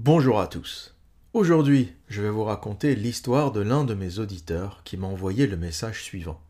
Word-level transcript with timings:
Bonjour 0.00 0.38
à 0.38 0.46
tous. 0.46 0.94
Aujourd'hui, 1.32 1.92
je 2.06 2.22
vais 2.22 2.30
vous 2.30 2.44
raconter 2.44 2.94
l'histoire 2.94 3.50
de 3.50 3.60
l'un 3.60 3.82
de 3.82 3.94
mes 3.94 4.20
auditeurs 4.20 4.82
qui 4.84 4.96
m'a 4.96 5.08
envoyé 5.08 5.48
le 5.48 5.56
message 5.56 6.04
suivant. 6.04 6.40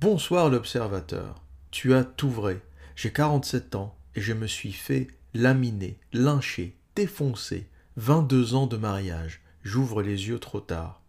Bonsoir 0.00 0.48
l'observateur. 0.48 1.42
Tu 1.72 1.92
as 1.92 2.04
tout 2.04 2.30
vrai. 2.30 2.60
J'ai 2.94 3.12
47 3.12 3.74
ans 3.74 3.98
et 4.14 4.20
je 4.20 4.32
me 4.32 4.46
suis 4.46 4.70
fait 4.70 5.08
laminer, 5.34 5.98
lyncher, 6.12 6.76
défoncer. 6.94 7.66
22 7.96 8.54
ans 8.54 8.68
de 8.68 8.76
mariage. 8.76 9.40
J'ouvre 9.64 10.00
les 10.00 10.28
yeux 10.28 10.38
trop 10.38 10.60
tard. 10.60 11.02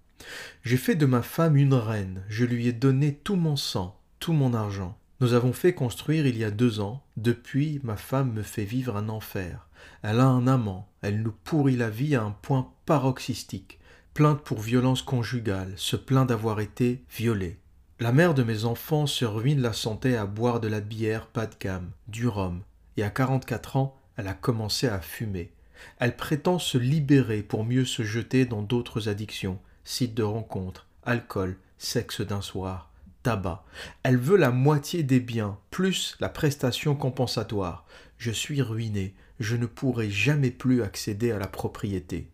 J'ai 0.63 0.77
fait 0.77 0.95
de 0.95 1.05
ma 1.05 1.21
femme 1.21 1.55
une 1.55 1.75
reine. 1.75 2.23
Je 2.29 2.45
lui 2.45 2.67
ai 2.67 2.73
donné 2.73 3.13
tout 3.13 3.35
mon 3.35 3.55
sang, 3.55 3.95
tout 4.19 4.33
mon 4.33 4.55
argent. 4.55 4.97
Nous 5.19 5.33
avons 5.33 5.53
fait 5.53 5.75
construire 5.75 6.25
il 6.25 6.35
y 6.35 6.43
a 6.43 6.49
deux 6.49 6.79
ans. 6.79 7.03
Depuis, 7.15 7.79
ma 7.83 7.95
femme 7.95 8.33
me 8.33 8.41
fait 8.41 8.65
vivre 8.65 8.97
un 8.97 9.07
enfer. 9.07 9.68
Elle 10.01 10.19
a 10.19 10.27
un 10.27 10.47
amant. 10.47 10.87
Elle 11.01 11.21
nous 11.21 11.31
pourrit 11.31 11.75
la 11.75 11.89
vie 11.89 12.15
à 12.15 12.23
un 12.23 12.31
point 12.31 12.71
paroxystique. 12.85 13.79
Plainte 14.13 14.41
pour 14.41 14.59
violence 14.59 15.01
conjugale, 15.01 15.73
se 15.75 15.95
plaint 15.95 16.27
d'avoir 16.27 16.59
été 16.59 17.03
violée. 17.09 17.59
La 17.99 18.11
mère 18.11 18.33
de 18.33 18.43
mes 18.43 18.65
enfants 18.65 19.07
se 19.07 19.25
ruine 19.25 19.61
la 19.61 19.73
santé 19.73 20.15
à 20.15 20.25
boire 20.25 20.59
de 20.59 20.67
la 20.67 20.79
bière 20.79 21.27
pas 21.27 21.45
de 21.45 21.55
gamme, 21.59 21.91
du 22.07 22.27
rhum, 22.27 22.61
et 22.97 23.03
à 23.03 23.09
44 23.09 23.77
ans, 23.77 23.97
elle 24.17 24.27
a 24.27 24.33
commencé 24.33 24.87
à 24.87 24.99
fumer. 24.99 25.51
Elle 25.99 26.15
prétend 26.15 26.59
se 26.59 26.77
libérer 26.77 27.43
pour 27.43 27.63
mieux 27.63 27.85
se 27.85 28.03
jeter 28.03 28.45
dans 28.45 28.61
d'autres 28.61 29.09
addictions, 29.09 29.59
sites 29.83 30.15
de 30.15 30.23
rencontres, 30.23 30.87
alcool, 31.03 31.57
sexe 31.77 32.21
d'un 32.21 32.41
soir 32.41 32.89
tabac. 33.23 33.63
Elle 34.03 34.17
veut 34.17 34.37
la 34.37 34.51
moitié 34.51 35.03
des 35.03 35.19
biens, 35.19 35.57
plus 35.71 36.15
la 36.19 36.29
prestation 36.29 36.95
compensatoire. 36.95 37.85
Je 38.17 38.31
suis 38.31 38.61
ruiné, 38.61 39.13
je 39.39 39.55
ne 39.55 39.65
pourrai 39.65 40.09
jamais 40.09 40.51
plus 40.51 40.81
accéder 40.81 41.31
à 41.31 41.39
la 41.39 41.47
propriété. 41.47 42.29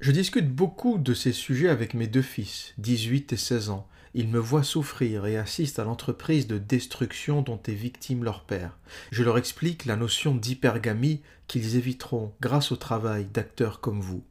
Je 0.00 0.12
discute 0.12 0.48
beaucoup 0.54 0.98
de 0.98 1.12
ces 1.12 1.32
sujets 1.32 1.68
avec 1.68 1.94
mes 1.94 2.06
deux 2.06 2.22
fils, 2.22 2.72
18 2.78 3.32
et 3.32 3.36
16 3.36 3.70
ans. 3.70 3.88
Ils 4.14 4.28
me 4.28 4.38
voient 4.38 4.62
souffrir 4.62 5.26
et 5.26 5.36
assistent 5.36 5.80
à 5.80 5.84
l'entreprise 5.84 6.46
de 6.46 6.56
destruction 6.56 7.42
dont 7.42 7.60
est 7.66 7.72
victime 7.72 8.24
leur 8.24 8.44
père. 8.44 8.78
Je 9.10 9.22
leur 9.22 9.36
explique 9.38 9.84
la 9.84 9.96
notion 9.96 10.34
d'hypergamie 10.34 11.20
qu'ils 11.46 11.76
éviteront 11.76 12.32
grâce 12.40 12.72
au 12.72 12.76
travail 12.76 13.26
d'acteurs 13.26 13.80
comme 13.80 14.00
vous. 14.00 14.22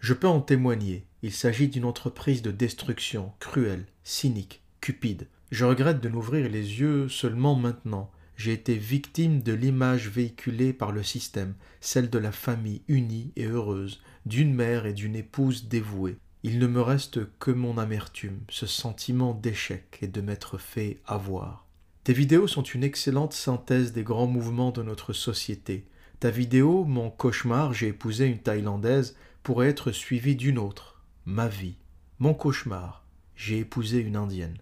Je 0.00 0.14
peux 0.14 0.28
en 0.28 0.40
témoigner, 0.40 1.04
il 1.22 1.32
s'agit 1.32 1.68
d'une 1.68 1.84
entreprise 1.84 2.42
de 2.42 2.50
destruction 2.50 3.32
cruelle, 3.40 3.86
cynique, 4.04 4.62
cupide. 4.80 5.26
Je 5.50 5.64
regrette 5.64 6.00
de 6.00 6.08
n'ouvrir 6.08 6.48
les 6.48 6.80
yeux 6.80 7.08
seulement 7.08 7.54
maintenant. 7.54 8.10
J'ai 8.38 8.52
été 8.52 8.76
victime 8.76 9.42
de 9.42 9.52
l'image 9.52 10.08
véhiculée 10.08 10.72
par 10.72 10.92
le 10.92 11.02
système, 11.02 11.54
celle 11.80 12.08
de 12.08 12.18
la 12.18 12.30
famille 12.30 12.82
unie 12.86 13.32
et 13.34 13.46
heureuse, 13.46 14.00
d'une 14.26 14.54
mère 14.54 14.86
et 14.86 14.92
d'une 14.92 15.16
épouse 15.16 15.66
dévouée. 15.66 16.18
Il 16.44 16.60
ne 16.60 16.68
me 16.68 16.80
reste 16.80 17.18
que 17.40 17.50
mon 17.50 17.78
amertume, 17.78 18.38
ce 18.48 18.64
sentiment 18.64 19.34
d'échec 19.34 19.98
et 20.02 20.06
de 20.06 20.20
m'être 20.20 20.56
fait 20.56 21.00
avoir. 21.04 21.66
Tes 22.04 22.12
vidéos 22.12 22.46
sont 22.46 22.62
une 22.62 22.84
excellente 22.84 23.32
synthèse 23.32 23.92
des 23.92 24.04
grands 24.04 24.28
mouvements 24.28 24.70
de 24.70 24.84
notre 24.84 25.12
société. 25.12 25.88
Ta 26.20 26.30
vidéo, 26.30 26.84
mon 26.84 27.10
cauchemar, 27.10 27.74
j'ai 27.74 27.88
épousé 27.88 28.26
une 28.26 28.38
Thaïlandaise, 28.38 29.16
pourrait 29.42 29.68
être 29.68 29.90
suivie 29.90 30.36
d'une 30.36 30.58
autre, 30.58 31.02
ma 31.26 31.48
vie. 31.48 31.74
Mon 32.20 32.34
cauchemar, 32.34 33.04
j'ai 33.34 33.58
épousé 33.58 33.98
une 33.98 34.14
Indienne. 34.14 34.58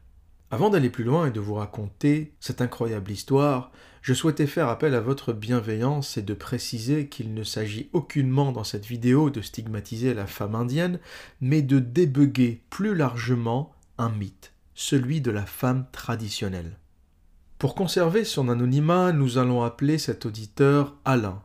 Avant 0.50 0.70
d'aller 0.70 0.90
plus 0.90 1.02
loin 1.02 1.26
et 1.26 1.30
de 1.32 1.40
vous 1.40 1.54
raconter 1.54 2.32
cette 2.38 2.60
incroyable 2.60 3.10
histoire, 3.10 3.72
je 4.00 4.14
souhaitais 4.14 4.46
faire 4.46 4.68
appel 4.68 4.94
à 4.94 5.00
votre 5.00 5.32
bienveillance 5.32 6.16
et 6.16 6.22
de 6.22 6.34
préciser 6.34 7.08
qu'il 7.08 7.34
ne 7.34 7.42
s'agit 7.42 7.90
aucunement 7.92 8.52
dans 8.52 8.62
cette 8.62 8.86
vidéo 8.86 9.30
de 9.30 9.40
stigmatiser 9.40 10.14
la 10.14 10.28
femme 10.28 10.54
indienne, 10.54 11.00
mais 11.40 11.62
de 11.62 11.80
débugger 11.80 12.62
plus 12.70 12.94
largement 12.94 13.72
un 13.98 14.10
mythe, 14.10 14.52
celui 14.76 15.20
de 15.20 15.32
la 15.32 15.46
femme 15.46 15.86
traditionnelle. 15.90 16.78
Pour 17.58 17.74
conserver 17.74 18.22
son 18.22 18.48
anonymat, 18.48 19.10
nous 19.10 19.38
allons 19.38 19.64
appeler 19.64 19.98
cet 19.98 20.26
auditeur 20.26 20.94
Alain. 21.04 21.42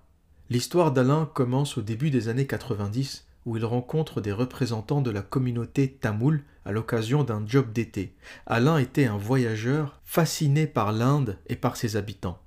L'histoire 0.52 0.92
d'Alain 0.92 1.28
commence 1.34 1.78
au 1.80 1.82
début 1.82 2.12
des 2.12 2.28
années 2.28 2.46
90 2.46 3.26
où 3.46 3.58
il 3.58 3.66
rencontre 3.66 4.22
des 4.22 4.32
représentants 4.32 5.02
de 5.02 5.12
la 5.12 5.22
communauté 5.22 5.92
tamoule 5.92 6.44
à 6.66 6.72
l'occasion 6.72 7.24
d'un 7.24 7.44
job 7.46 7.72
d'été. 7.72 8.16
Alain 8.46 8.78
était 8.78 9.06
un 9.06 9.18
voyageur 9.18 10.00
fasciné 10.04 10.68
par 10.68 10.92
l'Inde 10.92 11.38
et 11.48 11.56
par 11.56 11.76
ses 11.76 11.96
habitants. 11.96 12.40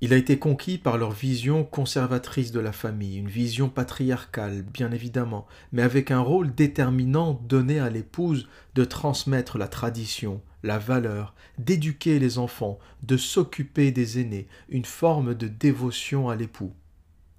Il 0.00 0.12
a 0.12 0.16
été 0.16 0.38
conquis 0.38 0.76
par 0.76 0.98
leur 0.98 1.12
vision 1.12 1.64
conservatrice 1.64 2.52
de 2.52 2.60
la 2.60 2.72
famille, 2.72 3.16
une 3.16 3.28
vision 3.28 3.68
patriarcale, 3.68 4.62
bien 4.62 4.90
évidemment, 4.92 5.46
mais 5.72 5.82
avec 5.82 6.10
un 6.10 6.20
rôle 6.20 6.54
déterminant 6.54 7.40
donné 7.48 7.78
à 7.78 7.88
l'épouse 7.88 8.48
de 8.74 8.84
transmettre 8.84 9.56
la 9.56 9.68
tradition, 9.68 10.42
la 10.62 10.78
valeur, 10.78 11.34
d'éduquer 11.58 12.18
les 12.18 12.38
enfants, 12.38 12.78
de 13.02 13.16
s'occuper 13.16 13.92
des 13.92 14.20
aînés, 14.20 14.48
une 14.68 14.84
forme 14.84 15.34
de 15.34 15.48
dévotion 15.48 16.28
à 16.28 16.36
l'époux. 16.36 16.74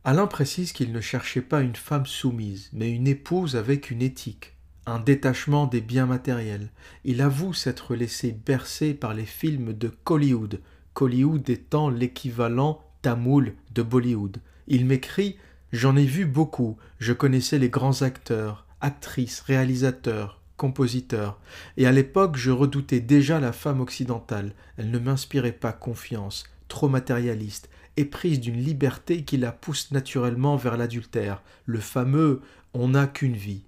Alain 0.07 0.27
précise 0.27 0.71
qu'il 0.71 0.91
ne 0.91 1.01
cherchait 1.01 1.41
pas 1.41 1.61
une 1.61 1.75
femme 1.75 2.05
soumise, 2.05 2.69
mais 2.73 2.91
une 2.91 3.07
épouse 3.07 3.55
avec 3.55 3.89
une 3.89 4.03
éthique, 4.03 4.53
un 4.85 4.99
détachement 4.99 5.65
des 5.65 5.81
biens 5.81 6.05
matériels. 6.05 6.69
Il 7.05 7.23
avoue 7.23 7.55
s'être 7.55 7.95
laissé 7.95 8.31
bercer 8.31 8.93
par 8.93 9.15
les 9.15 9.25
films 9.25 9.73
de 9.73 9.87
Collywood, 9.87 10.61
Collywood 10.93 11.49
étant 11.49 11.89
l'équivalent 11.89 12.83
tamoul 13.01 13.55
de 13.73 13.81
Bollywood. 13.81 14.37
Il 14.67 14.85
m'écrit 14.85 15.37
J'en 15.71 15.95
ai 15.95 16.05
vu 16.05 16.27
beaucoup, 16.27 16.77
je 16.99 17.11
connaissais 17.11 17.57
les 17.57 17.69
grands 17.69 18.03
acteurs, 18.03 18.67
actrices, 18.81 19.41
réalisateurs, 19.41 20.39
compositeurs, 20.55 21.39
et 21.77 21.87
à 21.87 21.91
l'époque 21.91 22.37
je 22.37 22.51
redoutais 22.51 22.99
déjà 22.99 23.39
la 23.39 23.51
femme 23.51 23.81
occidentale, 23.81 24.53
elle 24.77 24.91
ne 24.91 24.99
m'inspirait 24.99 25.51
pas 25.51 25.73
confiance, 25.73 26.43
trop 26.67 26.89
matérialiste, 26.89 27.69
prise 28.03 28.41
d'une 28.41 28.61
liberté 28.61 29.23
qui 29.23 29.37
la 29.37 29.53
pousse 29.53 29.91
naturellement 29.91 30.57
vers 30.57 30.75
l'adultère, 30.75 31.41
le 31.65 31.79
fameux 31.79 32.41
on 32.73 32.89
n'a 32.89 33.07
qu'une 33.07 33.37
vie. 33.37 33.63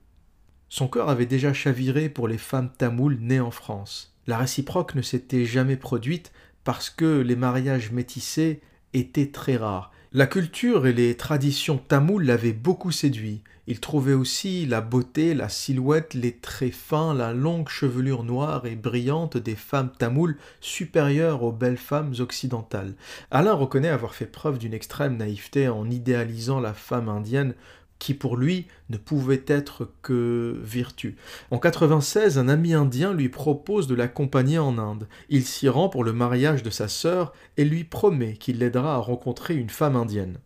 Son 0.67 0.89
cœur 0.89 1.07
avait 1.07 1.25
déjà 1.25 1.53
chaviré 1.53 2.09
pour 2.09 2.27
les 2.27 2.37
femmes 2.37 2.71
tamoules 2.77 3.19
nées 3.21 3.39
en 3.39 3.51
France. 3.51 4.13
La 4.27 4.37
réciproque 4.37 4.95
ne 4.95 5.01
s'était 5.01 5.45
jamais 5.45 5.77
produite 5.77 6.33
parce 6.65 6.89
que 6.89 7.21
les 7.21 7.37
mariages 7.37 7.91
métissés 7.91 8.59
étaient 8.93 9.31
très 9.31 9.55
rares 9.55 9.91
la 10.13 10.25
culture 10.25 10.87
et 10.87 10.93
les 10.93 11.17
traditions 11.17 11.77
tamoules 11.77 12.23
l'avaient 12.23 12.53
beaucoup 12.53 12.91
séduit. 12.91 13.41
Il 13.69 13.81
trouvait 13.81 14.13
aussi 14.13 14.65
la 14.65 14.79
beauté, 14.79 15.33
la 15.33 15.49
silhouette, 15.49 16.13
les 16.13 16.31
traits 16.31 16.73
fins, 16.73 17.13
la 17.13 17.33
longue 17.33 17.67
chevelure 17.67 18.23
noire 18.23 18.65
et 18.65 18.77
brillante 18.77 19.35
des 19.35 19.55
femmes 19.55 19.91
tamoules 19.97 20.37
supérieures 20.61 21.43
aux 21.43 21.51
belles 21.51 21.75
femmes 21.75 22.13
occidentales. 22.19 22.93
Alain 23.31 23.53
reconnaît 23.53 23.89
avoir 23.89 24.15
fait 24.15 24.25
preuve 24.25 24.57
d'une 24.57 24.73
extrême 24.73 25.17
naïveté 25.17 25.67
en 25.67 25.89
idéalisant 25.89 26.61
la 26.61 26.73
femme 26.73 27.09
indienne 27.09 27.53
qui 27.99 28.13
pour 28.13 28.37
lui 28.37 28.67
ne 28.89 28.97
pouvait 28.97 29.43
être 29.47 29.89
que 30.01 30.59
vertu. 30.63 31.15
En 31.51 31.59
96, 31.59 32.37
un 32.37 32.47
ami 32.47 32.73
indien 32.73 33.13
lui 33.13 33.29
propose 33.29 33.87
de 33.87 33.95
l'accompagner 33.95 34.59
en 34.59 34.77
Inde. 34.77 35.07
Il 35.29 35.45
s'y 35.45 35.69
rend 35.69 35.89
pour 35.89 36.03
le 36.03 36.13
mariage 36.13 36.63
de 36.63 36.69
sa 36.69 36.87
sœur 36.87 37.33
et 37.57 37.65
lui 37.65 37.83
promet 37.83 38.33
qu'il 38.33 38.59
l'aidera 38.59 38.95
à 38.95 38.99
rencontrer 38.99 39.55
une 39.55 39.69
femme 39.69 39.95
indienne. 39.95 40.37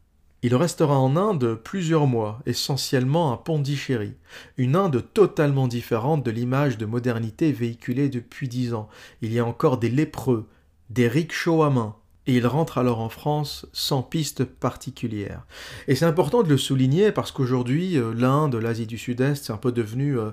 Il 0.44 0.56
restera 0.56 0.98
en 0.98 1.16
Inde 1.18 1.54
plusieurs 1.64 2.08
mois, 2.08 2.40
essentiellement 2.48 3.32
à 3.32 3.38
Pondichéry, 3.38 4.16
une 4.58 4.76
Inde 4.76 5.06
totalement 5.14 5.68
différente 5.68 6.26
de 6.26 6.32
l'image 6.32 6.80
de 6.80 6.88
modernité 6.88 7.52
véhiculée 7.52 8.10
depuis 8.10 8.48
dix 8.48 8.74
ans. 8.74 8.90
Il 9.22 9.34
y 9.34 9.40
a 9.40 9.46
encore 9.46 9.78
des 9.78 9.90
lépreux, 9.90 10.48
des 10.90 11.08
rickshaws 11.08 11.62
à 11.62 11.70
main, 11.70 11.96
et 12.28 12.36
il 12.36 12.46
rentre 12.46 12.78
alors 12.78 13.00
en 13.00 13.10
France 13.10 13.66
sans 13.74 14.04
piste 14.04 14.44
particulière. 14.44 15.46
Et 15.88 15.96
c'est 15.96 16.06
important 16.06 16.44
de 16.44 16.50
le 16.50 16.58
souligner 16.58 17.12
parce 17.12 17.32
qu'aujourd'hui, 17.32 17.98
euh, 17.98 18.14
l'Inde, 18.14 18.56
l'Asie 18.56 18.86
du 18.86 18.98
Sud-Est, 18.98 19.46
c'est 19.46 19.54
un 19.54 19.58
peu 19.58 19.72
devenu 19.72 20.20
euh, 20.20 20.32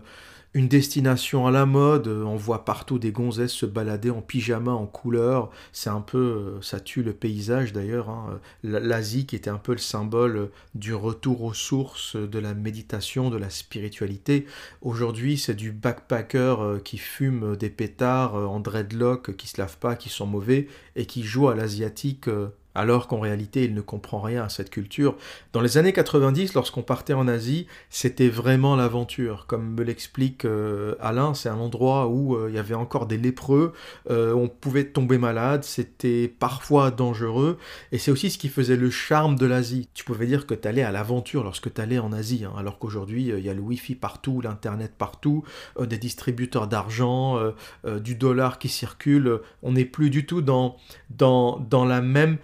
une 0.54 0.68
destination 0.68 1.46
à 1.46 1.50
la 1.50 1.66
mode. 1.66 2.08
On 2.08 2.36
voit 2.36 2.64
partout 2.64 2.98
des 2.98 3.12
gonzesses 3.12 3.52
se 3.52 3.66
balader 3.66 4.10
en 4.10 4.22
pyjama, 4.22 4.72
en 4.72 4.86
couleur. 4.86 5.50
C'est 5.72 5.90
un 5.90 6.00
peu, 6.00 6.18
euh, 6.18 6.62
ça 6.62 6.80
tue 6.80 7.02
le 7.02 7.12
paysage 7.12 7.72
d'ailleurs. 7.72 8.08
Hein. 8.08 8.40
L'Asie 8.62 9.26
qui 9.26 9.36
était 9.36 9.50
un 9.50 9.58
peu 9.58 9.72
le 9.72 9.78
symbole 9.78 10.50
du 10.74 10.94
retour 10.94 11.42
aux 11.42 11.54
sources, 11.54 12.16
de 12.16 12.38
la 12.38 12.54
méditation, 12.54 13.30
de 13.30 13.36
la 13.36 13.50
spiritualité. 13.50 14.46
Aujourd'hui, 14.80 15.36
c'est 15.36 15.54
du 15.54 15.70
backpacker 15.70 16.56
euh, 16.60 16.78
qui 16.78 16.98
fume 16.98 17.56
des 17.56 17.70
pétards 17.70 18.36
euh, 18.36 18.46
en 18.46 18.60
dreadlock, 18.60 19.36
qui 19.36 19.48
se 19.48 19.60
lave 19.60 19.76
pas, 19.78 19.96
qui 19.96 20.08
sont 20.08 20.26
mauvais 20.26 20.68
et 20.96 21.06
qui 21.06 21.22
joue 21.22 21.48
à 21.48 21.54
l'asiatique 21.54 22.28
alors 22.74 23.08
qu'en 23.08 23.20
réalité 23.20 23.64
il 23.64 23.74
ne 23.74 23.80
comprend 23.80 24.20
rien 24.20 24.44
à 24.44 24.48
cette 24.48 24.70
culture. 24.70 25.16
Dans 25.52 25.60
les 25.60 25.78
années 25.78 25.92
90, 25.92 26.54
lorsqu'on 26.54 26.82
partait 26.82 27.12
en 27.12 27.28
Asie, 27.28 27.66
c'était 27.90 28.28
vraiment 28.28 28.76
l'aventure. 28.76 29.46
Comme 29.46 29.74
me 29.74 29.82
l'explique 29.82 30.44
euh, 30.44 30.94
Alain, 31.00 31.34
c'est 31.34 31.48
un 31.48 31.58
endroit 31.58 32.08
où 32.08 32.36
euh, 32.36 32.48
il 32.48 32.54
y 32.54 32.58
avait 32.58 32.74
encore 32.74 33.06
des 33.06 33.16
lépreux, 33.16 33.72
euh, 34.10 34.32
on 34.32 34.48
pouvait 34.48 34.84
tomber 34.84 35.18
malade, 35.18 35.64
c'était 35.64 36.28
parfois 36.28 36.90
dangereux, 36.90 37.58
et 37.92 37.98
c'est 37.98 38.10
aussi 38.10 38.30
ce 38.30 38.38
qui 38.38 38.48
faisait 38.48 38.76
le 38.76 38.90
charme 38.90 39.36
de 39.36 39.46
l'Asie. 39.46 39.88
Tu 39.94 40.04
pouvais 40.04 40.26
dire 40.26 40.46
que 40.46 40.54
tu 40.54 40.68
allais 40.68 40.82
à 40.82 40.92
l'aventure 40.92 41.44
lorsque 41.44 41.72
tu 41.72 41.80
allais 41.80 41.98
en 41.98 42.12
Asie, 42.12 42.44
hein, 42.44 42.52
alors 42.56 42.78
qu'aujourd'hui 42.78 43.32
il 43.36 43.44
y 43.44 43.50
a 43.50 43.54
le 43.54 43.60
Wi-Fi 43.60 43.94
partout, 43.94 44.40
l'Internet 44.40 44.92
partout, 44.96 45.42
des 45.80 45.98
distributeurs 45.98 46.68
d'argent, 46.68 47.38
du 47.84 48.14
dollar 48.14 48.58
qui 48.58 48.68
circule, 48.68 49.40
on 49.62 49.72
n'est 49.72 49.84
plus 49.84 50.10
du 50.10 50.26
tout 50.26 50.42
dans, 50.42 50.76
dans, 51.10 51.58
dans 51.58 51.84
la 51.84 52.00
même 52.00 52.38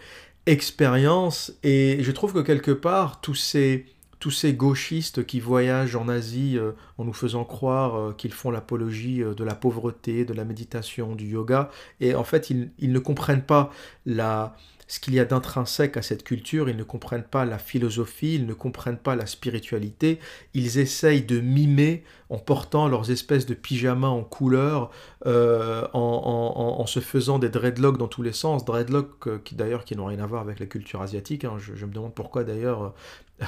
expérience 0.46 1.52
et 1.62 1.98
je 2.00 2.12
trouve 2.12 2.34
que 2.34 2.40
quelque 2.40 2.70
part 2.70 3.20
tous 3.20 3.34
ces 3.34 3.86
tous 4.24 4.30
ces 4.30 4.54
gauchistes 4.54 5.26
qui 5.26 5.38
voyagent 5.38 5.96
en 5.96 6.08
Asie 6.08 6.56
euh, 6.56 6.72
en 6.96 7.04
nous 7.04 7.12
faisant 7.12 7.44
croire 7.44 7.94
euh, 7.94 8.12
qu'ils 8.16 8.32
font 8.32 8.50
l'apologie 8.50 9.22
euh, 9.22 9.34
de 9.34 9.44
la 9.44 9.54
pauvreté, 9.54 10.24
de 10.24 10.32
la 10.32 10.46
méditation, 10.46 11.14
du 11.14 11.26
yoga, 11.26 11.68
et 12.00 12.14
en 12.14 12.24
fait 12.24 12.48
ils, 12.48 12.70
ils 12.78 12.90
ne 12.90 12.98
comprennent 13.00 13.42
pas 13.42 13.70
la, 14.06 14.56
ce 14.88 14.98
qu'il 14.98 15.12
y 15.12 15.20
a 15.20 15.26
d'intrinsèque 15.26 15.98
à 15.98 16.02
cette 16.02 16.24
culture, 16.24 16.70
ils 16.70 16.76
ne 16.78 16.84
comprennent 16.84 17.24
pas 17.24 17.44
la 17.44 17.58
philosophie, 17.58 18.36
ils 18.36 18.46
ne 18.46 18.54
comprennent 18.54 18.96
pas 18.96 19.14
la 19.14 19.26
spiritualité, 19.26 20.20
ils 20.54 20.78
essayent 20.78 21.24
de 21.24 21.40
mimer 21.40 22.02
en 22.30 22.38
portant 22.38 22.88
leurs 22.88 23.10
espèces 23.10 23.44
de 23.44 23.52
pyjamas 23.52 24.08
en 24.08 24.24
couleur, 24.24 24.90
en, 25.26 25.90
se 26.86 27.00
faisant 27.00 27.38
des 27.38 27.48
dreadlocks 27.48 27.98
dans 27.98 28.08
tous 28.08 28.22
les 28.22 28.32
sens, 28.32 28.64
dreadlocks 28.64 29.26
euh, 29.26 29.38
qui 29.44 29.54
d'ailleurs 29.54 29.84
qui 29.84 29.96
n'ont 29.96 30.06
rien 30.06 30.20
à 30.20 30.26
voir 30.26 30.42
avec 30.42 30.60
la 30.60 30.66
culture 30.66 31.02
asiatique, 31.02 31.44
hein. 31.44 31.56
je, 31.58 31.84
me 31.84 31.92
demande 31.92 32.14
pourquoi 32.14 32.44
d'ailleurs 32.44 32.94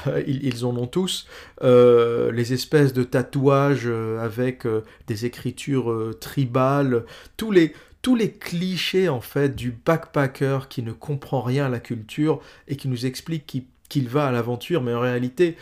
euh, 0.07 0.23
ils, 0.27 0.65
en 0.65 0.77
ont 0.77 0.87
tous, 0.87 1.27
les 1.63 2.53
espèces 2.53 2.93
de 2.93 3.05
tatouages 3.05 3.87
avec 3.87 4.67
des 5.07 5.27
écritures 5.27 6.15
tribales, 6.21 7.05
tous 7.37 7.53
les, 7.53 7.73
tous 8.03 8.15
les 8.15 8.31
clichés 8.31 9.09
en 9.09 9.21
fait 9.21 9.55
du 9.55 9.73
backpacker 9.73 10.69
qui 10.69 10.83
ne 10.83 10.93
comprend 10.93 11.41
rien 11.41 11.67
à 11.67 11.69
la 11.69 11.81
culture 11.81 12.41
et 12.69 12.77
qui 12.77 12.89
nous 12.89 13.07
explique 13.07 13.65
qu'il 13.89 14.09
va 14.09 14.27
à 14.27 14.33
l'aventure, 14.33 14.83
mais 14.83 14.95
en 14.95 15.01
réalité, 15.01 15.57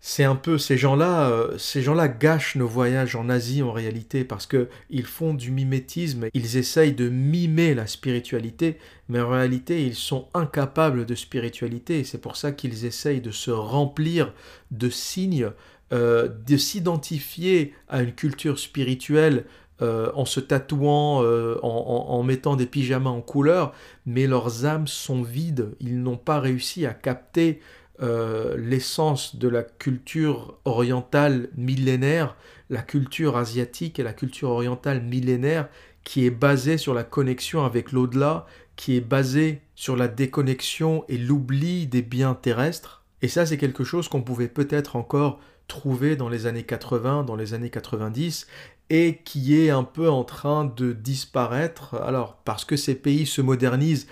c'est 0.00 0.24
un 0.24 0.36
peu 0.36 0.58
ces 0.58 0.78
gens-là, 0.78 1.28
euh, 1.30 1.58
ces 1.58 1.82
gens-là 1.82 2.06
gâchent 2.08 2.54
nos 2.54 2.68
voyages 2.68 3.16
en 3.16 3.28
Asie 3.28 3.62
en 3.62 3.72
réalité 3.72 4.24
parce 4.24 4.46
que 4.46 4.68
ils 4.90 5.06
font 5.06 5.34
du 5.34 5.50
mimétisme, 5.50 6.26
ils 6.34 6.56
essayent 6.56 6.92
de 6.92 7.08
mimer 7.08 7.74
la 7.74 7.86
spiritualité, 7.86 8.78
mais 9.08 9.20
en 9.20 9.30
réalité 9.30 9.84
ils 9.84 9.96
sont 9.96 10.28
incapables 10.34 11.04
de 11.04 11.14
spiritualité 11.14 11.98
et 12.00 12.04
c'est 12.04 12.20
pour 12.20 12.36
ça 12.36 12.52
qu'ils 12.52 12.84
essayent 12.84 13.20
de 13.20 13.32
se 13.32 13.50
remplir 13.50 14.32
de 14.70 14.88
signes, 14.88 15.50
euh, 15.92 16.28
de 16.46 16.56
s'identifier 16.56 17.74
à 17.88 18.02
une 18.02 18.12
culture 18.12 18.60
spirituelle 18.60 19.46
euh, 19.82 20.10
en 20.14 20.24
se 20.24 20.38
tatouant, 20.38 21.24
en, 21.62 22.22
mettant 22.22 22.54
des 22.54 22.66
pyjamas 22.66 23.10
en 23.10 23.20
couleur, 23.20 23.72
mais 24.06 24.26
leurs 24.26 24.64
âmes 24.64 24.88
sont 24.88 25.22
vides. 25.22 25.70
Ils 25.80 26.02
n'ont 26.02 26.16
pas 26.16 26.40
réussi 26.40 26.86
à 26.86 26.94
capter 26.94 27.60
euh, 28.00 28.56
l'essence 28.56 29.36
de 29.36 29.48
la 29.48 29.62
culture 29.62 30.58
orientale 30.64 31.48
millénaire, 31.56 32.36
la 32.70 32.82
culture 32.82 33.36
asiatique 33.36 33.98
et 33.98 34.02
la 34.02 34.12
culture 34.12 34.50
orientale 34.50 35.02
millénaire 35.02 35.68
qui 36.04 36.24
est 36.24 36.30
basée 36.30 36.78
sur 36.78 36.94
la 36.94 37.04
connexion 37.04 37.64
avec 37.64 37.92
l'au-delà, 37.92 38.46
qui 38.76 38.96
est 38.96 39.00
basée 39.00 39.60
sur 39.74 39.96
la 39.96 40.08
déconnexion 40.08 41.04
et 41.08 41.18
l'oubli 41.18 41.86
des 41.86 42.02
biens 42.02 42.34
terrestres. 42.34 43.04
Et 43.20 43.28
ça, 43.28 43.44
c'est 43.44 43.58
quelque 43.58 43.84
chose 43.84 44.08
qu'on 44.08 44.22
pouvait 44.22 44.48
peut-être 44.48 44.96
encore 44.96 45.40
trouver 45.66 46.16
dans 46.16 46.28
les 46.28 46.46
années 46.46 46.62
80, 46.62 47.24
dans 47.24 47.36
les 47.36 47.52
années 47.52 47.68
90, 47.68 48.46
et 48.90 49.18
qui 49.24 49.60
est 49.60 49.70
un 49.70 49.84
peu 49.84 50.08
en 50.08 50.24
train 50.24 50.64
de 50.64 50.92
disparaître. 50.92 51.96
Alors, 51.96 52.36
parce 52.44 52.64
que 52.64 52.76
ces 52.76 52.94
pays 52.94 53.26
se 53.26 53.42
modernisent, 53.42 54.06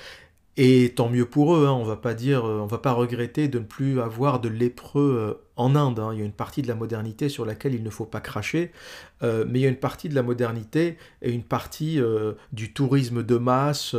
et 0.59 0.95
tant 0.95 1.11
mieux 1.11 1.27
pour 1.27 1.55
eux, 1.55 1.67
hein, 1.67 1.73
on 1.73 1.85
va 1.85 1.97
pas 1.97 2.15
dire, 2.15 2.47
euh, 2.47 2.61
on 2.61 2.67
va 2.67 2.79
pas 2.79 2.93
regretter 2.93 3.47
de 3.47 3.59
ne 3.59 3.65
plus 3.65 4.01
avoir 4.01 4.41
de 4.41 4.49
lépreux 4.49 5.17
euh, 5.19 5.35
en 5.57 5.77
Inde. 5.77 5.99
Hein. 5.99 6.11
Il 6.15 6.21
y 6.21 6.23
a 6.23 6.25
une 6.25 6.33
partie 6.33 6.63
de 6.63 6.69
la 6.69 6.75
modernité 6.75 7.29
sur 7.29 7.45
laquelle 7.45 7.75
il 7.75 7.83
ne 7.83 7.91
faut 7.91 8.07
pas 8.07 8.21
cracher, 8.21 8.73
euh, 9.23 9.45
mais 9.47 9.59
il 9.59 9.63
y 9.63 9.67
a 9.67 9.69
une 9.69 9.77
partie 9.77 10.09
de 10.09 10.15
la 10.15 10.23
modernité 10.23 10.97
et 11.21 11.31
une 11.31 11.43
partie 11.43 12.01
du 12.53 12.73
tourisme 12.73 13.23
de 13.23 13.37
masse, 13.37 13.95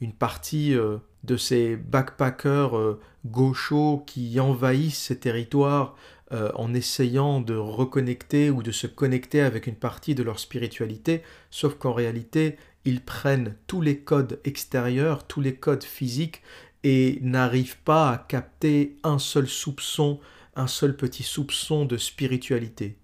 une 0.00 0.12
partie 0.12 0.74
de 0.74 1.36
ces 1.36 1.76
backpackers 1.76 2.98
gauchos 3.24 4.02
qui 4.06 4.38
envahissent 4.40 5.04
ces 5.04 5.18
territoires 5.18 5.94
en 6.30 6.72
essayant 6.72 7.40
de 7.40 7.54
reconnecter 7.54 8.50
ou 8.50 8.62
de 8.62 8.72
se 8.72 8.86
connecter 8.86 9.42
avec 9.42 9.66
une 9.66 9.74
partie 9.74 10.14
de 10.14 10.22
leur 10.22 10.38
spiritualité, 10.38 11.22
sauf 11.50 11.74
qu'en 11.74 11.92
réalité, 11.92 12.56
ils 12.84 13.00
prennent 13.00 13.56
tous 13.66 13.80
les 13.80 13.98
codes 13.98 14.40
extérieurs, 14.44 15.26
tous 15.26 15.40
les 15.40 15.54
codes 15.54 15.84
physiques, 15.84 16.42
et 16.84 17.18
n'arrivent 17.22 17.78
pas 17.78 18.10
à 18.10 18.18
capter 18.18 18.96
un 19.04 19.18
seul 19.18 19.48
soupçon, 19.48 20.20
un 20.56 20.66
seul 20.66 20.96
petit 20.96 21.22
soupçon 21.22 21.84
de 21.84 21.96
spiritualité. 21.96 22.96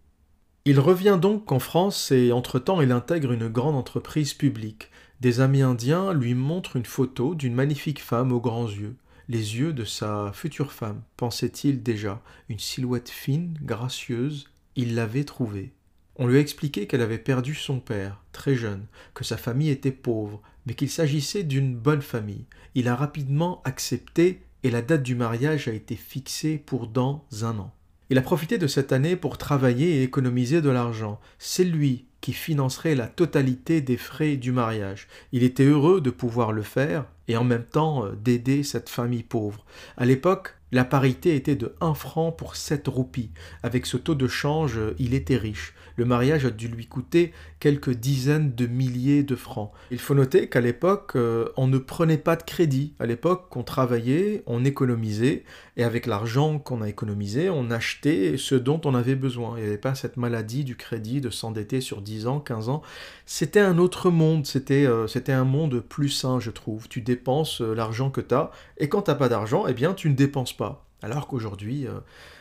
Il 0.64 0.80
revient 0.80 1.18
donc 1.20 1.46
qu'en 1.46 1.60
France 1.60 2.10
et 2.10 2.32
entre-temps 2.32 2.80
il 2.80 2.92
intègre 2.92 3.32
une 3.32 3.48
grande 3.48 3.76
entreprise 3.76 4.34
publique. 4.34 4.90
Des 5.20 5.40
amis 5.40 5.62
indiens 5.62 6.12
lui 6.12 6.34
montrent 6.34 6.76
une 6.76 6.84
photo 6.84 7.34
d'une 7.34 7.54
magnifique 7.54 8.02
femme 8.02 8.32
aux 8.32 8.40
grands 8.40 8.68
yeux 8.68 8.96
les 9.28 9.58
yeux 9.58 9.72
de 9.72 9.84
sa 9.84 10.32
future 10.32 10.72
femme, 10.72 11.02
pensait-il 11.16 11.82
déjà, 11.82 12.22
une 12.48 12.58
silhouette 12.58 13.10
fine, 13.10 13.58
gracieuse, 13.60 14.48
il 14.74 14.94
l'avait 14.94 15.24
trouvée. 15.24 15.72
On 16.20 16.26
lui 16.26 16.38
a 16.38 16.40
expliqué 16.40 16.86
qu'elle 16.86 17.00
avait 17.00 17.16
perdu 17.16 17.54
son 17.54 17.78
père, 17.78 18.24
très 18.32 18.56
jeune, 18.56 18.86
que 19.14 19.22
sa 19.22 19.36
famille 19.36 19.70
était 19.70 19.92
pauvre, 19.92 20.42
mais 20.66 20.74
qu'il 20.74 20.90
s'agissait 20.90 21.44
d'une 21.44 21.76
bonne 21.76 22.02
famille. 22.02 22.46
Il 22.74 22.88
a 22.88 22.96
rapidement 22.96 23.62
accepté 23.64 24.42
et 24.64 24.70
la 24.70 24.82
date 24.82 25.04
du 25.04 25.14
mariage 25.14 25.68
a 25.68 25.72
été 25.72 25.94
fixée 25.94 26.58
pour 26.58 26.88
dans 26.88 27.24
un 27.42 27.58
an. 27.58 27.72
Il 28.10 28.18
a 28.18 28.22
profité 28.22 28.58
de 28.58 28.66
cette 28.66 28.92
année 28.92 29.14
pour 29.14 29.38
travailler 29.38 29.96
et 29.96 30.02
économiser 30.02 30.60
de 30.60 30.70
l'argent. 30.70 31.20
C'est 31.38 31.64
lui 31.64 32.06
qui 32.20 32.32
financerait 32.32 32.96
la 32.96 33.06
totalité 33.06 33.80
des 33.80 33.96
frais 33.96 34.36
du 34.36 34.50
mariage. 34.50 35.06
Il 35.30 35.44
était 35.44 35.64
heureux 35.64 36.00
de 36.00 36.10
pouvoir 36.10 36.50
le 36.50 36.62
faire 36.62 37.04
et 37.28 37.36
en 37.36 37.44
même 37.44 37.64
temps 37.64 38.04
euh, 38.04 38.16
d'aider 38.16 38.64
cette 38.64 38.88
famille 38.88 39.22
pauvre. 39.22 39.64
À 39.96 40.04
l'époque, 40.04 40.56
la 40.72 40.84
parité 40.84 41.36
était 41.36 41.54
de 41.54 41.74
1 41.80 41.94
franc 41.94 42.32
pour 42.32 42.56
7 42.56 42.88
roupies. 42.88 43.30
Avec 43.62 43.86
ce 43.86 43.96
taux 43.96 44.14
de 44.14 44.26
change, 44.26 44.78
euh, 44.78 44.96
il 44.98 45.14
était 45.14 45.36
riche. 45.36 45.74
Le 45.98 46.04
mariage 46.04 46.46
a 46.46 46.50
dû 46.50 46.68
lui 46.68 46.86
coûter 46.86 47.32
quelques 47.58 47.90
dizaines 47.90 48.54
de 48.54 48.68
milliers 48.68 49.24
de 49.24 49.34
francs. 49.34 49.72
Il 49.90 49.98
faut 49.98 50.14
noter 50.14 50.48
qu'à 50.48 50.60
l'époque, 50.60 51.16
euh, 51.16 51.48
on 51.56 51.66
ne 51.66 51.76
prenait 51.76 52.18
pas 52.18 52.36
de 52.36 52.44
crédit. 52.44 52.94
À 53.00 53.06
l'époque, 53.06 53.56
on 53.56 53.64
travaillait, 53.64 54.44
on 54.46 54.64
économisait, 54.64 55.42
et 55.76 55.82
avec 55.82 56.06
l'argent 56.06 56.60
qu'on 56.60 56.82
a 56.82 56.88
économisé, 56.88 57.50
on 57.50 57.72
achetait 57.72 58.36
ce 58.38 58.54
dont 58.54 58.80
on 58.84 58.94
avait 58.94 59.16
besoin. 59.16 59.56
Il 59.56 59.62
n'y 59.62 59.66
avait 59.66 59.76
pas 59.76 59.96
cette 59.96 60.16
maladie 60.16 60.62
du 60.62 60.76
crédit, 60.76 61.20
de 61.20 61.30
s'endetter 61.30 61.80
sur 61.80 62.00
10 62.00 62.28
ans, 62.28 62.38
15 62.38 62.68
ans. 62.68 62.82
C'était 63.26 63.58
un 63.58 63.78
autre 63.78 64.08
monde, 64.10 64.46
c'était 64.46 64.86
euh, 64.86 65.08
c'était 65.08 65.32
un 65.32 65.44
monde 65.44 65.80
plus 65.80 66.10
sain, 66.10 66.38
je 66.38 66.52
trouve. 66.52 66.88
Tu 66.88 67.00
dépenses 67.00 67.60
euh, 67.60 67.74
l'argent 67.74 68.10
que 68.10 68.20
tu 68.20 68.36
as, 68.36 68.52
et 68.76 68.88
quand 68.88 69.02
tu 69.02 69.10
n'as 69.10 69.16
pas 69.16 69.28
d'argent, 69.28 69.64
eh 69.66 69.74
bien, 69.74 69.94
tu 69.94 70.08
ne 70.08 70.14
dépenses 70.14 70.56
pas. 70.56 70.84
Alors 71.02 71.26
qu'aujourd'hui, 71.26 71.88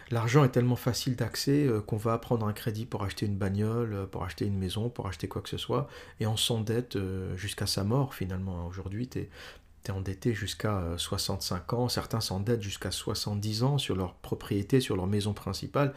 L'argent 0.10 0.44
est 0.46 0.50
tellement 0.50 0.78
facile 0.78 1.16
d'accès 1.16 1.66
euh, 1.66 1.82
qu'on 1.82 1.98
va 1.98 2.18
prendre 2.18 2.48
un 2.48 2.54
crédit 2.54 2.86
pour 2.86 3.04
acheter 3.04 3.26
une 3.26 3.36
bagnole, 3.36 3.94
euh, 3.94 4.06
pour 4.06 4.24
acheter 4.24 4.46
une 4.46 4.58
maison, 4.58 4.90
pour 4.90 5.08
acheter 5.08 5.28
quoi 5.28 5.42
que 5.42 5.50
ce 5.50 5.58
soit, 5.58 5.88
et 6.20 6.28
on 6.28 6.38
s'endette 6.38 6.96
euh, 6.96 7.36
jusqu'à 7.36 7.68
sa 7.68 7.84
mort 7.84 8.14
finalement. 8.14 8.68
Aujourd'hui, 8.68 9.08
tu 9.08 9.20
es, 9.20 9.30
endetté 9.90 10.34
jusqu'à 10.34 10.84
65 10.98 11.72
ans, 11.72 11.88
certains 11.88 12.20
s'endettent 12.20 12.62
jusqu'à 12.62 12.92
70 12.92 13.64
ans 13.64 13.78
sur 13.78 13.96
leur 13.96 14.16
propriété, 14.16 14.82
sur 14.82 14.98
leur 14.98 15.08
maison 15.08 15.32
principale. 15.32 15.94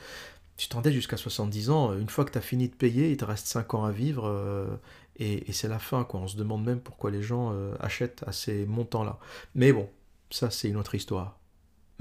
Tu 0.57 0.69
t'endettes 0.69 0.93
jusqu'à 0.93 1.17
70 1.17 1.71
ans, 1.71 1.99
une 1.99 2.09
fois 2.09 2.25
que 2.25 2.31
tu 2.31 2.38
as 2.38 2.40
fini 2.40 2.69
de 2.69 2.75
payer, 2.76 3.11
il 3.11 3.17
te 3.17 3.25
reste 3.25 3.49
5 3.49 3.75
ans 3.75 3.85
à 3.85 3.90
vivre, 3.90 4.79
et, 5.17 5.52
c'est 5.52 5.67
la 5.67 5.81
fin. 5.81 6.05
Quoi. 6.05 6.21
On 6.21 6.29
se 6.29 6.37
demande 6.37 6.62
même 6.62 6.79
pourquoi 6.79 7.11
les 7.11 7.21
gens 7.21 7.52
achètent 7.81 8.23
à 8.29 8.31
ces 8.33 8.64
montants-là. 8.64 9.19
Mais 9.57 9.73
bon, 9.73 9.88
ça 10.31 10.50
c'est 10.52 10.69
une 10.69 10.76
autre 10.76 10.95
histoire. 10.95 11.39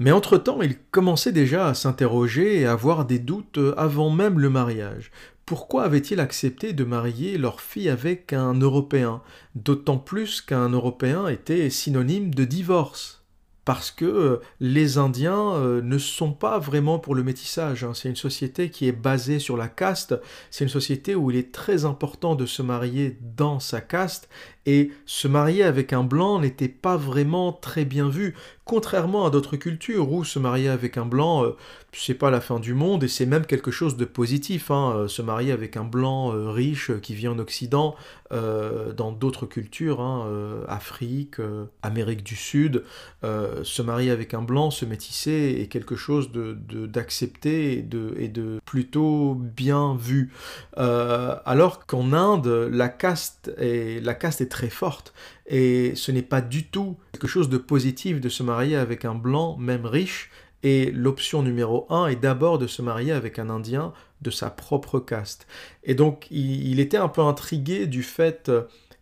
Mais 0.00 0.12
entre-temps, 0.12 0.62
il 0.62 0.78
commençait 0.90 1.30
déjà 1.30 1.68
à 1.68 1.74
s'interroger 1.74 2.60
et 2.60 2.66
à 2.66 2.72
avoir 2.72 3.04
des 3.04 3.18
doutes 3.18 3.60
avant 3.76 4.08
même 4.08 4.38
le 4.38 4.48
mariage. 4.48 5.12
Pourquoi 5.44 5.84
avait-il 5.84 6.20
accepté 6.20 6.72
de 6.72 6.84
marier 6.84 7.36
leur 7.36 7.60
fille 7.60 7.90
avec 7.90 8.32
un 8.32 8.54
Européen? 8.54 9.20
D'autant 9.54 9.98
plus 9.98 10.40
qu'un 10.40 10.70
Européen 10.70 11.28
était 11.28 11.68
synonyme 11.68 12.34
de 12.34 12.46
divorce 12.46 13.20
parce 13.64 13.90
que 13.90 14.04
euh, 14.04 14.40
les 14.58 14.98
Indiens 14.98 15.54
euh, 15.54 15.82
ne 15.82 15.98
sont 15.98 16.32
pas 16.32 16.58
vraiment 16.58 16.98
pour 16.98 17.14
le 17.14 17.22
métissage. 17.22 17.84
Hein. 17.84 17.92
C'est 17.94 18.08
une 18.08 18.16
société 18.16 18.70
qui 18.70 18.88
est 18.88 18.92
basée 18.92 19.38
sur 19.38 19.56
la 19.56 19.68
caste. 19.68 20.14
C'est 20.50 20.64
une 20.64 20.70
société 20.70 21.14
où 21.14 21.30
il 21.30 21.36
est 21.36 21.52
très 21.52 21.84
important 21.84 22.34
de 22.34 22.46
se 22.46 22.62
marier 22.62 23.18
dans 23.36 23.60
sa 23.60 23.80
caste 23.80 24.28
Et 24.66 24.92
se 25.06 25.26
marier 25.26 25.62
avec 25.62 25.92
un 25.92 26.04
blanc 26.04 26.38
n'était 26.38 26.68
pas 26.68 26.96
vraiment 26.96 27.52
très 27.52 27.84
bien 27.84 28.08
vu, 28.08 28.34
contrairement 28.70 29.26
à 29.26 29.30
d'autres 29.30 29.56
cultures 29.56 30.12
où 30.12 30.22
se 30.22 30.38
marier 30.38 30.68
avec 30.68 30.96
un 30.96 31.04
blanc, 31.04 31.42
euh, 31.42 31.56
c'est 31.92 32.14
pas 32.14 32.30
la 32.30 32.40
fin 32.40 32.60
du 32.60 32.72
monde 32.72 33.02
et 33.02 33.08
c'est 33.08 33.26
même 33.26 33.44
quelque 33.44 33.72
chose 33.72 33.96
de 33.96 34.04
positif. 34.04 34.70
Hein. 34.70 34.92
Euh, 34.94 35.08
se 35.08 35.22
marier 35.22 35.50
avec 35.50 35.76
un 35.76 35.82
blanc 35.82 36.32
euh, 36.32 36.52
riche 36.52 36.92
qui 37.00 37.16
vit 37.16 37.26
en 37.26 37.40
Occident, 37.40 37.96
dans 38.30 39.10
d'autres 39.10 39.44
cultures, 39.44 40.00
hein, 40.00 40.30
Afrique, 40.68 41.38
Amérique 41.82 42.22
du 42.22 42.36
Sud, 42.36 42.84
se 43.24 43.82
marier 43.82 44.12
avec 44.12 44.34
un 44.34 44.42
blanc, 44.42 44.70
se 44.70 44.84
métisser 44.84 45.58
est 45.60 45.66
quelque 45.66 45.96
chose 45.96 46.30
de 46.30 46.54
d'accepté 46.86 47.78
et 47.78 47.82
de, 47.82 48.14
et 48.18 48.28
de 48.28 48.60
plutôt 48.64 49.34
bien 49.34 49.96
vu. 49.96 50.32
alors 50.76 51.86
qu'en 51.86 52.12
Inde, 52.12 52.68
la 52.70 52.88
caste 52.88 53.50
est, 53.58 54.00
la 54.00 54.14
caste 54.14 54.40
est 54.40 54.49
très 54.50 54.68
forte 54.68 55.14
et 55.46 55.94
ce 55.94 56.12
n'est 56.12 56.20
pas 56.20 56.42
du 56.42 56.66
tout 56.66 56.98
quelque 57.12 57.26
chose 57.26 57.48
de 57.48 57.56
positif 57.56 58.20
de 58.20 58.28
se 58.28 58.42
marier 58.42 58.76
avec 58.76 59.06
un 59.06 59.14
blanc, 59.14 59.56
même 59.56 59.86
riche, 59.86 60.30
et 60.62 60.90
l'option 60.90 61.42
numéro 61.42 61.86
un 61.88 62.06
est 62.06 62.16
d'abord 62.16 62.58
de 62.58 62.66
se 62.66 62.82
marier 62.82 63.12
avec 63.12 63.38
un 63.38 63.48
Indien 63.48 63.94
de 64.20 64.30
sa 64.30 64.50
propre 64.50 65.00
caste. 65.00 65.46
Et 65.84 65.94
donc 65.94 66.26
il, 66.30 66.78
était 66.80 66.98
un 66.98 67.08
peu 67.08 67.22
intrigué 67.22 67.86
du 67.86 68.02
fait 68.02 68.50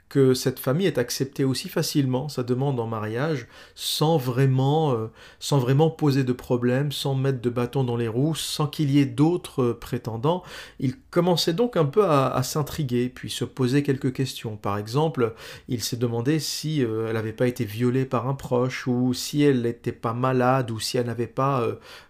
que 0.08 0.32
cette 0.32 0.58
famille 0.58 0.86
est 0.86 0.98
acceptée 0.98 1.44
aussi 1.44 1.68
facilement 1.68 2.28
sa 2.28 2.42
demande 2.42 2.80
en 2.80 2.86
mariage 2.86 3.46
sans 3.74 4.16
vraiment, 4.16 4.92
euh, 4.92 5.08
sans 5.38 5.58
vraiment 5.58 5.90
poser 5.90 6.24
de 6.24 6.32
problème, 6.32 6.92
sans 6.92 7.14
mettre 7.14 7.40
de 7.40 7.50
bâton 7.50 7.84
dans 7.84 7.96
les 7.96 8.08
roues, 8.08 8.34
sans 8.34 8.66
qu'il 8.66 8.90
y 8.90 8.98
ait 9.00 9.06
d'autres 9.06 9.72
prétendants. 9.72 10.42
Il 10.80 10.94
commençait 11.10 11.52
donc 11.52 11.76
un 11.76 11.84
peu 11.84 12.04
à, 12.04 12.42
s'intriguer, 12.42 13.08
puis 13.08 13.30
se 13.30 13.44
poser 13.44 13.82
quelques 13.82 14.12
questions. 14.12 14.56
Par 14.56 14.78
exemple, 14.78 15.34
il 15.68 15.82
s'est 15.82 15.96
demandé 15.96 16.38
si 16.38 16.82
euh, 16.82 17.06
elle 17.08 17.14
n'avait 17.14 17.32
pas 17.32 17.46
été 17.46 17.64
violée 17.64 18.06
par 18.06 18.28
un 18.28 18.34
proche, 18.34 18.86
ou 18.86 19.12
si 19.12 19.42
elle 19.42 19.62
n'était 19.62 19.92
pas 19.92 20.14
malade, 20.14 20.70
ou 20.70 20.80
si 20.80 20.96
elle 20.96 21.06
n'avait 21.06 21.26
pas 21.26 21.68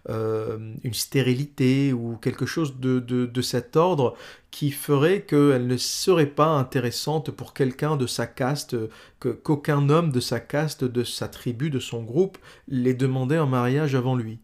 euh, 0.09 0.57
une 0.83 0.93
stérilité, 0.93 1.91
ou 1.91 2.17
quelque 2.17 2.45
chose 2.45 2.79
de, 2.79 2.99
de 2.99 3.41
cet 3.41 3.75
ordre 3.75 4.15
qui 4.51 4.71
ferait 4.71 5.21
qu'elle 5.21 5.67
ne 5.67 5.77
serait 5.77 6.25
pas 6.25 6.47
intéressante 6.47 7.31
pour 7.31 7.53
quelqu'un 7.53 7.97
de 7.97 8.07
sa 8.07 8.27
caste, 8.27 8.75
que, 9.19 9.29
qu'aucun 9.29 9.89
homme 9.89 10.11
de 10.11 10.19
sa 10.19 10.39
caste, 10.39 10.83
de 10.83 11.03
sa 11.03 11.27
tribu, 11.27 11.69
de 11.69 11.79
son 11.79 12.03
groupe, 12.03 12.37
les 12.67 12.93
demandait 12.93 13.39
en 13.39 13.47
mariage 13.47 13.95
avant 13.95 14.15
lui. 14.15 14.39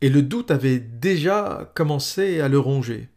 Et 0.00 0.08
le 0.08 0.22
doute 0.22 0.50
avait 0.50 0.78
déjà 0.78 1.70
commencé 1.74 2.40
à 2.40 2.48
le 2.48 2.58
ronger. 2.58 3.08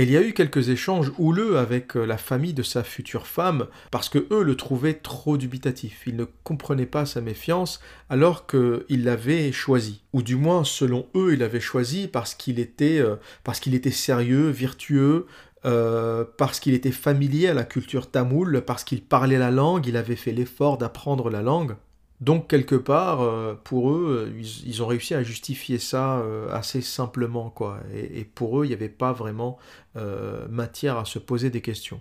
Il 0.00 0.12
y 0.12 0.16
a 0.16 0.22
eu 0.22 0.32
quelques 0.32 0.68
échanges 0.68 1.10
houleux 1.18 1.58
avec 1.58 1.96
euh, 1.96 2.04
la 2.04 2.18
famille 2.18 2.52
de 2.52 2.62
sa 2.62 2.84
future 2.84 3.26
femme, 3.26 3.66
parce 3.90 4.08
que 4.08 4.28
eux 4.30 4.44
le 4.44 4.54
trouvaient 4.54 4.94
trop 4.94 5.36
dubitatif. 5.36 6.04
Ils 6.06 6.14
ne 6.14 6.24
comprenaient 6.44 6.86
pas 6.86 7.04
sa 7.04 7.20
méfiance, 7.20 7.80
alors 8.08 8.46
qu'il 8.46 9.02
l'avait 9.02 9.50
choisi. 9.50 10.02
Ou 10.12 10.22
du 10.22 10.36
moins, 10.36 10.62
selon 10.62 11.08
eux, 11.16 11.32
il 11.32 11.40
l'avait 11.40 11.58
choisi 11.58 12.06
parce 12.06 12.36
qu'il 12.36 12.60
était, 12.60 13.00
euh, 13.00 13.16
parce 13.42 13.58
qu'il 13.58 13.74
était 13.74 13.90
sérieux, 13.90 14.50
virtueux, 14.50 15.26
euh, 15.64 16.24
parce 16.36 16.60
qu'il 16.60 16.74
était 16.74 16.92
familier 16.92 17.48
à 17.48 17.54
la 17.54 17.64
culture 17.64 18.10
tamoule, 18.10 18.62
parce 18.62 18.84
qu'il 18.84 19.02
parlait 19.02 19.38
la 19.38 19.50
langue, 19.50 19.86
il 19.86 19.96
avait 19.96 20.16
fait 20.16 20.32
l'effort 20.32 20.78
d'apprendre 20.78 21.30
la 21.30 21.42
langue. 21.42 21.76
Donc 22.20 22.48
quelque 22.48 22.74
part, 22.74 23.22
euh, 23.22 23.54
pour 23.54 23.92
eux, 23.92 24.32
ils, 24.36 24.82
ont 24.82 24.86
réussi 24.86 25.14
à 25.14 25.22
justifier 25.22 25.78
ça 25.78 26.18
euh, 26.18 26.52
assez 26.52 26.80
simplement, 26.80 27.50
quoi. 27.50 27.78
Et, 27.94 28.24
pour 28.24 28.60
eux, 28.60 28.64
il 28.64 28.68
n'y 28.68 28.74
avait 28.74 28.88
pas 28.88 29.12
vraiment 29.12 29.58
matière 30.48 30.96
à 30.96 31.04
se 31.04 31.18
poser 31.18 31.50
des 31.50 31.60
questions. 31.60 32.00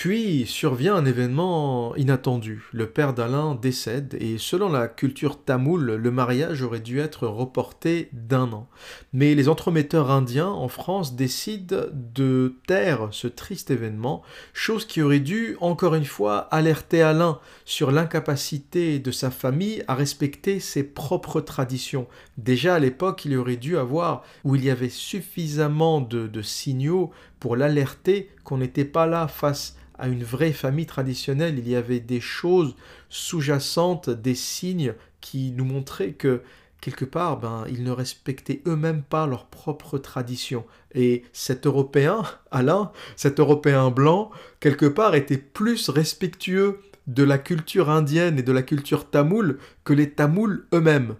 Puis 0.00 0.46
survient 0.46 0.94
un 0.94 1.04
événement 1.04 1.94
inattendu. 1.94 2.62
Le 2.72 2.88
père 2.88 3.12
d'Alain 3.12 3.54
décède 3.54 4.16
et 4.18 4.38
selon 4.38 4.70
la 4.70 4.88
culture 4.88 5.44
tamoule, 5.44 5.96
le 5.96 6.10
mariage 6.10 6.62
aurait 6.62 6.80
dû 6.80 7.00
être 7.00 7.26
reporté 7.26 8.08
d'un 8.14 8.50
an. 8.54 8.66
Mais 9.12 9.34
les 9.34 9.50
entremetteurs 9.50 10.10
indiens 10.10 10.48
en 10.48 10.68
France 10.68 11.16
décident 11.16 11.82
de 11.92 12.56
taire 12.66 13.08
ce 13.10 13.28
triste 13.28 13.70
événement, 13.70 14.22
chose 14.54 14.86
qui 14.86 15.02
aurait 15.02 15.20
dû 15.20 15.58
encore 15.60 15.94
une 15.94 16.06
fois 16.06 16.38
alerter 16.50 17.02
Alain 17.02 17.38
sur 17.66 17.90
l'incapacité 17.90 19.00
de 19.00 19.10
sa 19.10 19.30
famille 19.30 19.84
à 19.86 19.94
respecter 19.94 20.60
ses 20.60 20.82
propres 20.82 21.42
traditions. 21.42 22.06
Déjà 22.38 22.76
à 22.76 22.78
l'époque, 22.78 23.26
il 23.26 23.36
aurait 23.36 23.58
dû 23.58 23.76
avoir, 23.76 24.22
où 24.44 24.54
il 24.54 24.64
y 24.64 24.70
avait 24.70 24.88
suffisamment 24.88 26.00
de, 26.00 26.40
signaux 26.40 27.10
pour 27.38 27.54
l'alerter 27.54 28.30
qu'on 28.44 28.56
n'était 28.56 28.86
pas 28.86 29.06
là 29.06 29.28
face 29.28 29.76
à 30.00 30.08
une 30.08 30.24
vraie 30.24 30.52
famille 30.52 30.86
traditionnelle, 30.86 31.58
il 31.58 31.68
y 31.68 31.76
avait 31.76 32.00
des 32.00 32.20
choses 32.20 32.74
sous-jacentes, 33.10 34.10
des 34.10 34.34
signes 34.34 34.94
qui 35.20 35.52
nous 35.52 35.64
montraient 35.64 36.12
que 36.12 36.42
quelque 36.80 37.04
part, 37.04 37.38
ben, 37.38 37.64
ils 37.68 37.84
ne 37.84 37.90
respectaient 37.90 38.62
eux-mêmes 38.66 39.02
pas 39.02 39.26
leur 39.26 39.46
propre 39.46 39.98
tradition. 39.98 40.64
Et 40.94 41.24
cet 41.32 41.66
Européen, 41.66 42.22
Alain, 42.50 42.92
cet 43.16 43.38
Européen 43.38 43.90
blanc, 43.90 44.30
quelque 44.60 44.86
part, 44.86 45.14
était 45.14 45.36
plus 45.36 45.88
respectueux 45.88 46.80
de 47.06 47.22
la 47.22 47.38
culture 47.38 47.90
indienne 47.90 48.38
et 48.38 48.42
de 48.42 48.52
la 48.52 48.62
culture 48.62 49.10
tamoule 49.10 49.58
que 49.84 49.92
les 49.92 50.10
Tamouls 50.10 50.66
eux-mêmes. 50.72 51.16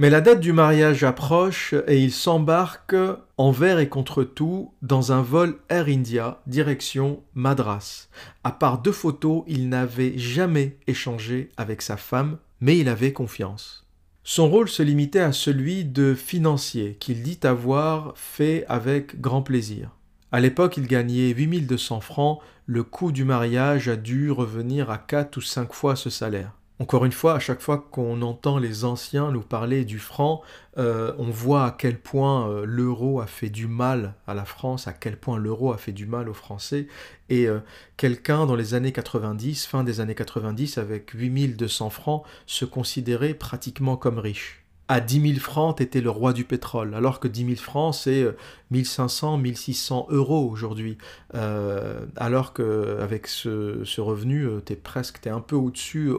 Mais 0.00 0.08
la 0.08 0.22
date 0.22 0.40
du 0.40 0.54
mariage 0.54 1.04
approche 1.04 1.74
et 1.86 2.02
il 2.02 2.10
s'embarque 2.10 2.96
envers 3.36 3.78
et 3.78 3.90
contre 3.90 4.24
tout 4.24 4.72
dans 4.80 5.12
un 5.12 5.20
vol 5.20 5.58
Air 5.68 5.88
India 5.88 6.40
direction 6.46 7.22
Madras. 7.34 8.08
À 8.42 8.50
part 8.50 8.80
deux 8.80 8.92
photos, 8.92 9.44
il 9.46 9.68
n'avait 9.68 10.16
jamais 10.16 10.78
échangé 10.86 11.50
avec 11.58 11.82
sa 11.82 11.98
femme, 11.98 12.38
mais 12.62 12.78
il 12.78 12.88
avait 12.88 13.12
confiance. 13.12 13.86
Son 14.24 14.48
rôle 14.48 14.70
se 14.70 14.82
limitait 14.82 15.20
à 15.20 15.32
celui 15.32 15.84
de 15.84 16.14
financier 16.14 16.96
qu'il 16.98 17.22
dit 17.22 17.40
avoir 17.42 18.14
fait 18.16 18.64
avec 18.68 19.20
grand 19.20 19.42
plaisir. 19.42 19.90
À 20.32 20.40
l'époque, 20.40 20.78
il 20.78 20.86
gagnait 20.86 21.28
8200 21.28 22.00
francs, 22.00 22.40
le 22.64 22.84
coût 22.84 23.12
du 23.12 23.24
mariage 23.24 23.90
a 23.90 23.96
dû 23.96 24.30
revenir 24.30 24.90
à 24.90 24.96
4 24.96 25.36
ou 25.36 25.42
5 25.42 25.74
fois 25.74 25.94
ce 25.94 26.08
salaire. 26.08 26.52
Encore 26.80 27.04
une 27.04 27.12
fois, 27.12 27.34
à 27.34 27.38
chaque 27.38 27.60
fois 27.60 27.76
qu'on 27.76 28.22
entend 28.22 28.56
les 28.56 28.86
anciens 28.86 29.30
nous 29.32 29.42
parler 29.42 29.84
du 29.84 29.98
franc, 29.98 30.40
euh, 30.78 31.12
on 31.18 31.28
voit 31.28 31.66
à 31.66 31.70
quel 31.72 32.00
point 32.00 32.48
euh, 32.48 32.64
l'euro 32.64 33.20
a 33.20 33.26
fait 33.26 33.50
du 33.50 33.66
mal 33.66 34.14
à 34.26 34.32
la 34.32 34.46
France, 34.46 34.88
à 34.88 34.94
quel 34.94 35.18
point 35.18 35.36
l'euro 35.36 35.74
a 35.74 35.76
fait 35.76 35.92
du 35.92 36.06
mal 36.06 36.30
aux 36.30 36.34
Français. 36.34 36.86
Et 37.28 37.46
euh, 37.48 37.60
quelqu'un 37.98 38.46
dans 38.46 38.56
les 38.56 38.72
années 38.72 38.92
90, 38.92 39.66
fin 39.66 39.84
des 39.84 40.00
années 40.00 40.14
90, 40.14 40.78
avec 40.78 41.10
8200 41.12 41.90
francs, 41.90 42.24
se 42.46 42.64
considérait 42.64 43.34
pratiquement 43.34 43.98
comme 43.98 44.18
riche 44.18 44.59
à 44.90 44.98
10 44.98 45.34
000 45.34 45.38
francs, 45.38 45.76
tu 45.76 45.84
étais 45.84 46.00
le 46.00 46.10
roi 46.10 46.32
du 46.32 46.42
pétrole, 46.42 46.96
alors 46.96 47.20
que 47.20 47.28
10 47.28 47.44
000 47.44 47.56
francs, 47.58 47.94
c'est 47.94 48.26
1500, 48.70 49.38
1600 49.38 50.06
euros 50.10 50.48
aujourd'hui. 50.50 50.96
Euh, 51.34 52.00
alors 52.16 52.52
qu'avec 52.52 53.26
ce, 53.26 53.82
ce 53.84 54.00
revenu, 54.00 54.44
euh, 54.44 54.60
tu 54.64 54.72
es 54.72 54.76
presque, 54.76 55.26
un 55.26 55.40
peu 55.40 55.56
au-dessus 55.56 56.12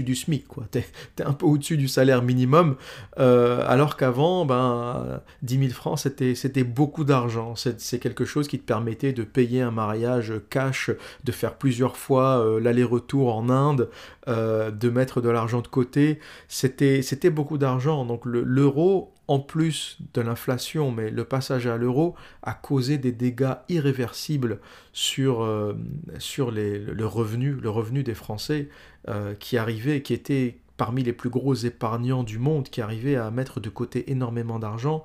du 0.00 0.14
SMIC. 0.14 0.46
Tu 0.70 0.78
es, 0.78 0.84
un 1.24 1.32
peu 1.32 1.46
au-dessus 1.46 1.76
du 1.76 1.88
salaire 1.88 2.22
minimum, 2.22 2.76
euh, 3.18 3.64
alors 3.68 3.96
qu'avant, 3.96 4.44
ben, 4.44 5.20
10 5.42 5.58
000 5.58 5.70
francs, 5.70 5.98
c'était 5.98 6.64
beaucoup 6.64 7.04
d'argent. 7.04 7.54
C'est 7.54 7.98
quelque 7.98 8.24
chose 8.24 8.48
qui 8.48 8.58
te 8.58 8.64
permettait 8.64 9.12
de 9.12 9.22
payer 9.22 9.62
un 9.62 9.70
mariage 9.70 10.32
cash, 10.50 10.90
de 11.24 11.32
faire 11.32 11.54
plusieurs 11.54 11.96
fois 11.96 12.44
l'aller-retour 12.60 13.34
en 13.36 13.48
Inde, 13.48 13.90
de 14.26 14.90
mettre 14.90 15.20
de 15.20 15.28
l'argent 15.28 15.60
de 15.60 15.68
côté. 15.68 16.20
C'était 16.48 17.30
beaucoup 17.30 17.58
d'argent 17.58 17.91
donc 18.06 18.24
l'euro, 18.24 19.12
en 19.28 19.38
plus 19.38 19.98
de 20.14 20.20
l'inflation, 20.20 20.90
mais 20.90 21.10
le 21.10 21.24
passage 21.24 21.66
à 21.66 21.76
l'euro 21.76 22.14
a 22.42 22.54
causé 22.54 22.98
des 22.98 23.12
dégâts 23.12 23.54
irréversibles 23.68 24.60
sur, 24.92 25.42
euh, 25.42 25.74
le, 26.08 27.06
revenu, 27.06 28.02
des 28.02 28.14
Français 28.14 28.68
euh, 29.08 29.34
qui 29.34 29.56
arrivaient, 29.56 30.02
qui 30.02 30.14
étaient 30.14 30.58
parmi 30.76 31.02
les 31.02 31.12
plus 31.12 31.30
gros 31.30 31.54
épargnants 31.54 32.24
du 32.24 32.38
monde, 32.38 32.68
qui 32.68 32.80
arrivaient 32.80 33.16
à 33.16 33.30
mettre 33.30 33.60
de 33.60 33.68
côté 33.68 34.10
énormément 34.10 34.58
d'argent 34.58 35.04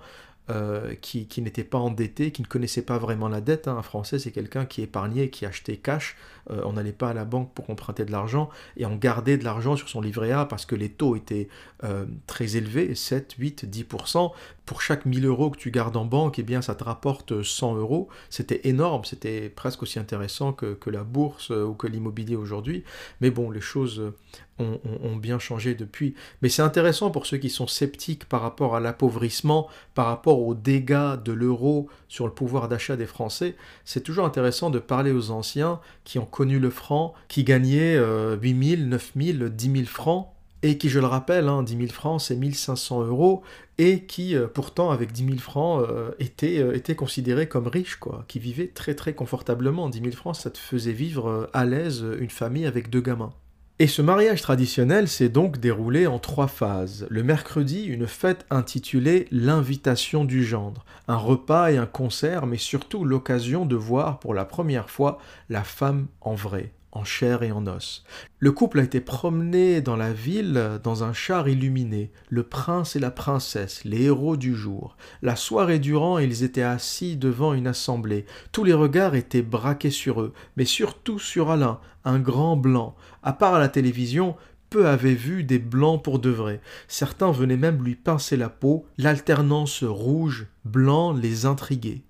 euh, 0.49 0.95
qui, 1.01 1.27
qui 1.27 1.41
n'était 1.41 1.65
pas 1.65 1.77
endetté, 1.77 2.31
qui 2.31 2.41
ne 2.41 2.47
connaissait 2.47 2.81
pas 2.81 2.97
vraiment 2.97 3.27
la 3.27 3.41
dette. 3.41 3.67
Hein. 3.67 3.75
Un 3.77 3.81
Français, 3.81 4.17
c'est 4.17 4.31
quelqu'un 4.31 4.65
qui 4.65 4.81
épargnait, 4.81 5.29
qui 5.29 5.45
achetait 5.45 5.75
cash. 5.75 6.15
Euh, 6.49 6.61
on 6.65 6.73
n'allait 6.73 6.91
pas 6.91 7.09
à 7.09 7.13
la 7.13 7.25
banque 7.25 7.53
pour 7.53 7.69
emprunter 7.69 8.05
de 8.05 8.11
l'argent 8.11 8.49
et 8.77 8.85
on 8.85 8.95
gardait 8.95 9.37
de 9.37 9.43
l'argent 9.43 9.75
sur 9.75 9.89
son 9.89 10.01
livret 10.01 10.31
A 10.31 10.45
parce 10.45 10.65
que 10.65 10.75
les 10.75 10.89
taux 10.89 11.15
étaient 11.15 11.49
euh, 11.83 12.05
très 12.25 12.55
élevés, 12.55 12.95
7, 12.95 13.35
8, 13.37 13.65
10%. 13.65 14.31
pour 14.65 14.81
chaque 14.81 15.05
1000 15.05 15.25
euros 15.25 15.49
que 15.49 15.57
tu 15.57 15.71
gardes 15.71 15.95
en 15.95 16.05
banque, 16.05 16.39
eh 16.39 16.43
bien, 16.43 16.61
ça 16.61 16.75
te 16.75 16.83
rapporte 16.83 17.41
100 17.43 17.75
euros. 17.75 18.09
C'était 18.29 18.61
énorme, 18.67 19.05
c'était 19.05 19.49
presque 19.49 19.83
aussi 19.83 19.99
intéressant 19.99 20.53
que, 20.53 20.77
la 20.89 21.03
bourse 21.03 21.49
ou 21.49 21.73
que 21.73 21.87
l'immobilier 21.87 22.35
aujourd'hui. 22.35 22.83
Mais 23.21 23.29
bon, 23.29 23.51
les 23.51 23.61
choses 23.61 24.13
ont, 24.59 24.79
ont, 25.03 25.15
bien 25.15 25.39
changé 25.39 25.75
depuis. 25.75 26.15
Mais 26.41 26.49
c'est 26.49 26.61
intéressant 26.61 27.11
pour 27.11 27.25
ceux 27.25 27.37
qui 27.37 27.49
sont 27.49 27.67
sceptiques 27.67 28.25
par 28.25 28.41
rapport 28.41 28.75
à 28.75 28.79
l'appauvrissement, 28.79 29.67
par 29.93 30.07
rapport 30.07 30.41
aux 30.41 30.55
dégâts 30.55 31.15
de 31.23 31.31
l'euro 31.31 31.89
sur 32.07 32.25
le 32.25 32.33
pouvoir 32.33 32.67
d'achat 32.67 32.95
des 32.95 33.05
Français. 33.05 33.55
C'est 33.85 34.01
toujours 34.01 34.25
intéressant 34.25 34.69
de 34.69 34.79
parler 34.79 35.11
aux 35.11 35.31
anciens 35.31 35.79
qui 36.03 36.19
ont 36.19 36.25
connu 36.37 36.59
le 36.59 36.69
franc, 36.69 37.15
qui 37.27 37.43
gagnaient 37.43 37.97
8000, 37.97 38.89
9000, 38.89 39.49
10 39.55 39.71
000 39.71 39.85
francs 39.85 40.27
et 40.63 40.77
qui, 40.77 40.89
je 40.89 40.99
le 40.99 41.05
rappelle, 41.05 41.47
hein, 41.47 41.63
10 41.63 41.77
000 41.77 41.87
francs, 41.89 42.21
c'est 42.21 42.35
1500 42.35 43.03
euros, 43.05 43.43
et 43.77 44.05
qui, 44.05 44.35
euh, 44.35 44.47
pourtant, 44.47 44.89
avec 44.89 45.11
10 45.11 45.25
000 45.25 45.37
francs, 45.37 45.85
euh, 45.87 46.11
était, 46.19 46.59
euh, 46.59 46.75
était 46.75 46.95
considéré 46.95 47.47
comme 47.47 47.67
riche, 47.67 47.97
quoi, 47.97 48.25
qui 48.27 48.39
vivait 48.39 48.67
très 48.67 48.95
très 48.95 49.13
confortablement. 49.13 49.89
10 49.89 49.99
000 49.99 50.11
francs, 50.11 50.35
ça 50.35 50.49
te 50.49 50.57
faisait 50.57 50.93
vivre 50.93 51.49
à 51.53 51.65
l'aise 51.65 52.05
une 52.19 52.29
famille 52.29 52.65
avec 52.65 52.89
deux 52.89 53.01
gamins. 53.01 53.33
Et 53.79 53.85
ce 53.85 54.01
mariage 54.01 54.41
traditionnel 54.41 55.07
s'est 55.07 55.29
donc 55.29 55.59
déroulé 55.59 56.07
en 56.07 56.17
trois 56.17 56.47
phases. 56.47 57.05
Le 57.11 57.21
mercredi, 57.21 57.83
une 57.83 58.07
fête 58.07 58.43
intitulée 58.49 59.27
L'invitation 59.29 60.25
du 60.25 60.43
gendre, 60.43 60.83
un 61.07 61.17
repas 61.17 61.69
et 61.69 61.77
un 61.77 61.85
concert, 61.85 62.47
mais 62.47 62.57
surtout 62.57 63.05
l'occasion 63.05 63.67
de 63.67 63.75
voir 63.75 64.17
pour 64.17 64.33
la 64.33 64.45
première 64.45 64.89
fois 64.89 65.19
la 65.49 65.63
femme 65.63 66.07
en 66.21 66.33
vrai 66.33 66.71
en 66.97 67.03
chair 67.03 67.43
et 67.43 67.51
en 67.51 67.67
os. 67.67 68.03
Le 68.39 68.51
couple 68.51 68.79
a 68.79 68.83
été 68.83 68.99
promené 69.01 69.81
dans 69.81 69.95
la 69.95 70.11
ville 70.11 70.79
dans 70.83 71.03
un 71.03 71.13
char 71.13 71.47
illuminé, 71.47 72.11
le 72.29 72.43
prince 72.43 72.95
et 72.95 72.99
la 72.99 73.11
princesse, 73.11 73.83
les 73.85 74.03
héros 74.03 74.35
du 74.35 74.55
jour. 74.55 74.97
La 75.21 75.35
soirée 75.35 75.79
durant, 75.79 76.17
ils 76.17 76.43
étaient 76.43 76.63
assis 76.63 77.15
devant 77.15 77.53
une 77.53 77.67
assemblée. 77.67 78.25
Tous 78.51 78.63
les 78.63 78.73
regards 78.73 79.15
étaient 79.15 79.43
braqués 79.43 79.91
sur 79.91 80.21
eux, 80.21 80.33
mais 80.55 80.65
surtout 80.65 81.19
sur 81.19 81.51
Alain, 81.51 81.79
un 82.03 82.19
grand 82.19 82.57
blanc. 82.57 82.95
À 83.21 83.33
part 83.33 83.53
à 83.53 83.59
la 83.59 83.69
télévision, 83.69 84.35
peu 84.69 84.87
avaient 84.87 85.13
vu 85.13 85.43
des 85.43 85.59
blancs 85.59 86.03
pour 86.03 86.19
de 86.19 86.29
vrai. 86.29 86.61
Certains 86.87 87.31
venaient 87.31 87.57
même 87.57 87.83
lui 87.83 87.95
pincer 87.95 88.37
la 88.37 88.49
peau, 88.49 88.85
l'alternance 88.97 89.83
rouge-blanc 89.83 91.13
les 91.13 91.45
intriguait. 91.45 92.01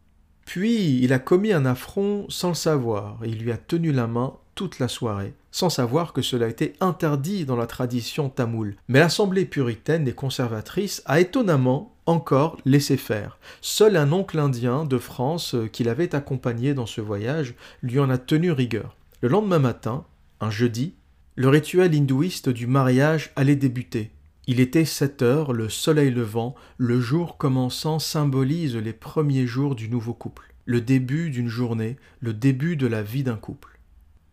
Puis 0.46 1.00
il 1.04 1.12
a 1.12 1.20
commis 1.20 1.52
un 1.52 1.66
affront 1.66 2.26
sans 2.30 2.50
le 2.50 2.56
savoir, 2.56 3.20
il 3.26 3.40
lui 3.40 3.52
a 3.52 3.58
tenu 3.58 3.92
la 3.92 4.08
main 4.08 4.38
toute 4.58 4.80
la 4.80 4.88
soirée, 4.88 5.36
sans 5.52 5.70
savoir 5.70 6.14
que 6.14 6.24
cela 6.24 6.48
était 6.48 6.74
interdit 6.82 7.46
dans 7.46 7.56
la 7.56 7.68
tradition 7.68 8.28
tamoule. 8.28 8.76
Mais 8.88 9.00
l'Assemblée 9.00 9.46
puritaine 9.46 10.08
et 10.08 10.14
conservatrice 10.14 11.04
a 11.06 11.20
étonnamment 11.20 11.96
encore 12.08 12.58
laissé 12.66 12.98
faire. 12.98 13.38
Seul 13.62 13.96
un 13.96 14.12
oncle 14.12 14.40
indien 14.40 14.84
de 14.84 14.98
France 14.98 15.54
euh, 15.54 15.68
qui 15.68 15.84
l'avait 15.84 16.16
accompagné 16.16 16.74
dans 16.74 16.88
ce 16.88 17.02
voyage 17.02 17.54
lui 17.84 18.00
en 18.00 18.10
a 18.10 18.18
tenu 18.18 18.52
rigueur. 18.52 18.96
Le 19.22 19.30
lendemain 19.30 19.60
matin, 19.60 20.06
un 20.42 20.50
jeudi, 20.50 20.96
le 21.36 21.50
rituel 21.50 21.94
hindouiste 21.94 22.50
du 22.50 22.66
mariage 22.66 23.32
allait 23.36 23.56
débuter. 23.56 24.10
Il 24.48 24.60
était 24.60 24.86
sept 24.86 25.22
heures, 25.22 25.54
le 25.54 25.70
soleil 25.70 26.10
levant, 26.10 26.56
le 26.78 27.00
jour 27.00 27.38
commençant 27.38 28.00
symbolise 28.00 28.76
les 28.76 28.94
premiers 28.94 29.46
jours 29.46 29.76
du 29.76 29.88
nouveau 29.88 30.16
couple, 30.16 30.52
le 30.66 30.82
début 30.82 31.30
d'une 31.30 31.50
journée, 31.50 31.98
le 32.22 32.34
début 32.34 32.76
de 32.76 32.88
la 32.88 33.04
vie 33.04 33.24
d'un 33.24 33.36
couple. 33.36 33.77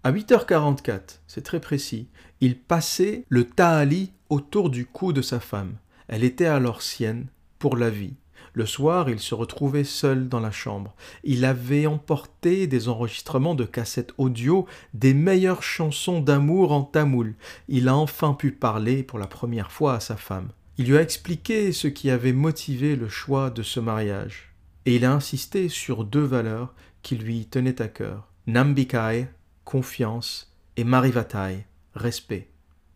À 0.07 0.13
8h44, 0.13 1.21
c'est 1.27 1.45
très 1.45 1.61
précis, 1.61 2.09
il 2.43 2.59
passait 2.59 3.25
le 3.31 3.49
ta'ali 3.49 4.13
autour 4.29 4.69
du 4.69 4.85
cou 4.85 5.15
de 5.15 5.23
sa 5.23 5.41
femme. 5.41 5.77
Elle 6.09 6.25
était 6.25 6.45
alors 6.45 6.83
sienne 6.83 7.29
pour 7.59 7.75
la 7.79 7.89
vie. 7.89 8.13
Le 8.53 8.67
soir, 8.67 9.09
il 9.09 9.19
se 9.19 9.35
retrouvait 9.35 9.83
seul 9.83 10.29
dans 10.29 10.41
la 10.41 10.51
chambre. 10.51 10.95
Il 11.25 11.47
avait 11.47 11.87
emporté 11.87 12.67
des 12.67 12.91
enregistrements 12.91 13.55
de 13.55 13.65
cassettes 13.65 14.13
audio 14.19 14.67
des 14.93 15.15
meilleures 15.15 15.63
chansons 15.63 16.21
d'amour 16.21 16.73
en 16.73 16.83
tamoul. 16.83 17.35
Il 17.69 17.89
a 17.89 17.97
enfin 17.97 18.35
pu 18.35 18.53
parler 18.53 19.05
pour 19.05 19.19
la 19.19 19.27
première 19.27 19.73
fois 19.73 19.95
à 19.95 20.01
sa 20.01 20.19
femme. 20.19 20.51
Il 20.77 20.89
lui 20.89 20.99
a 20.99 21.03
expliqué 21.03 21.73
ce 21.73 21.89
qui 21.89 22.11
avait 22.11 22.35
motivé 22.35 22.95
le 22.95 23.09
choix 23.09 23.49
de 23.49 23.63
ce 23.63 23.81
mariage. 23.81 24.53
Et 24.85 24.97
il 24.97 25.07
a 25.07 25.15
insisté 25.15 25.71
sur 25.71 26.05
deux 26.05 26.25
valeurs 26.25 26.75
qui 27.01 27.17
lui 27.17 27.47
tenaient 27.47 27.81
à 27.81 27.89
cœur. 27.89 28.29
Nambikai, 28.47 29.29
confiance, 29.65 30.55
et 30.77 30.85
Marivatai, 30.85 31.67
respect. 31.95 32.49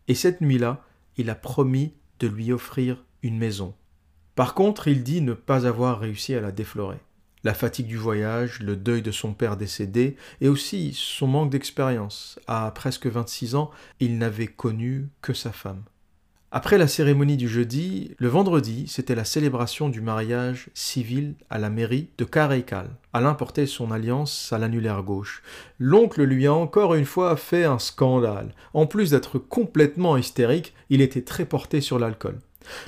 Et 0.09 0.15
cette 0.15 0.41
nuit-là, 0.41 0.85
il 1.17 1.31
a 1.31 1.35
promis 1.35 1.95
de 2.21 2.29
lui 2.29 2.53
offrir 2.53 3.05
une 3.23 3.39
maison. 3.39 3.75
Par 4.35 4.55
contre, 4.55 4.89
il 4.89 5.03
dit 5.03 5.21
ne 5.21 5.35
pas 5.35 5.67
avoir 5.67 6.01
réussi 6.01 6.35
à 6.35 6.41
la 6.41 6.53
déflorer. 6.53 6.99
La 7.45 7.55
fatigue 7.55 7.87
du 7.87 7.97
voyage, 7.97 8.61
le 8.61 8.77
deuil 8.77 9.03
de 9.03 9.11
son 9.11 9.33
père 9.33 9.57
décédé, 9.57 10.17
et 10.41 10.49
aussi 10.49 10.93
son 10.95 11.27
manque 11.27 11.51
d'expérience. 11.51 12.39
À 12.47 12.71
presque 12.75 13.07
26 13.07 13.55
ans, 13.55 13.71
il 14.01 14.19
n'avait 14.19 14.49
connu 14.49 15.09
que 15.23 15.33
sa 15.33 15.53
femme. 15.53 15.83
Après 16.51 16.79
la 16.79 16.89
cérémonie 16.89 17.37
du 17.37 17.47
jeudi, 17.47 18.15
le 18.17 18.29
vendredi, 18.29 18.87
c'était 18.89 19.15
la 19.15 19.27
célébration 19.27 19.91
du 19.91 20.01
mariage 20.01 20.71
civil 20.73 21.35
à 21.51 21.59
la 21.59 21.69
mairie 21.69 22.09
de 22.17 22.25
Kareikal. 22.25 22.89
Alain 23.13 23.35
portait 23.35 23.67
son 23.67 23.91
alliance 23.91 24.51
à 24.51 24.57
l'annulaire 24.57 25.03
gauche. 25.03 25.43
L'oncle 25.79 26.23
lui 26.23 26.47
a 26.47 26.55
encore 26.55 26.95
une 26.95 27.05
fois 27.05 27.37
fait 27.37 27.65
un 27.65 27.79
scandale. 27.79 28.55
En 28.73 28.87
plus 28.87 29.11
d'être 29.11 29.39
complètement 29.39 30.17
hystérique, 30.17 30.73
il 30.89 31.03
était 31.03 31.21
très 31.21 31.45
porté 31.45 31.83
sur 31.83 31.99
l'alcool. 31.99 32.39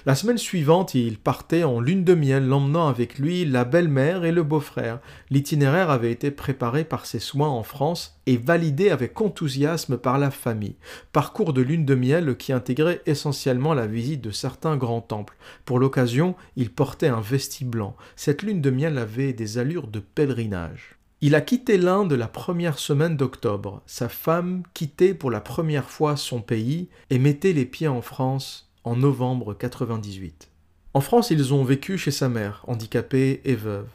La 0.06 0.14
semaine 0.14 0.38
suivante, 0.38 0.94
il 0.94 1.18
partait 1.18 1.64
en 1.64 1.80
lune 1.80 2.04
de 2.04 2.14
miel, 2.14 2.46
l'emmenant 2.46 2.88
avec 2.88 3.18
lui 3.18 3.44
la 3.44 3.64
belle-mère 3.64 4.24
et 4.24 4.32
le 4.32 4.42
beau-frère. 4.42 4.98
L'itinéraire 5.30 5.90
avait 5.90 6.12
été 6.12 6.30
préparé 6.30 6.84
par 6.84 7.06
ses 7.06 7.18
soins 7.18 7.48
en 7.48 7.62
France 7.62 8.18
et 8.26 8.36
validé 8.36 8.90
avec 8.90 9.20
enthousiasme 9.20 9.98
par 9.98 10.18
la 10.18 10.30
famille. 10.30 10.76
Parcours 11.12 11.52
de 11.52 11.62
lune 11.62 11.84
de 11.84 11.94
miel 11.94 12.36
qui 12.36 12.52
intégrait 12.52 13.02
essentiellement 13.06 13.74
la 13.74 13.86
visite 13.86 14.22
de 14.22 14.30
certains 14.30 14.76
grands 14.76 15.00
temples. 15.00 15.36
Pour 15.64 15.78
l'occasion, 15.78 16.34
il 16.56 16.70
portait 16.70 17.08
un 17.08 17.20
vestis 17.20 17.64
blanc. 17.64 17.96
Cette 18.16 18.42
lune 18.42 18.60
de 18.60 18.70
miel 18.70 18.98
avait 18.98 19.32
des 19.32 19.58
allures 19.58 19.86
de 19.86 20.00
pèlerinage. 20.00 20.96
Il 21.22 21.34
a 21.34 21.42
quitté 21.42 21.76
l'Inde 21.76 22.14
la 22.14 22.28
première 22.28 22.78
semaine 22.78 23.18
d'octobre. 23.18 23.82
Sa 23.84 24.08
femme 24.08 24.62
quittait 24.72 25.12
pour 25.12 25.30
la 25.30 25.42
première 25.42 25.90
fois 25.90 26.16
son 26.16 26.40
pays 26.40 26.88
et 27.10 27.18
mettait 27.18 27.52
les 27.52 27.66
pieds 27.66 27.88
en 27.88 28.00
France 28.00 28.69
en 28.84 28.96
novembre 28.96 29.54
98. 29.54 30.50
En 30.94 31.00
France, 31.00 31.30
ils 31.30 31.54
ont 31.54 31.64
vécu 31.64 31.98
chez 31.98 32.10
sa 32.10 32.28
mère, 32.28 32.64
handicapée 32.66 33.40
et 33.44 33.54
veuve, 33.54 33.88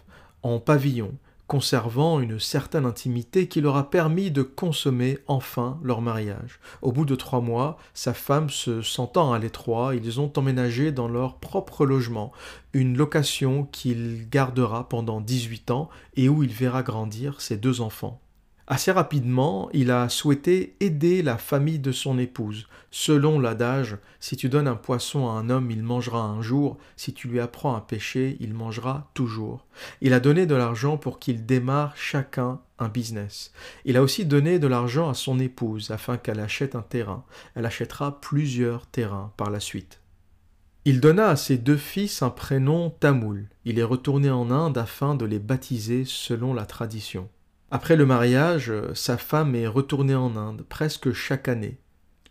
en 0.44 0.60
pavillon, 0.60 1.14
conservant 1.48 2.20
une 2.20 2.40
certaine 2.40 2.86
intimité 2.86 3.48
qui 3.48 3.62
leur 3.62 3.76
a 3.76 3.90
permis 3.90 4.32
de 4.32 4.42
consommer 4.42 5.20
enfin 5.28 5.80
leur 5.84 6.02
mariage. 6.02 6.60
Au 6.82 6.92
bout 6.92 7.06
de 7.06 7.16
trois 7.16 7.42
mois, 7.42 7.78
sa 7.94 8.14
femme 8.14 8.50
se 8.50 8.82
sentant 8.82 9.34
à 9.34 9.40
l'étroit, 9.40 9.96
ils 9.96 10.20
ont 10.20 10.32
emménagé 10.38 10.92
dans 10.92 11.08
leur 11.08 11.38
propre 11.38 11.86
logement, 11.86 12.32
une 12.74 12.98
location 12.98 13.64
qu'il 13.64 14.28
gardera 14.30 14.90
pendant 14.90 15.22
18 15.22 15.72
ans 15.72 15.90
et 16.16 16.30
où 16.30 16.44
il 16.44 16.52
verra 16.52 16.82
grandir 16.82 17.42
ses 17.42 17.58
deux 17.58 17.82
enfants. 17.82 18.22
Assez 18.68 18.92
rapidement, 18.92 19.70
il 19.74 19.92
a 19.92 20.10
souhaité 20.10 20.76
aider 20.80 21.22
la 21.22 21.38
famille 21.38 21.78
de 21.78 21.92
son 21.92 22.18
épouse. 22.18 22.68
Selon 22.90 23.40
l'adage, 23.40 23.98
si 24.20 24.38
tu 24.38 24.50
donnes 24.50 24.68
un 24.68 24.76
poisson 24.76 25.28
à 25.28 25.34
un 25.34 25.52
homme, 25.52 25.70
il 25.70 25.84
mangera 25.84 26.22
un 26.22 26.42
jour, 26.42 26.78
si 26.96 27.14
tu 27.14 27.28
lui 27.28 27.40
apprends 27.40 27.76
à 27.76 27.82
pêcher, 27.82 28.38
il 28.40 28.56
mangera 28.56 29.12
toujours. 29.14 29.68
Il 30.02 30.14
a 30.14 30.20
donné 30.20 30.48
de 30.48 30.56
l'argent 30.56 30.98
pour 30.98 31.20
qu'ils 31.20 31.46
démarrent 31.46 31.96
chacun 31.96 32.60
un 32.80 32.90
business. 32.90 33.52
Il 33.86 33.98
a 33.98 34.02
aussi 34.02 34.26
donné 34.26 34.58
de 34.58 34.68
l'argent 34.68 35.10
à 35.10 35.14
son 35.14 35.40
épouse 35.40 35.92
afin 35.92 36.18
qu'elle 36.18 36.40
achète 36.40 36.76
un 36.76 36.82
terrain. 36.82 37.24
Elle 37.54 37.68
achètera 37.68 38.20
plusieurs 38.20 38.88
terrains 38.88 39.32
par 39.38 39.52
la 39.52 39.60
suite. 39.60 40.02
Il 40.86 41.02
donna 41.02 41.30
à 41.30 41.36
ses 41.36 41.58
deux 41.58 41.78
fils 41.78 42.24
un 42.24 42.30
prénom 42.32 42.90
tamoul. 42.90 43.48
Il 43.64 43.78
est 43.78 43.84
retourné 43.84 44.32
en 44.32 44.50
Inde 44.50 44.78
afin 44.78 45.16
de 45.16 45.26
les 45.26 45.40
baptiser 45.40 46.04
selon 46.06 46.54
la 46.54 46.66
tradition. 46.66 47.30
Après 47.76 47.98
le 47.98 48.06
mariage, 48.06 48.72
sa 48.94 49.18
femme 49.18 49.54
est 49.54 49.68
retournée 49.68 50.16
en 50.16 50.38
Inde 50.38 50.64
presque 50.70 51.12
chaque 51.12 51.50
année. 51.50 51.78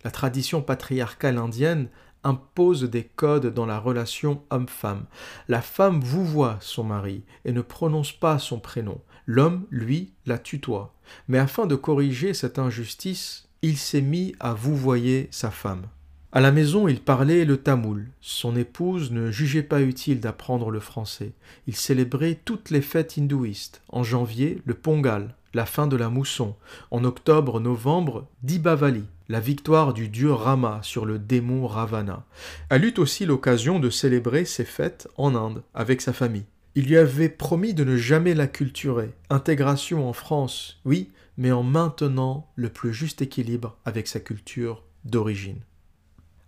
La 0.03 0.11
tradition 0.11 0.63
patriarcale 0.63 1.37
indienne 1.37 1.91
impose 2.23 2.85
des 2.85 3.05
codes 3.05 3.53
dans 3.53 3.67
la 3.67 3.79
relation 3.79 4.43
homme-femme. 4.49 5.05
La 5.49 5.61
femme 5.61 6.01
vous 6.01 6.25
voit 6.25 6.57
son 6.63 6.85
mari 6.85 7.25
et 7.45 7.53
ne 7.53 7.61
prononce 7.61 8.11
pas 8.11 8.39
son 8.39 8.59
prénom. 8.59 9.03
L'homme, 9.27 9.67
lui, 9.69 10.15
la 10.25 10.39
tutoie. 10.39 10.95
Mais 11.29 11.37
afin 11.37 11.67
de 11.67 11.77
corriger 11.77 12.33
cette 12.33 12.59
injustice, 12.59 13.51
il 13.61 13.77
s'est 13.77 14.01
mis 14.01 14.35
à 14.41 14.55
vous 14.55 14.75
voyer 14.75 15.29
sa 15.31 15.51
femme. 15.51 15.89
À 16.37 16.40
la 16.40 16.51
maison, 16.51 16.88
il 16.88 16.99
parlait 16.99 17.44
le 17.44 17.59
tamoul. 17.59 18.09
Son 18.20 18.57
épouse 18.57 19.12
ne 19.12 19.31
jugeait 19.31 19.62
pas 19.62 19.81
utile 19.81 20.18
d'apprendre 20.18 20.73
le 20.73 20.81
français. 20.81 21.31
Il 21.68 21.77
célébrait 21.77 22.40
toutes 22.44 22.70
les 22.70 22.81
fêtes 22.81 23.16
hindouistes. 23.16 23.83
En 23.88 24.03
janvier, 24.03 24.61
le 24.64 24.75
Pongal, 24.75 25.37
la 25.55 25.64
fin 25.64 25.87
de 25.87 25.94
la 25.94 26.09
mousson. 26.09 26.57
En 26.90 27.05
octobre-novembre, 27.05 28.27
Dibavali, 28.42 29.05
la 29.29 29.38
victoire 29.38 29.94
du 29.94 30.09
dieu 30.09 30.33
Rama 30.33 30.81
sur 30.83 31.07
le 31.07 31.20
démon 31.20 31.68
Ravana. 31.68 32.25
Elle 32.68 32.85
eut 32.85 32.99
aussi 32.99 33.27
l'occasion 33.27 33.79
de 33.79 33.88
célébrer 33.88 34.44
ses 34.44 34.64
fêtes 34.64 35.07
en 35.16 35.37
Inde 35.37 35.62
avec 35.73 36.01
sa 36.01 36.12
famille. 36.12 36.47
Il 36.75 36.87
lui 36.87 36.97
avait 36.97 37.29
promis 37.29 37.75
de 37.75 37.85
ne 37.85 37.97
jamais 37.97 38.35
la 38.35 38.49
culturer. 38.49 39.14
Intégration 39.31 40.09
en 40.09 40.12
France, 40.12 40.81
oui, 40.85 41.12
mais 41.38 41.53
en 41.53 41.62
maintenant 41.62 42.51
le 42.57 42.70
plus 42.70 42.92
juste 42.92 43.23
équilibre 43.23 43.77
avec 43.85 44.09
sa 44.09 44.18
culture 44.18 44.83
d'origine. 45.05 45.61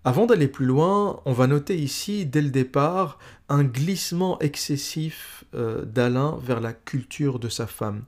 Avant 0.06 0.26
d'aller 0.26 0.46
plus 0.46 0.66
loin, 0.66 1.20
on 1.24 1.32
va 1.32 1.48
noter 1.48 1.76
ici, 1.76 2.26
dès 2.26 2.40
le 2.40 2.50
départ, 2.50 3.18
un 3.48 3.64
glissement 3.64 4.38
excessif 4.38 5.42
euh, 5.56 5.84
d'Alain 5.84 6.38
vers 6.40 6.60
la 6.60 6.72
culture 6.72 7.40
de 7.40 7.48
sa 7.48 7.66
femme. 7.66 8.04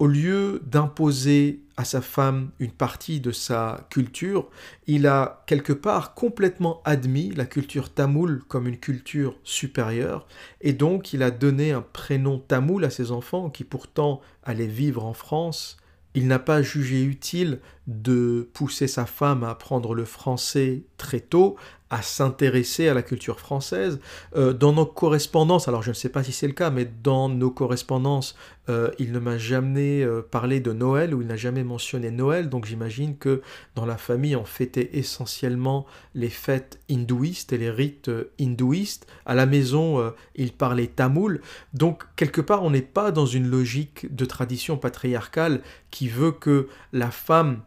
Au 0.00 0.08
lieu 0.08 0.60
d'imposer 0.66 1.60
à 1.76 1.84
sa 1.84 2.00
femme 2.00 2.50
une 2.58 2.72
partie 2.72 3.20
de 3.20 3.30
sa 3.30 3.86
culture, 3.90 4.48
il 4.88 5.06
a 5.06 5.44
quelque 5.46 5.72
part 5.72 6.14
complètement 6.14 6.82
admis 6.84 7.30
la 7.30 7.46
culture 7.46 7.94
tamoule 7.94 8.42
comme 8.48 8.66
une 8.66 8.78
culture 8.78 9.36
supérieure, 9.44 10.26
et 10.62 10.72
donc 10.72 11.12
il 11.12 11.22
a 11.22 11.30
donné 11.30 11.70
un 11.70 11.80
prénom 11.92 12.40
tamoul 12.40 12.84
à 12.84 12.90
ses 12.90 13.12
enfants 13.12 13.50
qui 13.50 13.62
pourtant 13.62 14.20
allaient 14.42 14.66
vivre 14.66 15.04
en 15.04 15.14
France 15.14 15.76
il 16.16 16.26
n'a 16.26 16.38
pas 16.38 16.62
jugé 16.62 17.04
utile 17.04 17.60
de 17.86 18.48
pousser 18.52 18.88
sa 18.88 19.06
femme 19.06 19.44
à 19.44 19.50
apprendre 19.50 19.94
le 19.94 20.04
français 20.04 20.82
très 20.96 21.20
tôt, 21.20 21.56
à 21.88 22.02
s'intéresser 22.02 22.88
à 22.88 22.94
la 22.94 23.02
culture 23.02 23.38
française. 23.38 24.00
Euh, 24.34 24.52
dans 24.52 24.72
nos 24.72 24.86
correspondances, 24.86 25.68
alors 25.68 25.82
je 25.82 25.90
ne 25.90 25.94
sais 25.94 26.08
pas 26.08 26.24
si 26.24 26.32
c'est 26.32 26.48
le 26.48 26.52
cas, 26.52 26.70
mais 26.70 26.84
dans 26.84 27.28
nos 27.28 27.50
correspondances, 27.50 28.34
euh, 28.68 28.90
il 28.98 29.12
ne 29.12 29.20
m'a 29.20 29.38
jamais 29.38 30.02
euh, 30.02 30.20
parlé 30.20 30.58
de 30.58 30.72
Noël 30.72 31.14
ou 31.14 31.22
il 31.22 31.28
n'a 31.28 31.36
jamais 31.36 31.62
mentionné 31.62 32.10
Noël, 32.10 32.48
donc 32.48 32.66
j'imagine 32.66 33.16
que 33.16 33.40
dans 33.76 33.86
la 33.86 33.96
famille, 33.96 34.34
on 34.34 34.44
fêtait 34.44 34.90
essentiellement 34.94 35.86
les 36.14 36.30
fêtes 36.30 36.80
hindouistes 36.90 37.52
et 37.52 37.58
les 37.58 37.70
rites 37.70 38.10
hindouistes. 38.40 39.06
À 39.24 39.36
la 39.36 39.46
maison, 39.46 40.12
il 40.34 40.52
parlait 40.52 40.88
tamoul, 40.88 41.40
donc 41.72 42.02
quelque 42.16 42.40
part, 42.40 42.64
on 42.64 42.70
n'est 42.70 42.82
pas 42.82 43.12
dans 43.12 43.26
une 43.26 43.46
logique 43.46 44.12
de 44.14 44.24
tradition 44.24 44.76
patriarcale 44.76 45.60
qui 45.92 46.08
veut 46.08 46.32
que 46.32 46.68
la 46.92 47.12
femme 47.12 47.60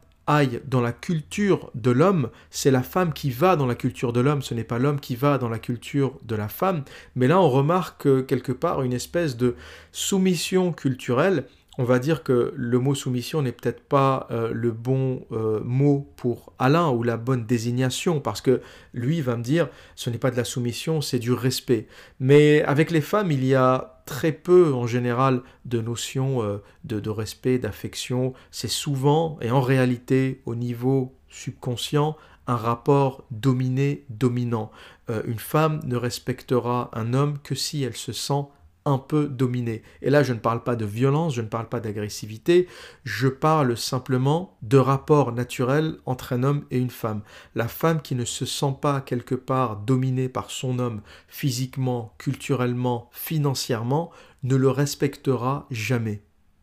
dans 0.68 0.82
la 0.82 0.92
culture 0.92 1.72
de 1.74 1.90
l'homme, 1.90 2.30
c'est 2.52 2.70
la 2.70 2.84
femme 2.84 3.14
qui 3.14 3.32
va 3.32 3.56
dans 3.56 3.66
la 3.66 3.74
culture 3.74 4.14
de 4.14 4.20
l'homme, 4.20 4.44
ce 4.44 4.54
n'est 4.54 4.64
pas 4.64 4.78
l'homme 4.78 5.00
qui 5.00 5.16
va 5.16 5.40
dans 5.40 5.50
la 5.50 5.58
culture 5.58 6.20
de 6.24 6.36
la 6.36 6.48
femme. 6.48 6.84
Mais 7.16 7.28
là, 7.28 7.40
on 7.40 7.50
remarque 7.50 8.28
quelque 8.28 8.52
part 8.52 8.84
une 8.84 8.94
espèce 8.94 9.38
de 9.38 9.56
soumission 9.92 10.72
culturelle 10.72 11.46
on 11.80 11.86
va 11.86 11.98
dire 11.98 12.24
que 12.24 12.54
le 12.58 12.78
mot 12.78 12.94
soumission 12.94 13.42
n'est 13.42 13.54
peut-être 13.54 13.80
pas 13.80 14.28
euh, 14.32 14.52
le 14.54 14.72
bon 14.72 15.26
euh, 15.32 15.62
mot 15.64 16.12
pour 16.18 16.52
Alain 16.60 16.90
ou 16.90 17.04
la 17.04 17.16
bonne 17.16 17.46
désignation, 17.46 18.20
parce 18.20 18.42
que 18.42 18.62
lui 18.94 19.22
va 19.22 19.38
me 19.38 19.44
dire 19.44 19.70
ce 19.96 20.10
n'est 20.10 20.18
pas 20.18 20.30
de 20.30 20.36
la 20.36 20.44
soumission, 20.44 21.00
c'est 21.00 21.20
du 21.20 21.32
respect. 21.32 21.88
Mais 22.20 22.62
avec 22.64 22.92
les 22.92 23.00
femmes, 23.00 23.32
il 23.32 23.46
y 23.46 23.56
a 23.56 24.02
très 24.06 24.34
peu 24.34 24.74
en 24.74 24.88
général 24.88 25.42
de 25.64 25.80
notions 25.80 26.44
euh, 26.44 26.58
de, 26.84 27.10
respect, 27.10 27.60
d'affection. 27.60 28.34
C'est 28.52 28.68
souvent, 28.68 29.38
et 29.42 29.50
en 29.50 29.62
réalité, 29.62 30.42
au 30.46 30.56
niveau 30.56 31.16
subconscient, 31.30 32.18
un 32.46 32.58
rapport 32.58 33.24
dominé-dominant. 33.32 34.72
une 35.08 35.40
femme 35.40 35.80
ne 35.86 35.96
respectera 35.96 36.90
un 36.94 37.14
homme 37.14 37.38
que 37.44 37.54
si 37.54 37.84
elle 37.84 37.96
se 37.96 38.12
sent 38.12 38.44
un 38.86 38.98
peu 38.98 39.28
dominé. 39.28 39.84
Et 40.02 40.10
là, 40.10 40.24
je 40.24 40.34
ne 40.34 40.40
parle 40.40 40.64
pas 40.64 40.76
de 40.76 40.86
violence, 40.86 41.36
je 41.36 41.42
ne 41.42 41.48
parle 41.48 41.70
pas 41.70 41.80
d'agressivité, 41.80 42.68
je 43.04 43.28
parle 43.28 43.78
simplement 43.78 44.58
de 44.62 44.78
rapport 44.78 45.32
naturel 45.32 45.98
entre 46.06 46.34
un 46.34 46.44
homme 46.44 46.66
et 46.72 46.78
une 46.78 46.90
femme. 46.90 47.22
La 47.56 47.68
femme 47.68 48.02
qui 48.02 48.16
ne 48.16 48.26
se 48.26 48.46
sent 48.46 48.76
pas 48.82 49.02
quelque 49.02 49.36
part 49.36 49.78
dominée 49.78 50.30
par 50.30 50.52
son 50.52 50.80
homme 50.80 51.02
physiquement, 51.28 52.14
culturellement, 52.18 53.10
financièrement, 53.12 54.12
ne 54.44 54.56
le 54.56 54.70
respectera 54.70 55.68
jamais. 55.70 56.22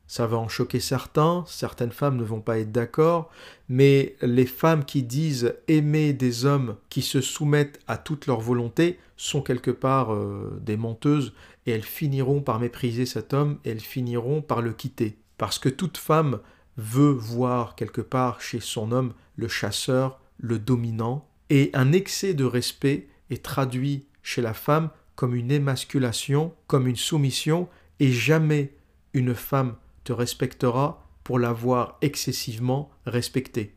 Ça 0.09 0.27
va 0.27 0.37
en 0.37 0.49
choquer 0.49 0.79
certains, 0.79 1.45
certaines 1.49 1.91
femmes 1.91 2.17
ne 2.17 2.23
vont 2.23 2.41
pas 2.41 2.61
être 2.61 2.71
d'accord, 2.71 3.29
mais 3.69 4.15
les 4.23 4.47
femmes 4.47 4.85
qui 4.85 5.03
disent 5.03 5.55
aimer 5.67 6.13
des 6.13 6.45
hommes 6.45 6.77
qui 6.91 7.03
se 7.03 7.21
soumettent 7.21 7.81
à 7.89 7.99
toute 7.99 8.27
leur 8.27 8.41
volonté 8.41 9.01
sont 9.17 9.43
quelque 9.43 9.73
part 9.73 10.15
euh, 10.15 10.61
des 10.63 10.77
menteuses 10.77 11.33
et 11.67 11.73
elles 11.73 11.83
finiront 11.83 12.41
par 12.41 12.61
mépriser 12.61 13.07
cet 13.07 13.35
homme 13.35 13.59
et 13.65 13.71
elles 13.71 13.81
finiront 13.81 14.43
par 14.43 14.63
le 14.63 14.73
quitter. 14.73 15.19
Parce 15.39 15.59
que 15.59 15.69
toute 15.69 15.99
femme 15.99 16.41
veut 16.77 17.11
voir 17.11 17.75
quelque 17.75 18.01
part 18.01 18.41
chez 18.41 18.61
son 18.61 18.93
homme 18.93 19.13
le 19.37 19.49
chasseur, 19.49 20.21
le 20.39 20.59
dominant, 20.59 21.29
et 21.51 21.71
un 21.75 21.93
excès 21.93 22.35
de 22.35 22.45
respect 22.45 23.09
est 23.31 23.45
traduit 23.45 24.07
chez 24.23 24.43
la 24.43 24.55
femme 24.55 24.91
comme 25.15 25.35
une 25.35 25.51
émasculation, 25.51 26.55
comme 26.67 26.87
une 26.87 26.97
soumission, 26.97 27.69
et 28.01 28.13
jamais 28.13 28.75
une 29.15 29.35
femme 29.35 29.77
te 30.05 30.13
respectera 30.13 31.03
pour 31.25 31.39
l'avoir 31.39 31.97
excessivement 32.03 32.91
respecté. 33.07 33.75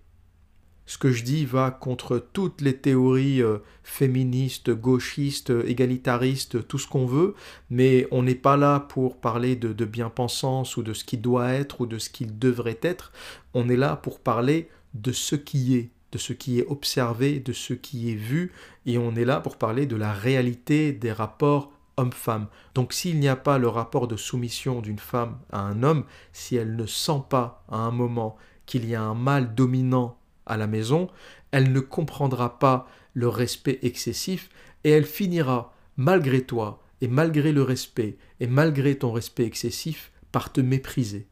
Ce 0.90 0.98
que 0.98 1.12
je 1.12 1.24
dis 1.24 1.46
va 1.46 1.70
contre 1.70 2.18
toutes 2.18 2.62
les 2.62 2.76
théories 2.76 3.44
euh, 3.44 3.60
féministes, 3.84 4.72
gauchistes, 4.72 5.54
égalitaristes, 5.68 6.68
tout 6.68 6.80
ce 6.80 6.88
qu'on 6.88 7.06
veut, 7.06 7.36
mais 7.70 8.08
on 8.10 8.24
n'est 8.24 8.34
pas 8.34 8.58
là 8.58 8.80
pour 8.80 9.18
parler 9.18 9.56
de, 9.56 9.86
bien-pensance 9.86 10.78
ou 10.78 10.82
de 10.82 10.94
ce 10.94 11.04
qui 11.04 11.18
doit 11.18 11.54
être 11.54 11.82
ou 11.82 11.86
de 11.86 12.00
ce 12.00 12.10
qu'il 12.10 12.40
devrait 12.40 12.80
être, 12.82 13.12
on 13.54 13.70
est 13.70 13.76
là 13.76 13.98
pour 13.98 14.20
parler 14.20 14.68
de 14.96 15.12
ce 15.12 15.36
qui 15.36 15.76
est, 15.76 15.92
de 16.12 16.18
ce 16.18 16.34
qui 16.34 16.58
est 16.58 16.66
observé, 16.66 17.40
de 17.40 17.54
ce 17.54 17.76
qui 17.76 18.12
est 18.12 18.16
vu, 18.16 18.52
et 18.88 18.98
on 18.98 19.14
est 19.14 19.26
là 19.26 19.42
pour 19.42 19.58
parler 19.58 19.86
de 19.86 19.96
la 19.96 20.12
réalité 20.12 20.92
des 20.92 21.12
rapports 21.12 21.72
homme-femme. 21.98 22.48
Donc 22.74 22.94
s'il 22.94 23.20
n'y 23.20 23.30
a 23.30 23.36
pas 23.36 23.60
le 23.60 23.68
rapport 23.68 24.08
de 24.08 24.18
soumission 24.18 24.82
d'une 24.82 24.98
femme 24.98 25.38
à 25.52 25.60
un 25.60 25.84
homme, 25.84 26.06
si 26.34 26.56
elle 26.56 26.76
ne 26.76 26.88
sent 26.88 27.22
pas 27.30 27.64
à 27.70 27.78
un 27.78 27.92
moment 27.92 28.38
qu'il 28.66 28.90
y 28.90 28.96
a 28.96 29.04
un 29.04 29.14
mâle 29.14 29.54
dominant 29.54 30.19
à 30.50 30.58
la 30.58 30.68
maison, 30.68 31.08
elle 31.52 31.72
ne 31.72 31.80
comprendra 31.80 32.60
pas 32.60 32.88
le 33.14 33.28
respect 33.28 33.80
excessif 33.82 34.50
et 34.84 34.92
elle 34.92 35.06
finira, 35.06 35.74
malgré 35.98 36.42
toi, 36.42 36.84
et 37.02 37.08
malgré 37.08 37.52
le 37.52 37.64
respect, 37.64 38.18
et 38.40 38.48
malgré 38.48 38.98
ton 38.98 39.12
respect 39.12 39.46
excessif, 39.46 40.12
par 40.32 40.52
te 40.52 40.62
mépriser. 40.62 41.28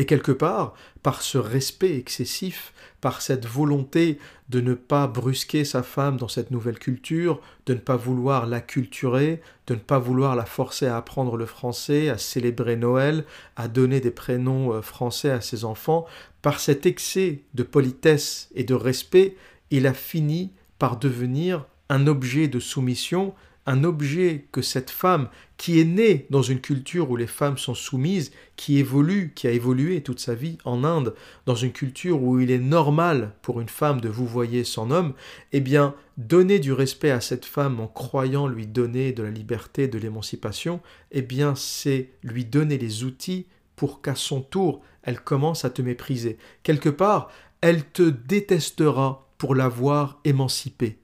Et 0.00 0.06
quelque 0.06 0.32
part, 0.32 0.72
par 1.02 1.20
ce 1.20 1.36
respect 1.36 1.98
excessif, 1.98 2.72
par 3.02 3.20
cette 3.20 3.44
volonté 3.44 4.18
de 4.48 4.62
ne 4.62 4.72
pas 4.72 5.06
brusquer 5.06 5.62
sa 5.62 5.82
femme 5.82 6.16
dans 6.16 6.26
cette 6.26 6.50
nouvelle 6.50 6.78
culture, 6.78 7.42
de 7.66 7.74
ne 7.74 7.80
pas 7.80 7.96
vouloir 7.96 8.46
la 8.46 8.62
culturer, 8.62 9.42
de 9.66 9.74
ne 9.74 9.78
pas 9.78 9.98
vouloir 9.98 10.36
la 10.36 10.46
forcer 10.46 10.86
à 10.86 10.96
apprendre 10.96 11.36
le 11.36 11.44
français, 11.44 12.08
à 12.08 12.16
célébrer 12.16 12.76
Noël, 12.76 13.26
à 13.56 13.68
donner 13.68 14.00
des 14.00 14.10
prénoms 14.10 14.72
euh, 14.72 14.80
français 14.80 15.32
à 15.32 15.42
ses 15.42 15.66
enfants, 15.66 16.06
par 16.40 16.60
cet 16.60 16.86
excès 16.86 17.42
de 17.52 17.62
politesse 17.62 18.48
et 18.54 18.64
de 18.64 18.72
respect, 18.72 19.36
il 19.70 19.86
a 19.86 19.92
fini 19.92 20.50
par 20.78 20.96
devenir 20.96 21.66
un 21.90 22.06
objet 22.06 22.48
de 22.48 22.58
soumission 22.58 23.34
un 23.70 23.84
objet 23.84 24.46
que 24.50 24.62
cette 24.62 24.90
femme, 24.90 25.28
qui 25.56 25.78
est 25.78 25.84
née 25.84 26.26
dans 26.28 26.42
une 26.42 26.60
culture 26.60 27.08
où 27.08 27.16
les 27.16 27.28
femmes 27.28 27.56
sont 27.56 27.74
soumises, 27.74 28.32
qui 28.56 28.78
évolue, 28.78 29.32
qui 29.36 29.46
a 29.46 29.52
évolué 29.52 30.02
toute 30.02 30.18
sa 30.18 30.34
vie 30.34 30.58
en 30.64 30.82
Inde, 30.82 31.14
dans 31.46 31.54
une 31.54 31.70
culture 31.70 32.20
où 32.20 32.40
il 32.40 32.50
est 32.50 32.58
normal 32.58 33.32
pour 33.42 33.60
une 33.60 33.68
femme 33.68 34.00
de 34.00 34.08
vous 34.08 34.26
voyer 34.26 34.64
son 34.64 34.90
homme, 34.90 35.14
eh 35.52 35.60
bien, 35.60 35.94
donner 36.16 36.58
du 36.58 36.72
respect 36.72 37.12
à 37.12 37.20
cette 37.20 37.44
femme 37.44 37.78
en 37.78 37.86
croyant 37.86 38.48
lui 38.48 38.66
donner 38.66 39.12
de 39.12 39.22
la 39.22 39.30
liberté, 39.30 39.86
de 39.86 39.98
l'émancipation, 39.98 40.80
eh 41.12 41.22
bien, 41.22 41.54
c'est 41.54 42.10
lui 42.24 42.44
donner 42.44 42.76
les 42.76 43.04
outils 43.04 43.46
pour 43.76 44.02
qu'à 44.02 44.16
son 44.16 44.40
tour, 44.40 44.82
elle 45.04 45.20
commence 45.20 45.64
à 45.64 45.70
te 45.70 45.80
mépriser. 45.80 46.38
Quelque 46.64 46.90
part, 46.90 47.30
elle 47.60 47.84
te 47.84 48.02
détestera 48.02 49.30
pour 49.38 49.54
l'avoir 49.54 50.20
émancipée. 50.24 50.99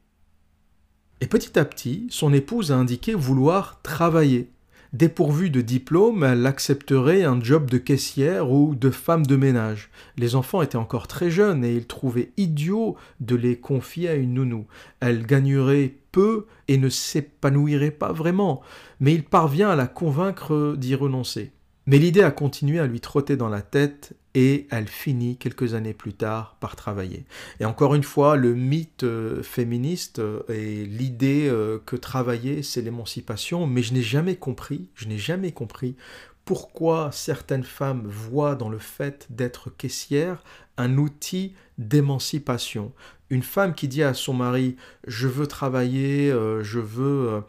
Et 1.23 1.27
petit 1.27 1.59
à 1.59 1.65
petit, 1.65 2.07
son 2.11 2.35
épouse 2.35 2.73
a 2.73 2.77
indiqué 2.77 3.15
vouloir 3.15 3.81
travailler. 3.83 4.51
Dépourvue 4.93 5.51
de 5.51 5.63
diplôme, 5.63 6.25
elle 6.25 6.47
accepterait 6.47 7.25
un 7.25 7.43
job 7.43 7.71
de 7.71 7.79
caissière 7.79 8.51
ou 8.51 8.75
de 8.75 8.91
femme 8.91 9.27
de 9.27 9.37
ménage. 9.37 9.91
Les 10.19 10.35
enfants 10.37 10.61
étaient 10.61 10.77
encore 10.77 11.09
très 11.09 11.31
jeunes 11.31 11.65
et 11.65 11.75
il 11.75 11.87
trouvait 11.87 12.33
idiot 12.37 12.97
de 13.21 13.35
les 13.35 13.59
confier 13.59 14.11
à 14.11 14.15
une 14.15 14.35
nounou. 14.35 14.67
Elle 15.01 15.27
gagnerait 15.27 15.95
peu 16.13 16.47
et 16.69 16.77
ne 16.77 16.89
s'épanouirait 16.91 17.91
pas 17.91 18.13
vraiment, 18.13 18.61
mais 19.01 19.15
il 19.15 19.25
parvient 19.25 19.71
à 19.71 19.77
la 19.77 19.87
convaincre 19.87 20.77
d'y 20.77 20.95
renoncer. 20.95 21.53
Mais 21.87 21.99
l'idée 21.99 22.23
a 22.23 22.31
continué 22.31 22.79
à 22.79 22.87
lui 22.87 23.01
trotter 23.01 23.37
dans 23.37 23.49
la 23.49 23.63
tête 23.63 24.13
et 24.37 24.67
elle 24.71 24.87
finit 24.87 25.39
quelques 25.39 25.73
années 25.73 25.95
plus 25.95 26.13
tard 26.13 26.57
par 26.61 26.77
travailler. 26.77 27.25
Et 27.59 27.65
encore 27.65 27.95
une 27.95 28.03
fois, 28.03 28.37
le 28.37 28.55
mythe 28.55 29.03
euh, 29.03 29.43
féministe 29.43 30.19
euh, 30.19 30.43
et 30.51 30.85
l'idée 30.85 31.49
euh, 31.49 31.79
que 31.87 31.97
travailler, 31.97 32.63
c'est 32.63 32.83
l'émancipation, 32.83 33.67
mais 33.67 33.83
je 33.83 33.95
n'ai 33.95 34.03
jamais 34.03 34.37
compris, 34.37 34.89
je 34.95 35.09
n'ai 35.09 35.17
jamais 35.17 35.53
compris 35.53 35.97
pourquoi 36.45 37.11
certaines 37.13 37.65
femmes 37.65 38.07
voient 38.07 38.57
dans 38.57 38.69
le 38.69 38.79
fait 38.79 39.27
d'être 39.31 39.71
caissière 39.71 40.45
un 40.77 40.99
outil 40.99 41.55
d'émancipation. 41.79 42.93
Une 43.31 43.43
femme 43.43 43.75
qui 43.75 43.89
dit 43.89 44.03
à 44.03 44.13
son 44.13 44.35
mari 44.35 44.77
je 45.07 45.29
veux 45.29 45.47
travailler, 45.47 46.31
je 46.31 46.79
veux 46.79 47.43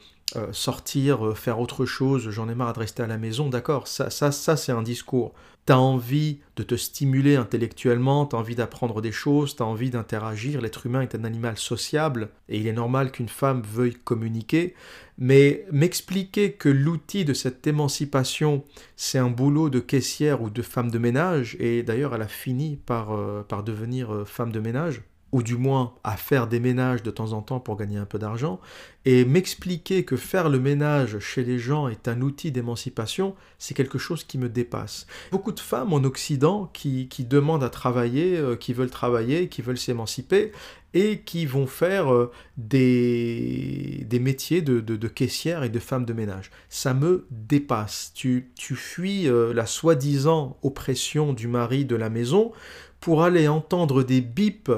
sortir, 0.52 1.38
faire 1.38 1.60
autre 1.60 1.86
chose, 1.86 2.32
j'en 2.32 2.50
ai 2.50 2.56
marre 2.56 2.73
de 2.73 2.80
rester 2.80 3.04
à 3.04 3.08
la 3.08 3.19
maison, 3.19 3.50
d'accord, 3.50 3.88
ça, 3.88 4.10
ça, 4.10 4.32
ça 4.32 4.58
c'est 4.58 4.71
un 4.71 4.82
discours. 4.82 5.36
Tu 5.67 5.73
envie 5.73 6.39
de 6.56 6.63
te 6.63 6.75
stimuler 6.75 7.36
intellectuellement, 7.36 8.25
tu 8.25 8.38
envie 8.38 8.56
d'apprendre 8.56 9.01
des 9.01 9.12
choses, 9.12 9.58
tu 9.58 9.63
as 9.63 9.65
envie 9.65 9.89
d'interagir, 9.89 10.62
l'être 10.62 10.86
humain 10.86 11.01
est 11.01 11.13
un 11.13 11.25
animal 11.25 11.58
sociable, 11.58 12.30
et 12.47 12.58
il 12.58 12.67
est 12.67 12.73
normal 12.73 13.12
qu'une 13.12 13.27
femme 13.27 13.62
veuille 13.62 13.95
communiquer, 13.95 14.75
mais 15.17 15.65
m'expliquer 15.73 16.53
que 16.53 16.69
l'outil 16.69 17.25
de 17.25 17.34
cette 17.34 17.67
émancipation, 17.67 18.63
c'est 18.95 19.17
un 19.17 19.30
boulot 19.30 19.69
de 19.69 19.82
caissière 19.82 20.41
ou 20.41 20.49
de 20.49 20.62
femme 20.62 20.89
de 20.89 20.99
ménage, 20.99 21.58
et 21.60 21.84
d'ailleurs 21.84 22.15
elle 22.15 22.21
a 22.21 22.30
fini 22.30 22.77
par, 22.86 23.10
par 23.49 23.63
devenir 23.63 24.23
femme 24.25 24.53
de 24.53 24.62
ménage, 24.62 25.01
ou 25.32 25.44
du 25.44 25.58
moins 25.58 25.94
à 26.04 26.16
faire 26.16 26.48
des 26.48 26.60
ménages 26.60 27.04
de 27.04 27.12
temps 27.12 27.34
en 27.34 27.42
temps 27.42 27.60
pour 27.60 27.76
gagner 27.76 27.98
un 27.98 28.06
peu 28.06 28.18
d'argent, 28.18 28.60
et 29.06 29.26
m'expliquer 29.26 30.04
que 30.04 30.18
faire 30.18 30.50
le 30.50 30.60
ménage 30.60 31.20
chez 31.20 31.44
les 31.44 31.60
gens 31.60 31.88
est 31.88 32.08
un 32.08 32.22
outil 32.22 32.52
d'émancipation, 32.52 33.36
c'est 33.58 33.74
quelque 33.74 33.98
chose 33.98 34.24
qui 34.24 34.38
me 34.38 34.50
dépasse. 34.50 35.08
Beaucoup 35.32 35.52
de 35.52 35.60
femmes 35.60 35.94
en 35.94 36.04
Occident 36.04 36.70
qui, 36.74 37.08
demandent 37.30 37.63
à 37.63 37.70
travailler, 37.70 38.38
euh, 38.38 38.56
qui 38.56 38.74
veulent 38.74 38.90
travailler, 38.90 39.50
qui 39.50 39.62
veulent 39.62 39.78
s'émanciper, 39.78 40.52
et 40.94 41.20
qui 41.20 41.46
vont 41.46 41.68
faire 41.68 42.13
euh, 42.13 42.32
des, 42.58 44.06
des 44.10 44.20
métiers 44.20 44.62
de, 44.62 44.80
de, 44.80 45.08
caissière 45.08 45.63
et 45.63 45.70
de 45.70 45.80
femme 45.80 46.06
de 46.06 46.13
ménage. 46.13 46.50
Ça 46.70 46.94
me 46.94 47.28
dépasse. 47.32 48.12
Tu, 48.16 48.52
tu 48.58 48.76
fuis 48.76 49.28
euh, 49.28 49.54
la 49.54 49.66
soi-disant 49.66 50.58
oppression 50.63 51.34
du 51.34 51.48
mari 51.48 51.86
de 51.86 51.96
la 51.96 52.10
maison 52.10 52.52
pour 53.00 53.24
aller 53.24 53.48
entendre 53.48 54.04
des 54.04 54.22
bips 54.22 54.72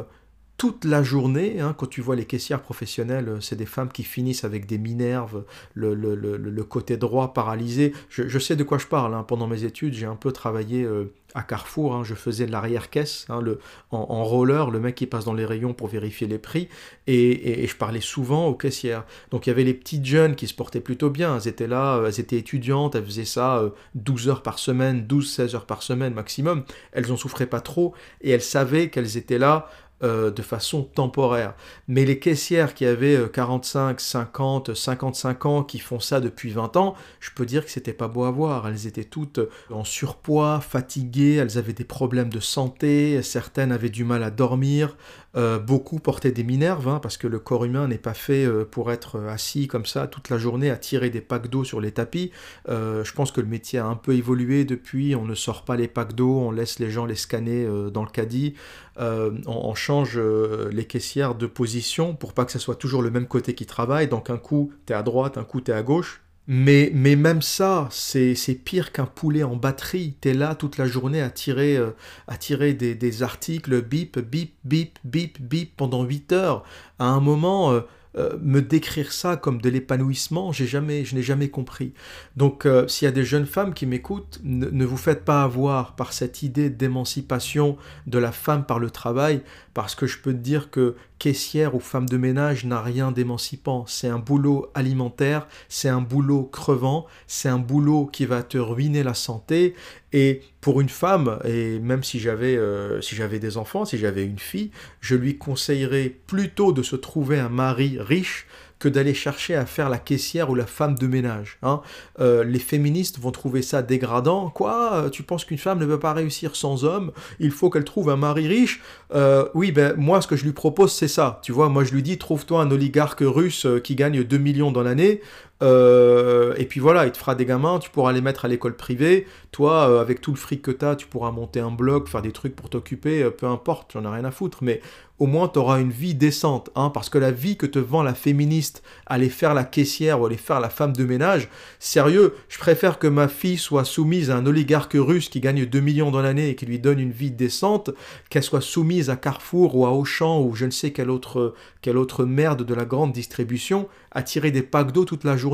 toute 0.59 0.83
la 0.83 1.01
journée. 1.01 1.61
Hein, 1.61 1.73
quand 1.75 1.87
tu 1.87 2.01
vois 2.01 2.17
les 2.17 2.25
caissières 2.25 2.61
professionnelles, 2.61 3.37
c'est 3.39 3.55
des 3.55 3.65
femmes 3.65 3.89
qui 3.89 4.03
finissent 4.03 4.43
avec 4.43 4.67
des 4.67 4.77
minerves, 4.77 5.45
le, 5.73 5.95
le, 5.95 6.63
côté 6.65 6.97
droit 6.97 7.33
paralysé. 7.33 7.93
Je, 8.09 8.37
sais 8.37 8.57
de 8.57 8.63
quoi 8.63 8.77
je 8.77 8.85
parle. 8.85 9.15
Hein. 9.15 9.23
Pendant 9.23 9.47
mes 9.47 9.63
études, 9.63 9.93
j'ai 9.93 10.05
un 10.05 10.17
peu 10.17 10.33
travaillé 10.33 10.83
euh, 10.83 11.13
à 11.33 11.43
Carrefour. 11.43 11.95
Hein. 11.95 12.03
Je 12.03 12.13
faisais 12.13 12.45
l'arrière-caisse, 12.45 13.25
le, 13.41 13.59
en, 13.91 14.23
roller, 14.25 14.69
le 14.69 14.81
mec 14.81 14.95
qui 14.95 15.07
passe 15.07 15.23
dans 15.23 15.33
les 15.33 15.45
rayons 15.45 15.73
pour 15.73 15.87
vérifier 15.87 16.27
les 16.27 16.39
prix. 16.39 16.67
Et, 17.07 17.65
je 17.65 17.75
parlais 17.77 18.01
souvent 18.01 18.47
aux 18.47 18.55
caissières. 18.55 19.05
Donc 19.31 19.47
il 19.47 19.51
y 19.51 19.53
avait 19.53 19.63
les 19.63 19.73
petites 19.73 20.05
jeunes 20.05 20.35
qui 20.35 20.47
se 20.47 20.53
portaient 20.53 20.81
plutôt 20.81 21.09
bien. 21.09 21.37
Elles 21.37 21.47
étaient 21.47 21.67
là, 21.67 22.03
elles 22.05 22.19
étaient 22.19 22.37
étudiantes, 22.37 22.95
elles 22.95 23.05
faisaient 23.05 23.23
ça 23.23 23.63
12 23.95 24.27
euh, 24.27 24.31
heures 24.31 24.43
par 24.43 24.59
semaine, 24.59 25.05
12-16 25.07 25.55
heures 25.55 25.65
par 25.65 25.83
semaine 25.83 26.13
maximum. 26.13 26.65
Elles 26.91 27.13
en 27.13 27.17
souffraient 27.17 27.47
pas 27.47 27.61
trop 27.61 27.93
et 28.19 28.31
elles 28.31 28.41
savaient 28.41 28.89
qu'elles 28.89 29.15
étaient 29.15 29.39
là 29.39 29.69
euh, 30.03 30.31
de 30.31 30.41
façon 30.41 30.83
temporaire. 30.83 31.53
Mais 31.87 32.05
les 32.05 32.19
caissières 32.19 32.73
qui 32.73 32.85
avaient 32.85 33.29
45, 33.31 33.99
50, 33.99 34.73
55 34.73 35.45
ans, 35.45 35.63
qui 35.63 35.79
font 35.79 35.99
ça 35.99 36.19
depuis 36.19 36.51
20 36.51 36.77
ans, 36.77 36.95
je 37.19 37.31
peux 37.35 37.45
dire 37.45 37.65
que 37.65 37.71
c'était 37.71 37.93
pas 37.93 38.07
beau 38.07 38.23
à 38.23 38.31
voir. 38.31 38.67
Elles 38.67 38.87
étaient 38.87 39.03
toutes 39.03 39.39
en 39.69 39.83
surpoids, 39.83 40.61
fatiguées, 40.61 41.35
elles 41.35 41.57
avaient 41.57 41.73
des 41.73 41.83
problèmes 41.83 42.29
de 42.29 42.39
santé, 42.39 43.21
certaines 43.21 43.71
avaient 43.71 43.89
du 43.89 44.03
mal 44.03 44.23
à 44.23 44.31
dormir, 44.31 44.95
euh, 45.35 45.59
beaucoup 45.59 45.99
portaient 45.99 46.31
des 46.31 46.43
minerves, 46.43 46.87
hein, 46.87 46.99
parce 47.01 47.17
que 47.17 47.27
le 47.27 47.37
corps 47.37 47.65
humain 47.65 47.87
n'est 47.87 47.99
pas 47.99 48.15
fait 48.15 48.45
euh, 48.45 48.65
pour 48.65 48.91
être 48.91 49.19
assis 49.27 49.67
comme 49.67 49.85
ça 49.85 50.07
toute 50.07 50.29
la 50.29 50.39
journée 50.39 50.71
à 50.71 50.77
tirer 50.77 51.11
des 51.11 51.21
packs 51.21 51.49
d'eau 51.49 51.63
sur 51.63 51.81
les 51.81 51.91
tapis. 51.91 52.31
Euh, 52.67 53.03
je 53.03 53.13
pense 53.13 53.31
que 53.31 53.39
le 53.39 53.47
métier 53.47 53.77
a 53.77 53.85
un 53.85 53.95
peu 53.95 54.13
évolué 54.15 54.65
depuis, 54.65 55.15
on 55.15 55.25
ne 55.25 55.35
sort 55.35 55.65
pas 55.65 55.75
les 55.75 55.87
packs 55.87 56.13
d'eau, 56.13 56.39
on 56.39 56.51
laisse 56.51 56.79
les 56.79 56.89
gens 56.89 57.05
les 57.05 57.15
scanner 57.15 57.67
dans 57.91 58.03
le 58.03 58.09
caddie, 58.09 58.55
on, 58.97 59.73
change 59.75 60.19
les 60.19 60.85
caissières 60.85 61.35
de 61.35 61.45
position 61.45 62.15
pour 62.15 62.33
pas 62.33 62.45
que 62.45 62.51
ce 62.51 62.59
soit 62.59 62.75
toujours 62.75 63.01
le 63.01 63.11
même 63.11 63.27
côté 63.27 63.53
qui 63.53 63.65
travaille, 63.65 64.07
donc 64.07 64.29
un 64.29 64.37
coup 64.37 64.73
t'es 64.85 64.93
à 64.93 65.03
droite, 65.03 65.37
un 65.37 65.43
coup 65.43 65.61
t'es 65.61 65.71
à 65.71 65.83
gauche, 65.83 66.21
mais, 66.51 66.89
mais 66.95 67.15
même 67.15 67.43
ça, 67.43 67.87
c'est 67.91 68.33
pire 68.65 68.91
qu'un 68.91 69.05
poulet 69.05 69.43
en 69.43 69.55
batterie. 69.55 70.15
T'es 70.19 70.33
là 70.33 70.55
toute 70.55 70.79
la 70.79 70.87
journée 70.87 71.21
à 71.21 71.29
tirer, 71.29 71.77
euh, 71.77 71.91
à 72.27 72.37
tirer 72.37 72.73
des, 72.73 72.95
des, 72.95 73.21
articles 73.21 73.83
bip, 73.83 74.17
bip, 74.17 74.55
bip, 74.63 74.97
bip, 75.03 75.39
bip 75.39 75.77
pendant 75.77 76.03
8 76.03 76.31
heures. 76.31 76.63
À 76.97 77.05
un 77.05 77.19
moment, 77.19 77.71
euh, 77.71 77.81
euh, 78.17 78.37
me 78.41 78.61
décrire 78.61 79.11
ça 79.11 79.37
comme 79.37 79.61
de 79.61 79.69
l'épanouissement, 79.69 80.51
j'ai 80.51 80.65
jamais, 80.65 81.05
je 81.05 81.13
n'ai 81.15 81.21
jamais 81.21 81.49
compris. 81.49 81.93
Donc, 82.37 82.65
euh, 82.65 82.87
s'il 82.87 83.05
y 83.05 83.09
a 83.09 83.11
des 83.11 83.23
jeunes 83.23 83.45
femmes 83.45 83.75
qui 83.75 83.85
m'écoutent, 83.85 84.39
ne, 84.43 84.83
vous 84.83 84.97
faites 84.97 85.23
pas 85.23 85.43
avoir 85.43 85.95
par 85.95 86.11
cette 86.11 86.41
idée 86.41 86.71
d'émancipation 86.71 87.77
de 88.07 88.17
la 88.17 88.31
femme 88.31 88.65
par 88.65 88.79
le 88.79 88.89
travail, 88.89 89.43
parce 89.75 89.93
que 89.93 90.07
je 90.07 90.17
peux 90.17 90.33
te 90.33 90.39
dire 90.39 90.71
que 90.71 90.95
caissière 91.19 91.75
ou 91.75 91.79
femme 91.79 92.09
de 92.09 92.17
ménage 92.17 92.65
n'a 92.65 92.81
rien 92.81 93.11
d'émancipant. 93.11 93.85
C'est 93.87 94.07
un 94.07 94.17
boulot 94.17 94.71
alimentaire, 94.73 95.47
c'est 95.67 95.89
un 95.89 96.01
boulot 96.01 96.43
crevant, 96.43 97.05
c'est 97.27 97.49
un 97.49 97.59
boulot 97.59 98.07
qui 98.07 98.25
va 98.25 98.41
te 98.41 98.57
ruiner 98.57 99.03
la 99.03 99.13
santé. 99.13 99.75
Et 100.13 100.41
pour 100.61 100.81
une 100.81 100.89
femme, 100.89 101.39
et 101.45 101.79
même 101.79 102.03
si 102.03 102.19
j'avais 102.19 102.57
euh, 102.57 102.99
si 103.01 103.15
j'avais 103.15 103.39
des 103.39 103.57
enfants, 103.57 103.85
si 103.85 103.97
j'avais 103.97 104.25
une 104.25 104.39
fille, 104.39 104.71
je 105.01 105.15
lui 105.15 105.37
conseillerais 105.37 106.13
plutôt 106.27 106.71
de 106.71 106.83
se 106.83 106.95
trouver 106.95 107.39
un 107.39 107.49
mari 107.49 107.97
riche 107.99 108.47
que 108.79 108.87
d'aller 108.87 109.13
chercher 109.13 109.55
à 109.55 109.65
faire 109.65 109.89
la 109.89 109.97
caissière 109.97 110.49
ou 110.49 110.55
la 110.55 110.65
femme 110.65 110.95
de 110.95 111.05
ménage. 111.05 111.57
Hein. 111.63 111.81
Euh, 112.19 112.45
les 112.45 112.59
féministes 112.59 113.19
vont 113.19 113.31
trouver 113.31 113.61
ça 113.61 113.81
dégradant. 113.81 114.49
Quoi? 114.49 115.09
Tu 115.11 115.21
penses 115.21 115.43
qu'une 115.43 115.57
femme 115.57 115.79
ne 115.79 115.85
peut 115.85 115.99
pas 115.99 116.13
réussir 116.13 116.55
sans 116.55 116.85
homme? 116.85 117.11
Il 117.39 117.51
faut 117.51 117.69
qu'elle 117.69 117.83
trouve 117.83 118.09
un 118.09 118.15
mari 118.15 118.47
riche? 118.47 118.81
Euh, 119.13 119.49
Oui, 119.53 119.73
ben 119.73 119.95
moi, 119.97 120.21
ce 120.21 120.27
que 120.27 120.37
je 120.37 120.45
lui 120.45 120.53
propose, 120.53 120.93
c'est 120.93 121.09
ça. 121.09 121.41
Tu 121.43 121.51
vois, 121.51 121.67
moi, 121.67 121.83
je 121.83 121.93
lui 121.93 122.01
dis, 122.01 122.17
trouve-toi 122.17 122.61
un 122.61 122.71
oligarque 122.71 123.21
russe 123.21 123.67
qui 123.83 123.95
gagne 123.95 124.23
2 124.23 124.37
millions 124.37 124.71
dans 124.71 124.83
l'année. 124.83 125.19
Euh, 125.61 126.53
et 126.57 126.65
puis 126.65 126.79
voilà, 126.79 127.05
il 127.05 127.11
te 127.11 127.17
fera 127.17 127.35
des 127.35 127.45
gamins, 127.45 127.79
tu 127.79 127.89
pourras 127.89 128.13
les 128.13 128.21
mettre 128.21 128.45
à 128.45 128.47
l'école 128.47 128.75
privée. 128.75 129.27
Toi, 129.51 129.89
euh, 129.89 130.01
avec 130.01 130.21
tout 130.21 130.31
le 130.31 130.37
fric 130.37 130.61
que 130.61 130.71
tu 130.71 130.85
as, 130.85 130.95
tu 130.95 131.07
pourras 131.07 131.31
monter 131.31 131.59
un 131.59 131.71
blog, 131.71 132.07
faire 132.07 132.21
des 132.21 132.31
trucs 132.31 132.55
pour 132.55 132.69
t'occuper, 132.69 133.23
euh, 133.23 133.29
peu 133.29 133.47
importe, 133.47 133.91
j'en 133.93 134.03
ai 134.03 134.15
rien 134.15 134.25
à 134.25 134.31
foutre. 134.31 134.59
Mais 134.61 134.81
au 135.19 135.25
moins, 135.25 135.49
tu 135.49 135.59
auras 135.59 135.81
une 135.81 135.91
vie 135.91 136.15
décente. 136.15 136.69
Hein, 136.75 136.91
parce 136.93 137.09
que 137.09 137.17
la 137.17 137.31
vie 137.31 137.57
que 137.57 137.65
te 137.65 137.77
vend 137.77 138.03
la 138.03 138.13
féministe, 138.13 138.83
aller 139.05 139.27
faire 139.27 139.53
la 139.53 139.65
caissière 139.65 140.21
ou 140.21 140.25
aller 140.25 140.37
faire 140.37 140.61
la 140.61 140.69
femme 140.69 140.93
de 140.93 141.03
ménage, 141.03 141.49
sérieux, 141.77 142.35
je 142.47 142.57
préfère 142.57 142.99
que 142.99 143.07
ma 143.07 143.27
fille 143.27 143.57
soit 143.57 143.83
soumise 143.83 144.31
à 144.31 144.37
un 144.37 144.45
oligarque 144.45 144.95
russe 144.97 145.27
qui 145.27 145.41
gagne 145.41 145.65
2 145.65 145.79
millions 145.81 146.09
dans 146.09 146.21
l'année 146.21 146.49
et 146.49 146.55
qui 146.55 146.65
lui 146.65 146.79
donne 146.79 146.99
une 146.99 147.11
vie 147.11 147.31
décente, 147.31 147.89
qu'elle 148.29 148.43
soit 148.43 148.61
soumise 148.61 149.09
à 149.09 149.17
Carrefour 149.17 149.75
ou 149.75 149.85
à 149.85 149.91
Auchan 149.91 150.41
ou 150.41 150.55
je 150.55 150.65
ne 150.65 150.71
sais 150.71 150.91
quelle 150.91 151.09
autre, 151.09 151.53
quelle 151.81 151.97
autre 151.97 152.23
merde 152.23 152.63
de 152.63 152.73
la 152.73 152.85
grande 152.85 153.11
distribution, 153.11 153.89
à 154.11 154.23
tirer 154.23 154.51
des 154.51 154.63
packs 154.63 154.93
d'eau 154.93 155.03
toute 155.03 155.25
la 155.25 155.35
journée. 155.35 155.48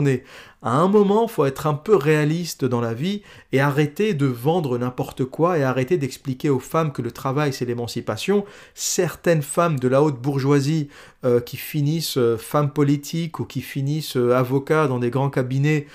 À 0.62 0.72
un 0.72 0.88
moment, 0.88 1.28
faut 1.28 1.46
être 1.46 1.68
un 1.68 1.74
peu 1.74 1.96
réaliste 1.96 2.66
dans 2.66 2.82
la 2.82 2.94
vie 2.94 3.22
et 3.52 3.60
arrêter 3.60 4.14
de 4.14 4.26
vendre 4.26 4.78
n'importe 4.78 5.24
quoi 5.26 5.58
et 5.58 5.64
arrêter 5.64 5.98
d'expliquer 5.98 6.50
aux 6.50 6.60
femmes 6.60 6.92
que 6.92 7.02
le 7.02 7.12
travail 7.12 7.54
c'est 7.54 7.66
l'émancipation. 7.66 8.46
Certaines 8.74 9.44
femmes 9.44 9.80
de 9.80 9.88
la 9.88 10.02
haute 10.02 10.20
bourgeoisie 10.20 10.90
euh, 11.24 11.40
qui 11.40 11.58
finissent 11.58 12.18
euh, 12.18 12.38
femmes 12.38 12.72
politiques 12.72 13.40
ou 13.40 13.46
qui 13.46 13.62
finissent 13.62 14.18
euh, 14.18 14.36
avocats 14.36 14.88
dans 14.88 15.00
des 15.00 15.12
grands 15.12 15.30
cabinets 15.30 15.88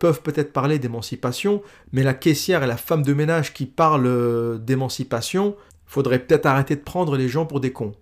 peuvent 0.00 0.22
peut-être 0.22 0.54
parler 0.54 0.78
d'émancipation, 0.78 1.62
mais 1.92 2.02
la 2.02 2.14
caissière 2.14 2.62
et 2.62 2.66
la 2.66 2.78
femme 2.78 3.02
de 3.02 3.12
ménage 3.12 3.52
qui 3.52 3.66
parlent 3.66 4.58
d'émancipation, 4.64 5.56
faudrait 5.84 6.20
peut-être 6.20 6.46
arrêter 6.46 6.74
de 6.74 6.80
prendre 6.80 7.18
les 7.18 7.28
gens 7.28 7.44
pour 7.44 7.60
des 7.60 7.70
cons. 7.70 7.92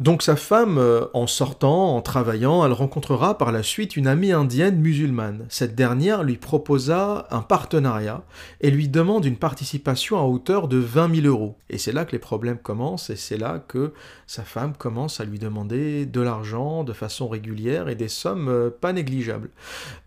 Donc 0.00 0.22
sa 0.22 0.36
femme, 0.36 0.78
euh, 0.78 1.06
en 1.12 1.26
sortant, 1.26 1.96
en 1.96 2.02
travaillant, 2.02 2.64
elle 2.64 2.72
rencontrera 2.72 3.36
par 3.36 3.50
la 3.50 3.64
suite 3.64 3.96
une 3.96 4.06
amie 4.06 4.30
indienne 4.30 4.78
musulmane. 4.80 5.44
Cette 5.48 5.74
dernière 5.74 6.22
lui 6.22 6.36
proposa 6.36 7.26
un 7.32 7.40
partenariat 7.40 8.22
et 8.60 8.70
lui 8.70 8.86
demande 8.86 9.24
une 9.24 9.36
participation 9.36 10.16
à 10.16 10.22
hauteur 10.22 10.68
de 10.68 10.76
20 10.76 11.22
000 11.22 11.26
euros. 11.26 11.56
Et 11.68 11.78
c'est 11.78 11.90
là 11.90 12.04
que 12.04 12.12
les 12.12 12.20
problèmes 12.20 12.58
commencent 12.58 13.10
et 13.10 13.16
c'est 13.16 13.38
là 13.38 13.60
que 13.66 13.92
sa 14.28 14.44
femme 14.44 14.74
commence 14.78 15.18
à 15.18 15.24
lui 15.24 15.40
demander 15.40 16.06
de 16.06 16.20
l'argent 16.20 16.84
de 16.84 16.92
façon 16.92 17.26
régulière 17.26 17.88
et 17.88 17.96
des 17.96 18.06
sommes 18.06 18.48
euh, 18.48 18.70
pas 18.70 18.92
négligeables. 18.92 19.50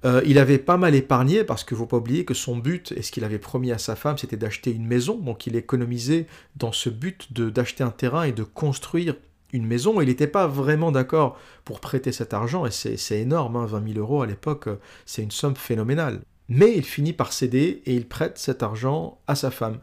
Euh, 0.06 0.22
il 0.26 0.40
avait 0.40 0.58
pas 0.58 0.78
mal 0.78 0.96
épargné 0.96 1.44
parce 1.44 1.66
que 1.66 1.76
faut 1.76 1.86
pas 1.86 1.98
oublier 1.98 2.24
que 2.24 2.34
son 2.34 2.56
but 2.56 2.94
et 2.96 3.02
ce 3.02 3.12
qu'il 3.12 3.26
avait 3.26 3.40
promis 3.40 3.74
à 3.74 3.78
sa 3.78 3.98
femme 3.98 4.18
c'était 4.18 4.38
d'acheter 4.38 4.72
une 4.72 4.88
maison. 4.88 5.18
Donc 5.18 5.48
il 5.48 5.58
économisait 5.58 6.28
dans 6.56 6.72
ce 6.72 6.90
but 6.90 7.34
d'acheter 7.34 7.84
un 7.84 7.92
terrain 7.92 8.24
et 8.24 8.32
de 8.32 8.44
construire 8.44 9.16
une 9.54 9.66
maison. 9.66 10.02
Il 10.02 10.08
n'était 10.08 10.28
pas 10.28 10.48
vraiment 10.48 10.92
d'accord 10.92 11.38
pour 11.66 11.80
prêter 11.80 12.12
cet 12.12 12.34
argent, 12.34 12.66
et 12.66 12.72
c'est 12.72 13.20
énorme, 13.20 13.66
20 13.66 13.78
hein, 13.78 13.84
000 13.88 14.00
euros 14.00 14.22
à 14.22 14.28
l'époque, 14.28 14.70
c'est 15.06 15.24
une 15.24 15.32
somme 15.32 15.56
phénoménale. 15.56 16.22
Mais 16.54 16.76
il 16.76 16.84
finit 16.84 17.14
par 17.14 17.32
céder 17.32 17.82
et 17.86 17.96
il 17.96 18.06
prête 18.06 18.38
cet 18.38 18.62
argent 18.62 19.20
à 19.26 19.36
sa 19.36 19.52
femme. 19.52 19.80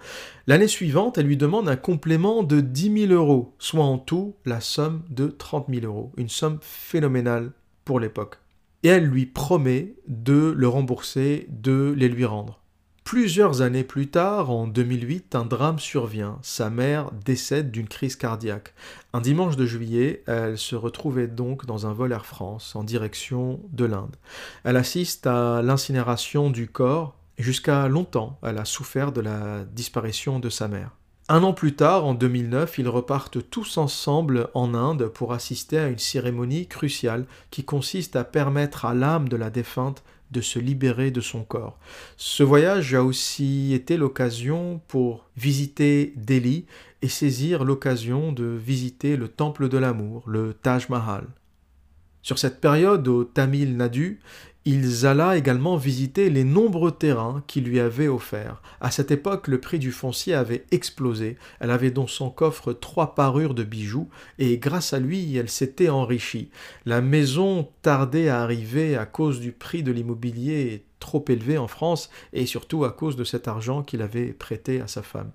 L'année 0.47 0.69
suivante, 0.69 1.17
elle 1.17 1.25
lui 1.25 1.39
demande 1.39 1.67
un 1.67 1.77
complément 1.77 2.43
de 2.43 2.61
10 2.61 3.07
000 3.09 3.13
euros, 3.13 3.55
soit 3.59 3.85
en 3.85 3.97
tout 3.97 4.35
la 4.45 4.61
somme 4.61 5.03
de 5.09 5.29
30 5.29 5.69
000 5.73 5.87
euros. 5.87 6.13
Une 6.19 6.29
somme 6.29 6.59
phénoménale 6.61 7.53
pour 7.87 8.01
l'époque. 8.01 8.37
Et 8.83 8.89
elle 8.89 9.07
lui 9.07 9.25
promet 9.25 9.95
de 10.09 10.55
le 10.55 10.69
rembourser, 10.69 11.47
de 11.49 11.95
les 11.97 12.09
lui 12.09 12.27
rendre. 12.27 12.61
Plusieurs 13.09 13.63
années 13.63 13.85
plus 13.85 14.09
tard, 14.09 14.51
en 14.51 14.67
2008, 14.67 15.35
un 15.35 15.47
drame 15.47 15.79
survient. 15.79 16.39
Sa 16.43 16.69
mère 16.69 17.11
décède 17.25 17.71
d'une 17.71 17.89
crise 17.89 18.17
cardiaque. 18.17 18.75
Un 19.15 19.23
dimanche 19.23 19.57
de 19.57 19.65
juillet, 19.65 20.23
elle 20.27 20.59
se 20.59 20.77
retrouvait 20.77 21.27
donc 21.27 21.65
dans 21.65 21.87
un 21.87 21.95
vol 21.95 22.13
Air 22.13 22.27
France 22.27 22.77
en 22.77 22.85
direction 22.85 23.61
de 23.73 23.87
l'Inde. 23.87 24.15
Elle 24.63 24.77
assiste 24.77 25.27
à 25.27 25.63
l'incinération 25.63 26.51
du 26.51 26.69
corps 26.69 27.17
jusqu'à 27.39 27.89
longtemps, 27.89 28.39
elle 28.43 28.59
a 28.59 28.67
souffert 28.67 29.11
de 29.11 29.23
la 29.23 29.65
disparition 29.65 30.39
de 30.39 30.51
sa 30.51 30.69
mère. 30.69 30.91
Un 31.31 31.43
an 31.45 31.55
plus 31.55 31.75
tard, 31.75 32.05
en 32.05 32.13
2009, 32.13 32.79
ils 32.79 32.89
repartent 32.89 33.49
tous 33.49 33.79
ensemble 33.79 34.51
en 34.53 34.75
Inde 34.75 35.09
pour 35.09 35.33
assister 35.33 35.79
à 35.79 35.89
une 35.89 35.99
cérémonie 35.99 36.67
cruciale 36.67 37.25
qui 37.51 37.65
consiste 37.65 38.17
à 38.17 38.25
permettre 38.25 38.85
à 38.85 38.93
l'âme 38.93 39.31
de 39.31 39.37
la 39.37 39.49
défunte 39.49 40.03
de 40.31 40.41
se 40.41 40.59
libérer 40.59 41.11
de 41.11 41.21
son 41.21 41.43
corps. 41.43 41.79
Ce 42.17 42.43
voyage 42.43 42.95
a 42.95 43.03
aussi 43.03 43.73
été 43.73 43.97
l'occasion 43.97 44.81
pour 44.89 45.27
visiter 45.37 46.13
Delhi 46.17 46.67
et 47.03 47.09
saisir 47.09 47.65
l'occasion 47.65 48.33
de 48.33 48.45
visiter 48.45 49.17
le 49.17 49.29
temple 49.29 49.69
de 49.69 49.79
l'amour, 49.79 50.25
le 50.27 50.55
Taj 50.55 50.89
Mahal. 50.89 51.27
Sur 52.23 52.39
cette 52.39 52.61
période 52.61 53.07
au 53.09 53.25
Tamil 53.25 53.77
Nadu, 53.77 54.21
il 54.71 55.07
alla 55.07 55.39
également 55.39 55.79
visiter 55.79 56.29
les 56.29 56.45
nombreux 56.45 56.93
terrains 56.93 57.43
qu'il 57.47 57.65
lui 57.65 57.81
avait 57.81 58.07
offerts. 58.07 58.61
À 58.83 58.91
cette 58.91 59.11
époque, 59.11 59.49
le 59.49 59.63
prix 59.63 59.79
du 59.79 59.93
foncier 59.93 60.35
avait 60.35 60.67
explosé. 60.73 61.39
Elle 61.59 61.71
avait 61.71 61.91
dans 61.91 62.07
son 62.07 62.29
coffre 62.29 62.75
trois 62.75 63.15
parures 63.15 63.55
de 63.55 63.65
bijoux, 63.65 64.11
et 64.39 64.59
grâce 64.59 64.93
à 64.93 64.99
lui, 64.99 65.35
elle 65.37 65.49
s'était 65.49 65.89
enrichie. 65.89 66.51
La 66.85 67.01
maison 67.01 67.71
tardait 67.81 68.29
à 68.29 68.43
arriver 68.43 68.95
à 68.95 69.07
cause 69.07 69.41
du 69.41 69.53
prix 69.53 69.83
de 69.83 69.91
l'immobilier 69.91 70.85
trop 71.01 71.25
élevé 71.29 71.57
en 71.57 71.67
France, 71.67 72.11
et 72.35 72.45
surtout 72.45 72.85
à 72.85 72.91
cause 72.91 73.17
de 73.17 73.25
cet 73.25 73.49
argent 73.49 73.83
qu'il 73.83 74.03
avait 74.03 74.35
prêté 74.35 74.83
à 74.83 74.87
sa 74.87 75.01
femme. 75.01 75.31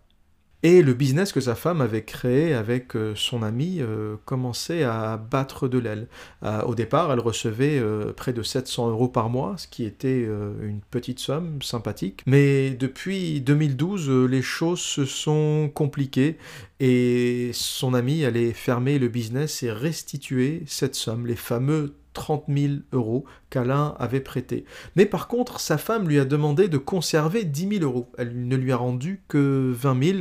Et 0.66 0.82
le 0.82 0.94
business 0.94 1.34
que 1.34 1.42
sa 1.42 1.56
femme 1.56 1.82
avait 1.82 2.06
créé 2.06 2.54
avec 2.54 2.96
euh, 2.96 3.14
son 3.18 3.44
ami 3.44 3.80
euh, 3.82 4.16
commençait 4.24 4.84
à 4.84 5.18
battre 5.18 5.68
de 5.68 5.78
l'aile. 5.78 6.08
Euh, 6.44 6.62
au 6.62 6.74
départ, 6.74 7.12
elle 7.12 7.20
recevait 7.20 7.82
près 8.16 8.32
de 8.32 8.42
700 8.42 8.92
euros 8.92 9.10
par 9.10 9.30
mois, 9.30 9.56
ce 9.58 9.68
qui 9.68 9.84
était 9.84 10.22
une 10.24 10.80
petite 10.90 11.20
somme 11.20 11.62
sympathique. 11.62 12.22
Mais 12.26 12.70
depuis 12.72 13.42
2012, 13.42 14.10
les 14.30 14.42
choses 14.42 14.80
se 14.80 15.06
sont 15.06 15.70
compliquées 15.74 16.38
et 16.80 17.52
son 17.54 17.94
ami 17.94 18.24
allait 18.24 18.54
fermer 18.54 19.00
le 19.00 19.10
business 19.10 19.64
et 19.64 19.72
restituer 19.72 20.64
cette 20.66 20.96
somme, 20.96 21.28
les 21.28 21.36
fameux 21.36 21.94
30 22.14 22.46
000 22.48 22.74
euros 22.92 23.26
qu'Alain 23.50 23.96
avait 24.00 24.22
prêté. 24.22 24.66
Mais 24.96 25.06
par 25.06 25.28
contre, 25.28 25.60
sa 25.60 25.78
femme 25.78 26.08
lui 26.08 26.20
a 26.20 26.26
demandé 26.26 26.68
de 26.68 26.78
conserver 26.78 27.44
10 27.44 27.80
000 27.80 27.84
euros. 27.84 28.12
Elle 28.18 28.48
ne 28.48 28.56
lui 28.56 28.72
a 28.72 28.78
rendu 28.78 29.24
que 29.28 29.72
20 29.76 30.04
000, 30.04 30.20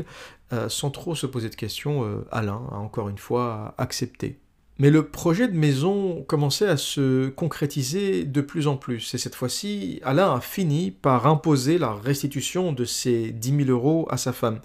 euh, 0.53 0.69
sans 0.69 0.91
trop 0.91 1.15
se 1.15 1.27
poser 1.27 1.49
de 1.49 1.55
questions. 1.55 2.05
Euh, 2.05 2.27
Alain 2.31 2.63
a 2.73 2.77
encore 2.77 3.09
une 3.09 3.19
fois 3.19 3.75
accepté. 3.79 4.39
Mais 4.79 4.91
le 4.91 5.07
projet 5.07 5.49
de 5.49 5.57
maison 5.57 6.25
commençait 6.25 6.67
à 6.67 6.77
se 6.77 7.29
concrétiser 7.29 8.25
de 8.25 8.41
plus 8.41 8.67
en 8.67 8.77
plus. 8.77 9.15
Et 9.15 9.19
cette 9.19 9.35
fois-ci, 9.35 10.01
Alain 10.03 10.35
a 10.35 10.41
fini 10.41 10.91
par 10.91 11.27
imposer 11.27 11.79
la 11.79 11.93
restitution 11.93 12.73
de 12.73 12.85
ces 12.85 13.31
10 13.31 13.65
000 13.65 13.71
euros 13.71 14.09
à 14.11 14.17
sa 14.17 14.33
femme. 14.33 14.61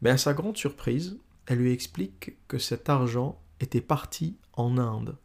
Mais 0.00 0.10
à 0.10 0.16
sa 0.16 0.32
grande 0.32 0.56
surprise, 0.56 1.18
elle 1.46 1.58
lui 1.58 1.72
explique 1.72 2.36
que 2.46 2.58
cet 2.58 2.88
argent 2.88 3.40
était 3.60 3.80
parti 3.80 4.36
en 4.54 4.78
Inde. 4.78 5.16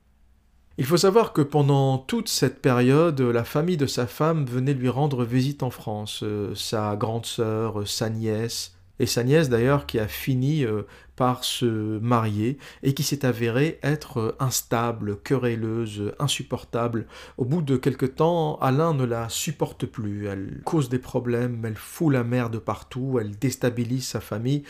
Il 0.79 0.85
faut 0.85 0.97
savoir 0.97 1.33
que 1.33 1.41
pendant 1.41 1.99
toute 1.99 2.29
cette 2.29 2.59
période, 2.59 3.21
la 3.21 3.43
famille 3.43 3.77
de 3.77 3.85
sa 3.85 4.07
femme 4.07 4.45
venait 4.45 4.73
lui 4.73 4.89
rendre 4.89 5.23
visite 5.23 5.61
en 5.61 5.69
France, 5.69 6.21
euh, 6.23 6.55
sa 6.55 6.95
grande 6.95 7.27
sœur, 7.27 7.87
sa 7.87 8.09
nièce, 8.09 8.75
et 8.99 9.05
sa 9.05 9.23
nièce 9.23 9.49
d'ailleurs 9.49 9.85
qui 9.85 9.99
a 9.99 10.07
fini 10.07 10.65
euh, 10.65 10.83
par 11.15 11.43
se 11.43 11.99
marier 11.99 12.57
et 12.83 12.93
qui 12.93 13.03
s'est 13.03 13.25
avérée 13.25 13.79
être 13.83 14.35
instable, 14.39 15.17
querelleuse, 15.17 16.13
insupportable. 16.19 17.07
Au 17.37 17.45
bout 17.45 17.61
de 17.61 17.77
quelque 17.77 18.05
temps, 18.05 18.57
Alain 18.59 18.93
ne 18.93 19.03
la 19.03 19.29
supporte 19.29 19.85
plus. 19.85 20.27
Elle 20.27 20.61
cause 20.63 20.89
des 20.89 20.99
problèmes, 20.99 21.63
elle 21.65 21.75
fout 21.75 22.13
la 22.13 22.23
merde 22.23 22.59
partout, 22.59 23.17
elle 23.19 23.37
déstabilise 23.37 24.07
sa 24.07 24.21
famille. 24.21 24.63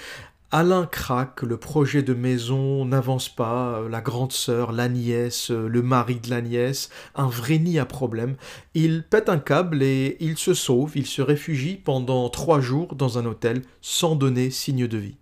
Alain 0.56 0.86
craque, 0.86 1.42
le 1.42 1.58
projet 1.58 2.04
de 2.04 2.14
maison 2.14 2.86
n'avance 2.86 3.28
pas, 3.28 3.82
la 3.90 4.02
grande 4.02 4.32
sœur, 4.32 4.72
la 4.72 4.88
nièce, 4.88 5.50
le 5.50 5.82
mari 5.82 6.20
de 6.20 6.30
la 6.30 6.42
nièce, 6.42 6.92
un 7.16 7.26
vrai 7.26 7.58
nid 7.58 7.80
à 7.80 7.88
problème. 7.88 8.36
Il 8.76 9.02
pète 9.02 9.30
un 9.30 9.40
câble 9.40 9.82
et 9.82 10.16
il 10.20 10.38
se 10.38 10.54
sauve, 10.54 10.92
il 10.94 11.08
se 11.08 11.24
réfugie 11.24 11.76
pendant 11.76 12.30
trois 12.30 12.60
jours 12.60 12.94
dans 12.94 13.18
un 13.18 13.26
hôtel 13.26 13.64
sans 13.82 14.16
donner 14.16 14.52
signe 14.52 14.86
de 14.86 14.98
vie. 15.00 15.18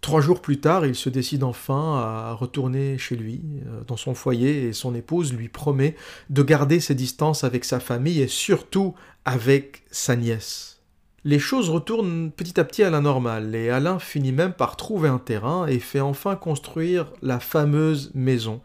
Trois 0.00 0.20
jours 0.20 0.40
plus 0.40 0.60
tard, 0.60 0.86
il 0.86 0.94
se 0.94 1.08
décide 1.08 1.42
enfin 1.42 1.96
à 1.96 2.32
retourner 2.32 2.98
chez 2.98 3.16
lui, 3.16 3.42
euh, 3.66 3.82
dans 3.88 3.96
son 3.96 4.14
foyer, 4.14 4.68
et 4.68 4.72
son 4.72 4.94
épouse 4.94 5.32
lui 5.32 5.48
promet 5.48 5.96
de 6.30 6.44
garder 6.44 6.78
ses 6.78 6.94
distances 6.94 7.42
avec 7.42 7.64
sa 7.64 7.80
famille 7.80 8.20
et 8.20 8.28
surtout 8.28 8.94
avec 9.24 9.82
sa 9.90 10.14
nièce. 10.14 10.79
Les 11.22 11.38
choses 11.38 11.68
retournent 11.68 12.30
petit 12.30 12.58
à 12.58 12.64
petit 12.64 12.82
à 12.82 12.88
la 12.88 13.02
normale 13.02 13.54
et 13.54 13.68
Alain 13.68 13.98
finit 13.98 14.32
même 14.32 14.54
par 14.54 14.76
trouver 14.76 15.10
un 15.10 15.18
terrain 15.18 15.66
et 15.66 15.78
fait 15.78 16.00
enfin 16.00 16.34
construire 16.34 17.12
la 17.20 17.40
fameuse 17.40 18.10
maison. 18.14 18.62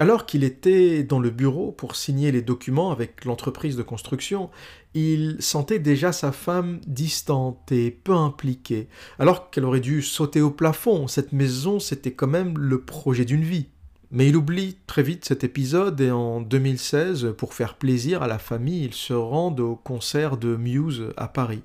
Alors 0.00 0.26
qu'il 0.26 0.42
était 0.42 1.04
dans 1.04 1.20
le 1.20 1.30
bureau 1.30 1.70
pour 1.70 1.94
signer 1.94 2.32
les 2.32 2.42
documents 2.42 2.90
avec 2.90 3.24
l'entreprise 3.24 3.76
de 3.76 3.84
construction, 3.84 4.50
il 4.94 5.36
sentait 5.38 5.78
déjà 5.78 6.10
sa 6.10 6.32
femme 6.32 6.80
distante 6.88 7.70
et 7.70 7.92
peu 7.92 8.14
impliquée, 8.14 8.88
alors 9.20 9.50
qu'elle 9.50 9.64
aurait 9.64 9.78
dû 9.78 10.02
sauter 10.02 10.40
au 10.40 10.50
plafond. 10.50 11.06
Cette 11.06 11.32
maison, 11.32 11.78
c'était 11.78 12.10
quand 12.10 12.26
même 12.26 12.58
le 12.58 12.80
projet 12.80 13.24
d'une 13.24 13.44
vie. 13.44 13.68
Mais 14.14 14.28
il 14.28 14.36
oublie 14.36 14.76
très 14.86 15.02
vite 15.02 15.24
cet 15.24 15.42
épisode 15.42 15.98
et 16.02 16.10
en 16.10 16.42
2016, 16.42 17.32
pour 17.38 17.54
faire 17.54 17.76
plaisir 17.76 18.22
à 18.22 18.26
la 18.26 18.38
famille, 18.38 18.84
il 18.84 18.92
se 18.92 19.14
rend 19.14 19.56
au 19.56 19.74
concert 19.74 20.36
de 20.36 20.54
Muse 20.54 21.14
à 21.16 21.28
Paris. 21.28 21.62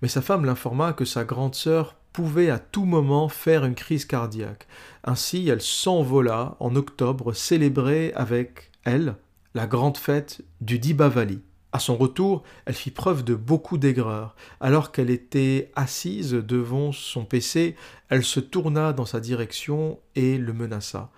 Mais 0.00 0.08
sa 0.08 0.22
femme 0.22 0.46
l'informa 0.46 0.94
que 0.94 1.04
sa 1.04 1.24
grande 1.24 1.54
sœur 1.54 1.96
pouvait 2.14 2.48
à 2.48 2.58
tout 2.58 2.86
moment 2.86 3.28
faire 3.28 3.66
une 3.66 3.74
crise 3.74 4.06
cardiaque. 4.06 4.66
Ainsi, 5.04 5.46
elle 5.48 5.60
s'envola 5.60 6.56
en 6.58 6.74
octobre 6.74 7.34
célébrer 7.34 8.14
avec 8.14 8.70
elle 8.84 9.16
la 9.52 9.66
grande 9.66 9.98
fête 9.98 10.40
du 10.62 10.78
Dibavali. 10.78 11.42
À 11.72 11.78
son 11.80 11.98
retour, 11.98 12.44
elle 12.64 12.74
fit 12.74 12.90
preuve 12.90 13.24
de 13.24 13.34
beaucoup 13.34 13.76
d'aigreur. 13.76 14.34
Alors 14.60 14.90
qu'elle 14.90 15.10
était 15.10 15.70
assise 15.76 16.32
devant 16.32 16.92
son 16.92 17.26
PC, 17.26 17.76
elle 18.08 18.24
se 18.24 18.40
tourna 18.40 18.94
dans 18.94 19.04
sa 19.04 19.20
direction 19.20 20.00
et 20.16 20.38
le 20.38 20.54
menaça. 20.54 21.10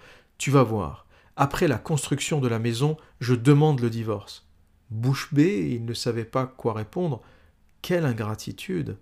Tu 0.42 0.50
vas 0.50 0.64
voir. 0.64 1.07
Après 1.37 1.68
la 1.68 1.78
construction 1.78 2.40
de 2.40 2.48
la 2.48 2.59
maison, 2.59 2.96
je 3.20 3.37
demande 3.37 3.78
le 3.78 3.90
divorce. 3.90 4.44
Bouche 4.90 5.33
bée, 5.33 5.70
il 5.70 5.85
ne 5.85 5.94
savait 5.94 6.24
pas 6.24 6.46
quoi 6.46 6.72
répondre. 6.72 7.22
Quelle 7.81 8.05
ingratitude. 8.05 8.96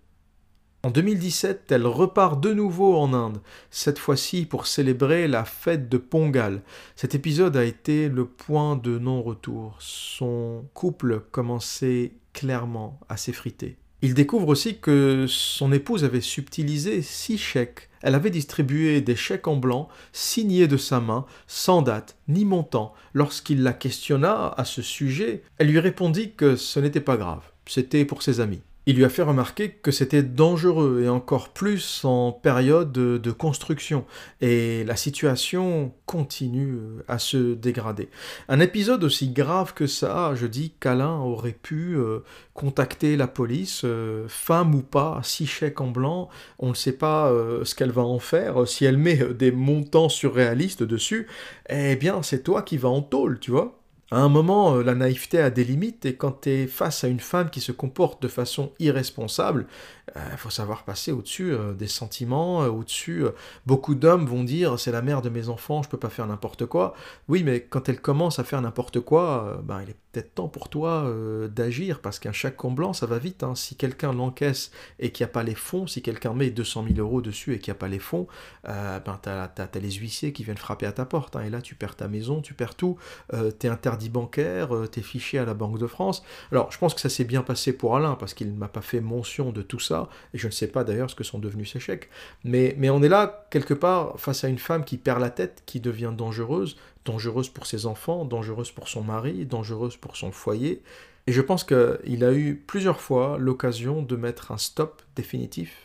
En 0.82 0.90
2017, 0.90 1.72
elle 1.72 1.86
repart 1.86 2.38
de 2.38 2.52
nouveau 2.52 2.94
en 2.94 3.14
Inde, 3.14 3.40
cette 3.70 3.98
fois-ci 3.98 4.44
pour 4.44 4.66
célébrer 4.66 5.28
la 5.28 5.46
fête 5.46 5.88
de 5.88 5.96
Pongal. 5.96 6.60
Cet 6.94 7.14
épisode 7.14 7.56
a 7.56 7.64
été 7.64 8.10
le 8.10 8.26
point 8.26 8.76
de 8.76 8.98
non-retour. 8.98 9.76
Son 9.78 10.66
couple 10.74 11.20
commençait 11.30 12.12
clairement 12.34 13.00
à 13.08 13.16
s'effriter. 13.16 13.78
Il 14.02 14.14
découvre 14.14 14.48
aussi 14.48 14.78
que 14.78 15.26
son 15.28 15.72
épouse 15.72 16.04
avait 16.04 16.22
subtilisé 16.22 17.02
six 17.02 17.36
chèques. 17.36 17.90
Elle 18.02 18.14
avait 18.14 18.30
distribué 18.30 19.02
des 19.02 19.16
chèques 19.16 19.46
en 19.46 19.56
blanc, 19.56 19.88
signés 20.12 20.68
de 20.68 20.78
sa 20.78 21.00
main, 21.00 21.26
sans 21.46 21.82
date 21.82 22.16
ni 22.26 22.46
montant. 22.46 22.94
Lorsqu'il 23.12 23.62
la 23.62 23.74
questionna 23.74 24.54
à 24.56 24.64
ce 24.64 24.80
sujet, 24.80 25.42
elle 25.58 25.68
lui 25.68 25.78
répondit 25.78 26.32
que 26.32 26.56
ce 26.56 26.80
n'était 26.80 27.00
pas 27.00 27.18
grave, 27.18 27.42
c'était 27.66 28.06
pour 28.06 28.22
ses 28.22 28.40
amis. 28.40 28.62
Il 28.86 28.96
lui 28.96 29.04
a 29.04 29.10
fait 29.10 29.22
remarquer 29.22 29.70
que 29.70 29.90
c'était 29.90 30.22
dangereux 30.22 31.02
et 31.04 31.08
encore 31.08 31.50
plus 31.50 32.02
en 32.04 32.32
période 32.32 32.92
de, 32.92 33.30
construction 33.30 34.04
et 34.40 34.84
la 34.84 34.96
situation 34.96 35.92
continue 36.06 36.78
à 37.06 37.18
se 37.18 37.54
dégrader. 37.54 38.08
Un 38.48 38.58
épisode 38.58 39.04
aussi 39.04 39.28
grave 39.28 39.74
que 39.74 39.86
ça, 39.86 40.34
je 40.34 40.46
dis 40.46 40.72
qu'Alain 40.80 41.18
aurait 41.18 41.52
pu 41.52 41.94
euh, 41.96 42.20
contacter 42.54 43.16
la 43.16 43.28
police, 43.28 43.82
euh, 43.84 44.26
femme 44.28 44.74
ou 44.74 44.82
pas, 44.82 45.20
six 45.22 45.46
chèques 45.46 45.80
en 45.80 45.88
blanc, 45.88 46.28
on 46.58 46.70
ne 46.70 46.74
sait 46.74 46.92
pas 46.92 47.30
euh, 47.30 47.64
ce 47.64 47.74
qu'elle 47.74 47.92
va 47.92 48.02
en 48.02 48.18
faire, 48.18 48.66
si 48.66 48.84
elle 48.84 48.98
met 48.98 49.16
des 49.34 49.52
montants 49.52 50.08
surréalistes 50.08 50.82
dessus, 50.82 51.28
eh 51.68 51.96
bien 51.96 52.22
c'est 52.22 52.42
toi 52.42 52.62
qui 52.62 52.78
vas 52.78 52.88
en 52.88 53.02
tôle, 53.02 53.38
tu 53.38 53.50
vois. 53.50 53.79
À 54.12 54.18
un 54.18 54.28
moment, 54.28 54.74
euh, 54.74 54.82
la 54.82 54.96
naïveté 54.96 55.38
a 55.38 55.50
des 55.50 55.62
limites 55.62 56.04
et 56.04 56.16
quand 56.16 56.40
tu 56.40 56.50
es 56.50 56.66
face 56.66 57.04
à 57.04 57.08
une 57.08 57.20
femme 57.20 57.48
qui 57.48 57.60
se 57.60 57.70
comporte 57.70 58.20
de 58.20 58.26
façon 58.26 58.72
irresponsable, 58.80 59.68
il 60.16 60.20
euh, 60.20 60.36
faut 60.36 60.50
savoir 60.50 60.82
passer 60.82 61.12
au-dessus 61.12 61.52
euh, 61.52 61.74
des 61.74 61.86
sentiments, 61.86 62.58
au-dessus. 62.58 63.24
beaucoup 63.66 63.94
d'hommes 63.94 64.26
vont 64.26 64.42
dire 64.42 64.80
c'est 64.80 64.90
la 64.90 65.02
mère 65.02 65.22
de 65.22 65.28
mes 65.28 65.48
enfants, 65.48 65.84
je 65.84 65.88
peux 65.88 65.96
pas 65.96 66.08
faire 66.08 66.26
n'importe 66.26 66.66
quoi. 66.66 66.94
Oui, 67.28 67.44
mais 67.44 67.60
quand 67.60 67.88
elle 67.88 68.00
commence 68.00 68.40
à 68.40 68.44
faire 68.44 68.60
n'importe 68.60 68.98
quoi, 68.98 69.60
ben, 69.62 69.80
est 69.82 70.09
peut-être 70.12 70.34
temps 70.34 70.48
pour 70.48 70.68
toi 70.68 71.04
euh, 71.04 71.48
d'agir 71.48 72.00
parce 72.00 72.18
qu'un 72.18 72.32
chèque 72.32 72.56
blanc, 72.66 72.92
ça 72.92 73.06
va 73.06 73.18
vite. 73.18 73.42
Hein. 73.42 73.54
Si 73.54 73.76
quelqu'un 73.76 74.12
l'encaisse 74.12 74.70
et 74.98 75.10
qu'il 75.10 75.24
n'y 75.24 75.30
a 75.30 75.32
pas 75.32 75.42
les 75.42 75.54
fonds, 75.54 75.86
si 75.86 76.02
quelqu'un 76.02 76.32
met 76.34 76.50
200 76.50 76.84
000 76.94 76.98
euros 76.98 77.20
dessus 77.20 77.54
et 77.54 77.58
qu'il 77.58 77.72
n'y 77.72 77.76
a 77.76 77.78
pas 77.78 77.88
les 77.88 77.98
fonds, 77.98 78.26
euh, 78.68 78.98
ben 79.00 79.18
tu 79.22 79.28
as, 79.28 79.80
les 79.80 79.90
huissiers 79.92 80.32
qui 80.32 80.44
viennent 80.44 80.56
frapper 80.56 80.86
à 80.86 80.92
ta 80.92 81.04
porte. 81.04 81.36
Hein. 81.36 81.42
et 81.42 81.50
là, 81.50 81.62
tu 81.62 81.74
perds 81.74 81.96
ta 81.96 82.08
maison, 82.08 82.40
tu 82.40 82.54
perds 82.54 82.74
tout. 82.74 82.96
Euh, 83.32 83.50
tu 83.58 83.66
es 83.66 83.70
interdit 83.70 84.08
bancaire, 84.08 84.70
tu 84.90 85.00
es 85.00 85.02
fiché 85.02 85.38
à 85.38 85.44
la 85.44 85.54
Banque 85.54 85.78
de 85.78 85.86
France. 85.86 86.22
Alors, 86.52 86.70
je 86.72 86.78
pense 86.78 86.94
que 86.94 87.00
ça 87.00 87.08
s'est 87.08 87.24
bien 87.24 87.42
passé 87.42 87.72
pour 87.72 87.96
Alain 87.96 88.14
parce 88.14 88.34
qu'il 88.34 88.52
ne 88.52 88.58
m'a 88.58 88.68
pas 88.68 88.82
fait 88.82 89.00
mention 89.00 89.52
de 89.52 89.62
tout 89.62 89.80
ça. 89.80 90.08
Et 90.34 90.38
je 90.38 90.46
ne 90.46 90.52
sais 90.52 90.66
pas 90.66 90.84
d'ailleurs 90.84 91.10
ce 91.10 91.14
que 91.14 91.24
sont 91.24 91.38
devenus 91.38 91.72
ces 91.72 91.80
chèques. 91.80 92.08
Mais, 92.44 92.74
mais 92.78 92.90
on 92.90 93.02
est 93.02 93.08
là, 93.08 93.46
quelque 93.50 93.74
part, 93.74 94.18
face 94.18 94.44
à 94.44 94.48
une 94.48 94.58
femme 94.58 94.84
qui 94.84 94.96
perd 94.96 95.20
la 95.20 95.30
tête, 95.30 95.62
qui 95.66 95.80
devient 95.80 96.12
dangereuse, 96.16 96.76
dangereuse 97.04 97.48
pour 97.48 97.66
ses 97.66 97.86
enfants, 97.86 98.24
dangereuse 98.24 98.70
pour 98.70 98.88
son 98.88 99.02
mari, 99.02 99.46
dangereuse 99.46 99.96
pour 99.96 100.16
son 100.16 100.32
foyer. 100.32 100.82
Et 101.26 101.32
je 101.32 101.40
pense 101.40 101.64
qu'il 101.64 102.24
a 102.24 102.32
eu 102.32 102.56
plusieurs 102.56 103.00
fois 103.00 103.38
l'occasion 103.38 104.02
de 104.02 104.16
mettre 104.16 104.52
un 104.52 104.58
stop 104.58 105.02
définitif 105.16 105.76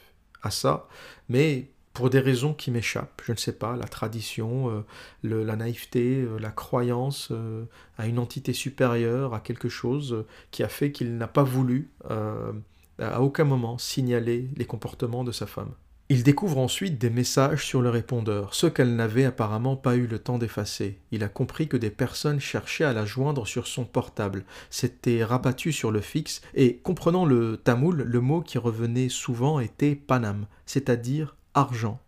à 0.41 0.51
ça, 0.51 0.87
mais 1.29 1.69
pour 1.95 2.09
des 2.09 2.19
raisons 2.19 2.53
qui 2.53 2.71
m'échappent, 2.71 3.21
je 3.25 3.31
ne 3.31 3.37
sais 3.37 3.53
pas, 3.53 3.77
la 3.77 3.85
tradition, 3.85 4.83
euh, 5.23 5.45
la 5.45 5.55
naïveté, 5.55 6.21
euh, 6.21 6.37
la 6.37 6.51
croyance 6.51 7.29
euh, 7.31 7.63
à 7.97 8.05
une 8.05 8.19
entité 8.19 8.51
supérieure, 8.51 9.33
à 9.33 9.39
quelque 9.39 9.69
chose 9.69 10.25
qui 10.51 10.61
a 10.61 10.67
fait 10.67 10.91
qu'il 10.91 11.17
n'a 11.17 11.29
pas 11.29 11.43
voulu 11.43 11.89
à 12.99 13.21
aucun 13.21 13.43
moment 13.43 13.77
signaler 13.77 14.49
les 14.55 14.65
comportements 14.65 15.23
de 15.23 15.31
sa 15.31 15.47
femme. 15.47 15.71
Il 16.07 16.21
découvre 16.21 16.59
ensuite 16.59 16.99
des 16.99 17.09
messages 17.09 17.65
sur 17.65 17.81
le 17.81 17.89
répondeur, 17.89 18.53
ce 18.53 18.67
qu'elle 18.67 18.95
n'avait 18.95 19.25
apparemment 19.25 19.75
pas 19.75 19.95
eu 19.95 20.05
le 20.05 20.19
temps 20.19 20.37
d'effacer. 20.37 20.99
Il 21.09 21.23
a 21.23 21.29
compris 21.29 21.67
que 21.67 21.77
des 21.77 21.89
personnes 21.89 22.39
cherchaient 22.39 22.83
à 22.83 22.93
la 22.93 23.05
joindre 23.05 23.47
sur 23.47 23.65
son 23.65 23.85
portable, 23.85 24.45
s'étaient 24.69 25.23
rabattues 25.23 25.73
sur 25.73 25.89
le 25.89 26.01
fixe, 26.01 26.41
et 26.53 26.77
comprenant 26.77 27.25
le 27.25 27.57
tamoul, 27.57 28.03
le 28.03 28.21
mot 28.21 28.41
qui 28.41 28.59
revenait 28.59 29.09
souvent 29.09 29.59
était 29.59 29.95
panam, 29.95 30.45
c'est-à-dire 30.67 31.37
argent. 31.55 31.99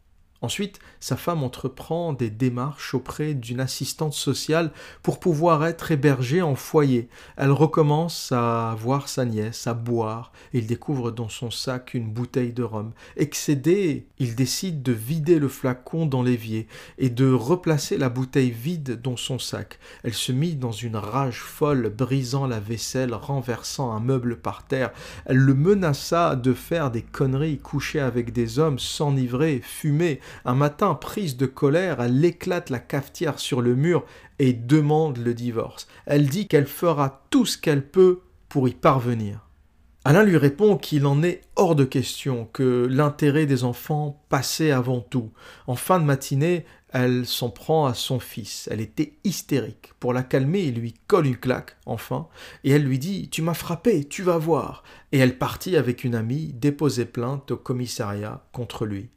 Ensuite, 0.47 0.79
sa 1.01 1.17
femme 1.17 1.43
entreprend 1.43 2.13
des 2.13 2.29
démarches 2.29 2.93
auprès 2.93 3.33
d'une 3.33 3.59
assistante 3.59 4.13
sociale 4.13 4.71
pour 5.03 5.19
pouvoir 5.19 5.65
être 5.65 5.91
hébergée 5.91 6.41
en 6.41 6.55
foyer. 6.55 7.09
Elle 7.35 7.51
recommence 7.51 8.31
à 8.31 8.73
voir 8.79 9.09
sa 9.09 9.25
nièce, 9.25 9.67
à 9.67 9.73
boire. 9.73 10.31
Il 10.53 10.65
découvre 10.65 11.11
dans 11.11 11.27
son 11.27 11.51
sac 11.51 11.93
une 11.95 12.09
bouteille 12.09 12.53
de 12.53 12.63
rhum. 12.63 12.93
Excédé, 13.17 14.07
il 14.19 14.35
décide 14.35 14.81
de 14.83 14.93
vider 14.93 15.37
le 15.37 15.49
flacon 15.49 16.05
dans 16.05 16.23
l'évier 16.23 16.67
et 16.97 17.09
de 17.09 17.29
replacer 17.29 17.97
la 17.97 18.07
bouteille 18.07 18.51
vide 18.51 19.01
dans 19.01 19.17
son 19.17 19.39
sac. 19.39 19.79
Elle 20.03 20.13
se 20.13 20.31
mit 20.31 20.55
dans 20.55 20.71
une 20.71 20.95
rage 20.95 21.41
folle, 21.41 21.89
brisant 21.89 22.47
la 22.47 22.61
vaisselle, 22.61 23.13
renversant 23.13 23.91
un 23.91 23.99
meuble 23.99 24.37
par 24.37 24.63
terre. 24.63 24.91
Elle 25.25 25.39
le 25.39 25.55
menaça 25.55 26.37
de 26.37 26.53
faire 26.53 26.89
des 26.89 27.01
conneries, 27.01 27.57
coucher 27.57 27.99
avec 27.99 28.31
des 28.31 28.59
hommes, 28.59 28.79
s'enivrer, 28.79 29.59
fumer, 29.61 30.21
un 30.45 30.55
matin, 30.55 30.93
prise 30.93 31.37
de 31.37 31.45
colère, 31.45 32.01
elle 32.01 32.23
éclate 32.23 32.69
la 32.69 32.79
cafetière 32.79 33.39
sur 33.39 33.61
le 33.61 33.75
mur 33.75 34.05
et 34.39 34.53
demande 34.53 35.17
le 35.17 35.33
divorce. 35.33 35.87
Elle 36.05 36.27
dit 36.27 36.47
qu'elle 36.47 36.67
fera 36.67 37.25
tout 37.29 37.45
ce 37.45 37.57
qu'elle 37.57 37.85
peut 37.85 38.21
pour 38.49 38.67
y 38.67 38.73
parvenir. 38.73 39.47
Alain 40.05 40.23
lui 40.23 40.37
répond 40.37 40.77
qu'il 40.77 41.05
en 41.05 41.21
est 41.21 41.41
hors 41.57 41.75
de 41.75 41.83
question, 41.83 42.47
que 42.53 42.87
l'intérêt 42.89 43.45
des 43.45 43.65
enfants 43.65 44.23
passait 44.29 44.71
avant 44.71 45.01
tout. 45.01 45.31
En 45.67 45.75
fin 45.75 45.99
de 45.99 46.05
matinée, 46.05 46.65
elle 46.93 47.25
s'en 47.25 47.49
prend 47.49 47.87
à 47.87 47.93
son 47.93 48.19
fils. 48.19 48.69
Elle 48.71 48.79
était 48.79 49.17
hystérique. 49.25 49.91
Pour 49.99 50.13
la 50.13 50.23
calmer, 50.23 50.61
il 50.61 50.75
lui 50.75 50.93
colle 51.07 51.27
une 51.27 51.35
claque, 51.35 51.75
enfin, 51.85 52.29
et 52.63 52.71
elle 52.71 52.83
lui 52.83 52.99
dit 52.99 53.27
Tu 53.29 53.41
m'as 53.41 53.53
frappé, 53.53 54.05
tu 54.05 54.23
vas 54.23 54.37
voir. 54.37 54.83
Et 55.11 55.17
elle 55.17 55.37
partit 55.37 55.75
avec 55.75 56.05
une 56.05 56.15
amie 56.15 56.53
déposer 56.53 57.03
plainte 57.03 57.51
au 57.51 57.57
commissariat 57.57 58.45
contre 58.53 58.85
lui. 58.85 59.09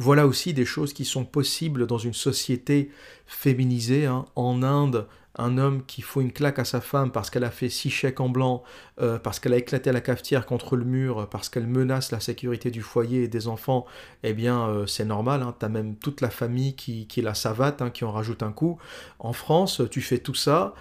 Voilà 0.00 0.26
aussi 0.26 0.54
des 0.54 0.64
choses 0.64 0.94
qui 0.94 1.04
sont 1.04 1.26
possibles 1.26 1.86
dans 1.86 1.98
une 1.98 2.14
société 2.14 2.90
féminisée. 3.26 4.06
Hein. 4.06 4.24
En 4.34 4.62
Inde, 4.62 5.06
un 5.36 5.58
homme 5.58 5.84
qui 5.84 6.00
fout 6.00 6.22
une 6.22 6.32
claque 6.32 6.58
à 6.58 6.64
sa 6.64 6.80
femme 6.80 7.12
parce 7.12 7.28
qu'elle 7.28 7.44
a 7.44 7.50
fait 7.50 7.68
six 7.68 7.90
chèques 7.90 8.18
en 8.18 8.30
blanc, 8.30 8.62
euh, 9.02 9.18
parce 9.18 9.40
qu'elle 9.40 9.52
a 9.52 9.58
éclaté 9.58 9.92
la 9.92 10.00
cafetière 10.00 10.46
contre 10.46 10.76
le 10.76 10.86
mur, 10.86 11.28
parce 11.30 11.50
qu'elle 11.50 11.66
menace 11.66 12.12
la 12.12 12.20
sécurité 12.20 12.70
du 12.70 12.80
foyer 12.80 13.24
et 13.24 13.28
des 13.28 13.46
enfants, 13.46 13.84
eh 14.22 14.32
bien 14.32 14.68
euh, 14.68 14.86
c'est 14.86 15.04
normal, 15.04 15.42
hein. 15.42 15.54
tu 15.60 15.66
as 15.66 15.68
même 15.68 15.94
toute 15.96 16.22
la 16.22 16.30
famille 16.30 16.74
qui, 16.76 17.06
qui 17.06 17.20
la 17.20 17.34
savate, 17.34 17.82
hein, 17.82 17.90
qui 17.90 18.06
en 18.06 18.10
rajoute 18.10 18.42
un 18.42 18.52
coup. 18.52 18.78
En 19.18 19.34
France, 19.34 19.82
tu 19.90 20.00
fais 20.00 20.18
tout 20.18 20.34
ça, 20.34 20.72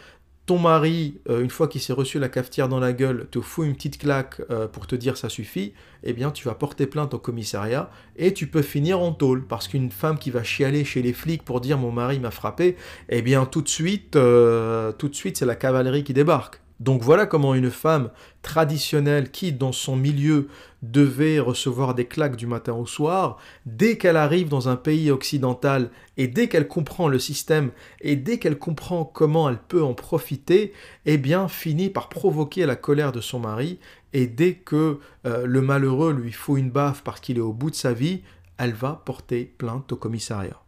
ton 0.50 0.58
mari, 0.58 1.20
euh, 1.30 1.42
une 1.44 1.52
fois 1.52 1.68
qu'il 1.68 1.80
s'est 1.80 1.94
reçu 1.94 2.18
la 2.18 2.28
cafetière 2.28 2.68
dans 2.68 2.80
la 2.80 2.92
gueule, 2.92 3.28
te 3.30 3.40
fout 3.40 3.68
une 3.68 3.76
petite 3.76 4.00
claque 4.00 4.42
euh, 4.50 4.68
pour 4.68 4.88
te 4.88 4.96
dire 4.96 5.16
ça 5.16 5.30
suffit, 5.30 5.74
eh 6.02 6.12
bien 6.12 6.32
tu 6.32 6.44
vas 6.46 6.56
porter 6.56 6.88
plainte 6.88 7.14
au 7.14 7.20
commissariat 7.20 7.92
et 8.16 8.34
tu 8.34 8.48
peux 8.48 8.64
finir 8.64 9.00
en 9.00 9.12
tôle. 9.12 9.46
Parce 9.46 9.68
qu'une 9.68 9.92
femme 9.92 10.18
qui 10.18 10.32
va 10.32 10.42
chialer 10.42 10.86
chez 10.86 11.04
les 11.04 11.14
flics 11.14 11.44
pour 11.44 11.62
dire 11.62 11.78
mon 11.78 11.92
mari 11.92 12.20
m'a 12.20 12.32
frappé, 12.32 12.78
eh 13.10 13.22
bien 13.22 13.46
tout 13.46 13.62
de 13.62 13.70
suite, 13.70 14.16
euh, 14.16 14.92
tout 14.92 15.08
de 15.08 15.14
suite 15.14 15.38
c'est 15.38 15.46
la 15.46 15.54
cavalerie 15.54 16.04
qui 16.04 16.14
débarque. 16.14 16.60
Donc 16.80 17.02
voilà 17.02 17.26
comment 17.26 17.54
une 17.56 17.72
femme 17.72 18.10
traditionnelle 18.42 19.32
qui, 19.32 19.52
dans 19.52 19.74
son 19.74 19.98
milieu, 19.98 20.48
devait 20.82 21.40
recevoir 21.40 21.94
des 21.94 22.06
claques 22.06 22.38
du 22.38 22.48
matin 22.48 22.74
au 22.74 22.86
soir, 22.86 23.38
dès 23.66 23.98
qu'elle 23.98 24.16
arrive 24.16 24.48
dans 24.48 24.70
un 24.70 24.78
pays 24.78 25.12
occidental 25.12 25.92
et 26.16 26.28
dès 26.28 26.48
qu'elle 26.48 26.70
comprend 26.70 27.10
le 27.10 27.20
système 27.20 27.72
et 28.00 28.16
dès 28.16 28.40
qu'elle 28.40 28.58
comprend 28.58 29.04
comment 29.04 29.50
elle 29.50 29.58
peut 29.58 29.84
en 29.84 29.94
profiter, 29.94 30.72
eh 31.06 31.18
bien 31.18 31.50
finit 31.50 31.90
par 31.90 32.08
provoquer 32.08 32.66
la 32.66 32.78
colère 32.78 33.12
de 33.12 33.20
son 33.20 33.40
mari 33.40 33.80
et 34.14 34.28
dès 34.28 34.54
que 34.54 35.00
euh, 35.26 35.46
le 35.46 35.62
malheureux 35.62 36.14
lui 36.14 36.32
faut 36.32 36.56
une 36.56 36.72
baffe 36.72 37.04
parce 37.04 37.20
qu'il 37.20 37.38
est 37.38 37.42
au 37.42 37.54
bout 37.54 37.72
de 37.72 37.76
sa 37.76 37.92
vie, 37.92 38.22
elle 38.58 38.74
va 38.74 39.02
porter 39.06 39.54
plainte 39.58 39.92
au 39.92 39.98
commissariat. 39.98 40.62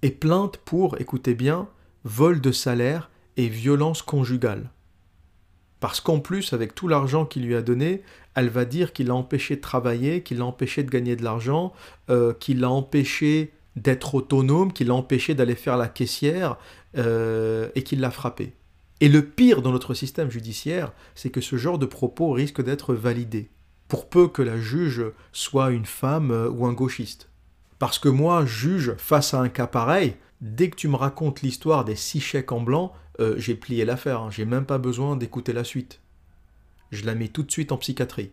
Et 0.00 0.10
plainte 0.10 0.56
pour, 0.58 0.98
écoutez 1.00 1.34
bien, 1.34 1.68
vol 2.04 2.40
de 2.40 2.52
salaire 2.52 3.10
et 3.36 3.48
violence 3.48 4.00
conjugale. 4.00 4.70
Parce 5.86 6.00
qu'en 6.00 6.18
plus, 6.18 6.52
avec 6.52 6.74
tout 6.74 6.88
l'argent 6.88 7.24
qu'il 7.24 7.46
lui 7.46 7.54
a 7.54 7.62
donné, 7.62 8.02
elle 8.34 8.48
va 8.48 8.64
dire 8.64 8.92
qu'il 8.92 9.06
l'a 9.06 9.14
empêché 9.14 9.54
de 9.54 9.60
travailler, 9.60 10.24
qu'il 10.24 10.38
l'a 10.38 10.44
empêché 10.44 10.82
de 10.82 10.90
gagner 10.90 11.14
de 11.14 11.22
l'argent, 11.22 11.72
euh, 12.10 12.32
qu'il 12.32 12.58
l'a 12.58 12.70
empêché 12.70 13.52
d'être 13.76 14.16
autonome, 14.16 14.72
qu'il 14.72 14.88
l'a 14.88 14.94
empêché 14.94 15.36
d'aller 15.36 15.54
faire 15.54 15.76
la 15.76 15.86
caissière 15.86 16.56
euh, 16.98 17.68
et 17.76 17.84
qu'il 17.84 18.00
l'a 18.00 18.10
frappé. 18.10 18.52
Et 19.00 19.08
le 19.08 19.24
pire 19.24 19.62
dans 19.62 19.70
notre 19.70 19.94
système 19.94 20.28
judiciaire, 20.28 20.92
c'est 21.14 21.30
que 21.30 21.40
ce 21.40 21.54
genre 21.54 21.78
de 21.78 21.86
propos 21.86 22.32
risque 22.32 22.64
d'être 22.64 22.92
validé, 22.92 23.48
pour 23.86 24.08
peu 24.08 24.26
que 24.26 24.42
la 24.42 24.58
juge 24.58 25.04
soit 25.30 25.70
une 25.70 25.86
femme 25.86 26.32
euh, 26.32 26.50
ou 26.50 26.66
un 26.66 26.72
gauchiste. 26.72 27.28
Parce 27.78 28.00
que 28.00 28.08
moi, 28.08 28.44
juge, 28.44 28.94
face 28.98 29.34
à 29.34 29.40
un 29.40 29.48
cas 29.48 29.68
pareil, 29.68 30.16
dès 30.40 30.70
que 30.70 30.76
tu 30.76 30.88
me 30.88 30.96
racontes 30.96 31.42
l'histoire 31.42 31.84
des 31.84 31.96
six 31.96 32.20
chèques 32.20 32.52
en 32.52 32.60
blanc, 32.60 32.92
euh, 33.20 33.34
j'ai 33.38 33.54
plié 33.54 33.84
l'affaire, 33.84 34.22
hein. 34.22 34.30
j'ai 34.30 34.44
même 34.44 34.66
pas 34.66 34.78
besoin 34.78 35.16
d'écouter 35.16 35.52
la 35.52 35.64
suite. 35.64 36.00
Je 36.90 37.04
la 37.04 37.14
mets 37.14 37.28
tout 37.28 37.42
de 37.42 37.50
suite 37.50 37.72
en 37.72 37.78
psychiatrie. 37.78 38.32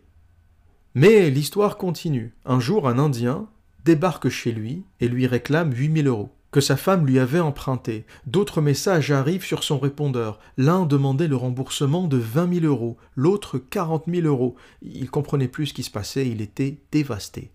Mais 0.95 1.29
l'histoire 1.29 1.77
continue. 1.77 2.33
Un 2.45 2.59
jour, 2.59 2.87
un 2.87 2.99
Indien 2.99 3.47
débarque 3.85 4.29
chez 4.29 4.51
lui 4.51 4.83
et 4.99 5.07
lui 5.07 5.27
réclame 5.27 5.73
8000 5.73 6.07
euros 6.07 6.31
que 6.53 6.61
sa 6.61 6.77
femme 6.77 7.05
lui 7.05 7.19
avait 7.19 7.39
emprunté. 7.39 8.05
D'autres 8.27 8.61
messages 8.61 9.11
arrivent 9.11 9.43
sur 9.43 9.63
son 9.63 9.79
répondeur. 9.79 10.39
L'un 10.55 10.85
demandait 10.85 11.27
le 11.27 11.35
remboursement 11.35 12.07
de 12.07 12.17
20 12.17 12.61
000 12.61 12.65
euros, 12.67 12.95
l'autre 13.15 13.57
40 13.57 14.03
000 14.07 14.27
euros. 14.27 14.55
Il 14.83 15.09
comprenait 15.09 15.47
plus 15.47 15.67
ce 15.67 15.73
qui 15.73 15.83
se 15.83 15.89
passait, 15.89 16.29
il 16.29 16.41
était 16.41 16.77
dévasté. 16.91 17.51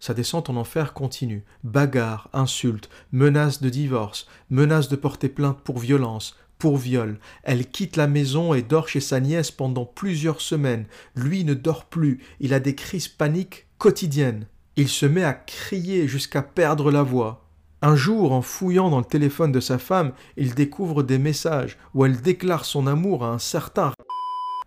Sa 0.00 0.14
descente 0.14 0.48
en 0.48 0.56
enfer 0.56 0.94
continue. 0.94 1.44
Bagarres, 1.62 2.30
insultes, 2.32 2.88
menaces 3.12 3.60
de 3.60 3.68
divorce, 3.68 4.26
menaces 4.48 4.88
de 4.88 4.96
porter 4.96 5.28
plainte 5.28 5.60
pour 5.60 5.78
violence, 5.78 6.36
pour 6.58 6.78
viol. 6.78 7.18
Elle 7.42 7.66
quitte 7.66 7.96
la 7.96 8.06
maison 8.06 8.54
et 8.54 8.62
dort 8.62 8.88
chez 8.88 9.00
sa 9.00 9.20
nièce 9.20 9.50
pendant 9.50 9.84
plusieurs 9.84 10.40
semaines. 10.40 10.86
Lui 11.14 11.44
ne 11.44 11.54
dort 11.54 11.84
plus, 11.84 12.20
il 12.40 12.54
a 12.54 12.60
des 12.60 12.74
crises 12.74 13.08
paniques 13.08 13.66
quotidiennes. 13.76 14.46
Il 14.76 14.88
se 14.88 15.04
met 15.04 15.24
à 15.24 15.34
crier 15.34 16.08
jusqu'à 16.08 16.42
perdre 16.42 16.90
la 16.90 17.02
voix. 17.02 17.44
Un 17.82 17.96
jour, 17.96 18.32
en 18.32 18.42
fouillant 18.42 18.90
dans 18.90 18.98
le 18.98 19.04
téléphone 19.04 19.52
de 19.52 19.60
sa 19.60 19.78
femme, 19.78 20.12
il 20.36 20.54
découvre 20.54 21.02
des 21.02 21.18
messages 21.18 21.76
où 21.94 22.04
elle 22.04 22.20
déclare 22.20 22.64
son 22.64 22.86
amour 22.86 23.24
à 23.24 23.28
un 23.28 23.38
certain 23.38 23.92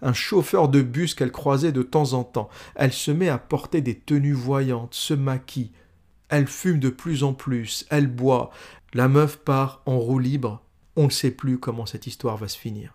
un 0.03 0.13
chauffeur 0.13 0.69
de 0.69 0.81
bus 0.81 1.15
qu'elle 1.15 1.31
croisait 1.31 1.71
de 1.71 1.83
temps 1.83 2.13
en 2.13 2.23
temps. 2.23 2.49
Elle 2.75 2.93
se 2.93 3.11
met 3.11 3.29
à 3.29 3.37
porter 3.37 3.81
des 3.81 3.95
tenues 3.95 4.33
voyantes, 4.33 4.93
se 4.93 5.13
maquille. 5.13 5.71
Elle 6.29 6.47
fume 6.47 6.79
de 6.79 6.89
plus 6.89 7.23
en 7.23 7.33
plus, 7.33 7.85
elle 7.89 8.07
boit. 8.07 8.51
La 8.93 9.07
meuf 9.07 9.37
part 9.37 9.81
en 9.85 9.97
roue 9.97 10.19
libre 10.19 10.63
on 10.95 11.05
ne 11.05 11.11
sait 11.11 11.31
plus 11.31 11.59
comment 11.59 11.85
cette 11.85 12.07
histoire 12.07 12.37
va 12.37 12.47
se 12.47 12.57
finir. 12.57 12.93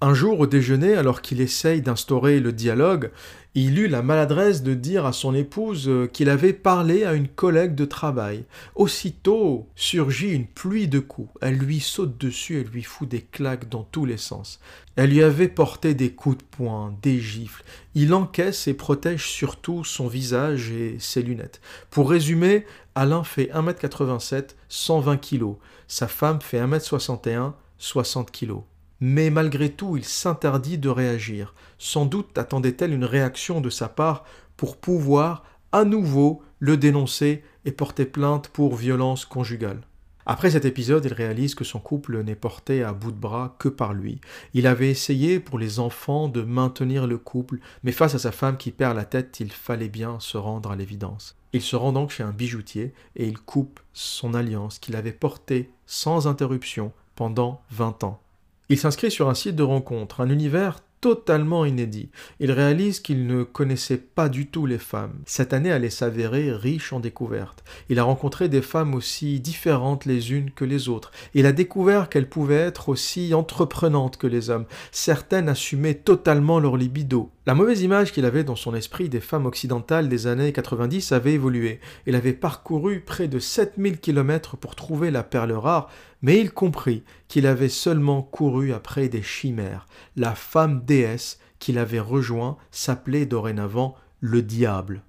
Un 0.00 0.12
jour 0.12 0.40
au 0.40 0.46
déjeuner, 0.46 0.94
alors 0.94 1.22
qu'il 1.22 1.40
essaye 1.40 1.80
d'instaurer 1.80 2.40
le 2.40 2.52
dialogue, 2.52 3.10
il 3.54 3.78
eut 3.78 3.86
la 3.86 4.02
maladresse 4.02 4.64
de 4.64 4.74
dire 4.74 5.06
à 5.06 5.12
son 5.12 5.32
épouse 5.32 5.88
euh, 5.88 6.08
qu'il 6.08 6.28
avait 6.28 6.52
parlé 6.52 7.04
à 7.04 7.14
une 7.14 7.28
collègue 7.28 7.76
de 7.76 7.84
travail. 7.84 8.44
Aussitôt 8.74 9.68
surgit 9.76 10.30
une 10.30 10.48
pluie 10.48 10.88
de 10.88 10.98
coups. 10.98 11.30
Elle 11.40 11.56
lui 11.56 11.78
saute 11.78 12.18
dessus 12.18 12.58
et 12.58 12.64
lui 12.64 12.82
fout 12.82 13.08
des 13.08 13.20
claques 13.20 13.68
dans 13.68 13.84
tous 13.84 14.04
les 14.04 14.16
sens. 14.16 14.58
Elle 14.96 15.10
lui 15.10 15.22
avait 15.22 15.48
porté 15.48 15.94
des 15.94 16.10
coups 16.10 16.38
de 16.38 16.42
poing, 16.42 16.96
des 17.00 17.20
gifles. 17.20 17.62
Il 17.94 18.12
encaisse 18.12 18.66
et 18.66 18.74
protège 18.74 19.28
surtout 19.30 19.84
son 19.84 20.08
visage 20.08 20.72
et 20.72 20.96
ses 20.98 21.22
lunettes. 21.22 21.60
Pour 21.90 22.10
résumer, 22.10 22.66
Alain 22.96 23.22
fait 23.22 23.50
1m87, 23.54 24.56
120 24.68 25.16
kg. 25.18 25.54
Sa 25.86 26.08
femme 26.08 26.40
fait 26.42 26.60
1m61, 26.60 27.52
60 27.78 28.32
kg 28.32 28.64
mais 29.00 29.30
malgré 29.30 29.70
tout 29.70 29.96
il 29.96 30.04
s'interdit 30.04 30.78
de 30.78 30.88
réagir. 30.88 31.54
Sans 31.78 32.06
doute 32.06 32.36
attendait-elle 32.38 32.92
une 32.92 33.04
réaction 33.04 33.60
de 33.60 33.70
sa 33.70 33.88
part 33.88 34.24
pour 34.56 34.76
pouvoir 34.76 35.44
à 35.72 35.84
nouveau 35.84 36.42
le 36.60 36.76
dénoncer 36.76 37.42
et 37.64 37.72
porter 37.72 38.06
plainte 38.06 38.48
pour 38.48 38.76
violence 38.76 39.24
conjugale. 39.24 39.80
Après 40.26 40.50
cet 40.50 40.64
épisode, 40.64 41.04
il 41.04 41.12
réalise 41.12 41.54
que 41.54 41.64
son 41.64 41.78
couple 41.78 42.22
n'est 42.22 42.34
porté 42.34 42.82
à 42.82 42.94
bout 42.94 43.12
de 43.12 43.16
bras 43.16 43.56
que 43.58 43.68
par 43.68 43.92
lui. 43.92 44.20
Il 44.54 44.66
avait 44.66 44.88
essayé 44.88 45.38
pour 45.38 45.58
les 45.58 45.80
enfants 45.80 46.28
de 46.28 46.40
maintenir 46.40 47.06
le 47.06 47.18
couple, 47.18 47.58
mais 47.82 47.92
face 47.92 48.14
à 48.14 48.18
sa 48.18 48.32
femme 48.32 48.56
qui 48.56 48.70
perd 48.70 48.96
la 48.96 49.04
tête, 49.04 49.38
il 49.40 49.52
fallait 49.52 49.90
bien 49.90 50.18
se 50.20 50.38
rendre 50.38 50.70
à 50.70 50.76
l'évidence. 50.76 51.36
Il 51.52 51.60
se 51.60 51.76
rend 51.76 51.92
donc 51.92 52.10
chez 52.10 52.22
un 52.22 52.32
bijoutier 52.32 52.94
et 53.16 53.28
il 53.28 53.38
coupe 53.38 53.80
son 53.92 54.32
alliance 54.32 54.78
qu'il 54.78 54.96
avait 54.96 55.12
portée 55.12 55.70
sans 55.84 56.26
interruption 56.26 56.92
pendant 57.16 57.62
vingt 57.70 58.02
ans. 58.02 58.23
Il 58.70 58.78
s'inscrit 58.78 59.10
sur 59.10 59.28
un 59.28 59.34
site 59.34 59.56
de 59.56 59.62
rencontre, 59.62 60.22
un 60.22 60.30
univers 60.30 60.80
totalement 61.04 61.66
inédit. 61.66 62.08
Il 62.40 62.50
réalise 62.50 63.00
qu'il 63.00 63.26
ne 63.26 63.42
connaissait 63.42 63.98
pas 63.98 64.30
du 64.30 64.46
tout 64.46 64.64
les 64.64 64.78
femmes. 64.78 65.12
Cette 65.26 65.52
année 65.52 65.70
allait 65.70 65.90
s'avérer 65.90 66.50
riche 66.50 66.94
en 66.94 67.00
découvertes. 67.00 67.62
Il 67.90 67.98
a 67.98 68.04
rencontré 68.04 68.48
des 68.48 68.62
femmes 68.62 68.94
aussi 68.94 69.38
différentes 69.38 70.06
les 70.06 70.32
unes 70.32 70.50
que 70.50 70.64
les 70.64 70.88
autres. 70.88 71.12
Il 71.34 71.44
a 71.44 71.52
découvert 71.52 72.08
qu'elles 72.08 72.30
pouvaient 72.30 72.54
être 72.54 72.88
aussi 72.88 73.34
entreprenantes 73.34 74.16
que 74.16 74.26
les 74.26 74.48
hommes. 74.48 74.64
Certaines 74.92 75.50
assumaient 75.50 75.92
totalement 75.92 76.58
leur 76.58 76.78
libido. 76.78 77.30
La 77.46 77.54
mauvaise 77.54 77.82
image 77.82 78.12
qu'il 78.12 78.24
avait 78.24 78.42
dans 78.42 78.56
son 78.56 78.74
esprit 78.74 79.10
des 79.10 79.20
femmes 79.20 79.44
occidentales 79.44 80.08
des 80.08 80.26
années 80.26 80.50
90 80.50 81.12
avait 81.12 81.34
évolué. 81.34 81.78
Il 82.06 82.14
avait 82.14 82.32
parcouru 82.32 83.00
près 83.00 83.28
de 83.28 83.38
7000 83.38 84.00
km 84.00 84.56
pour 84.56 84.74
trouver 84.74 85.10
la 85.10 85.22
perle 85.22 85.52
rare, 85.52 85.90
mais 86.22 86.40
il 86.40 86.50
comprit 86.50 87.04
qu'il 87.28 87.46
avait 87.46 87.68
seulement 87.68 88.22
couru 88.22 88.72
après 88.72 89.10
des 89.10 89.22
chimères. 89.22 89.86
La 90.16 90.34
femme 90.34 90.84
déesse 90.86 91.38
qu'il 91.58 91.76
avait 91.76 92.00
rejoint 92.00 92.56
s'appelait 92.70 93.26
dorénavant 93.26 93.94
le 94.20 94.40
diable. 94.40 95.02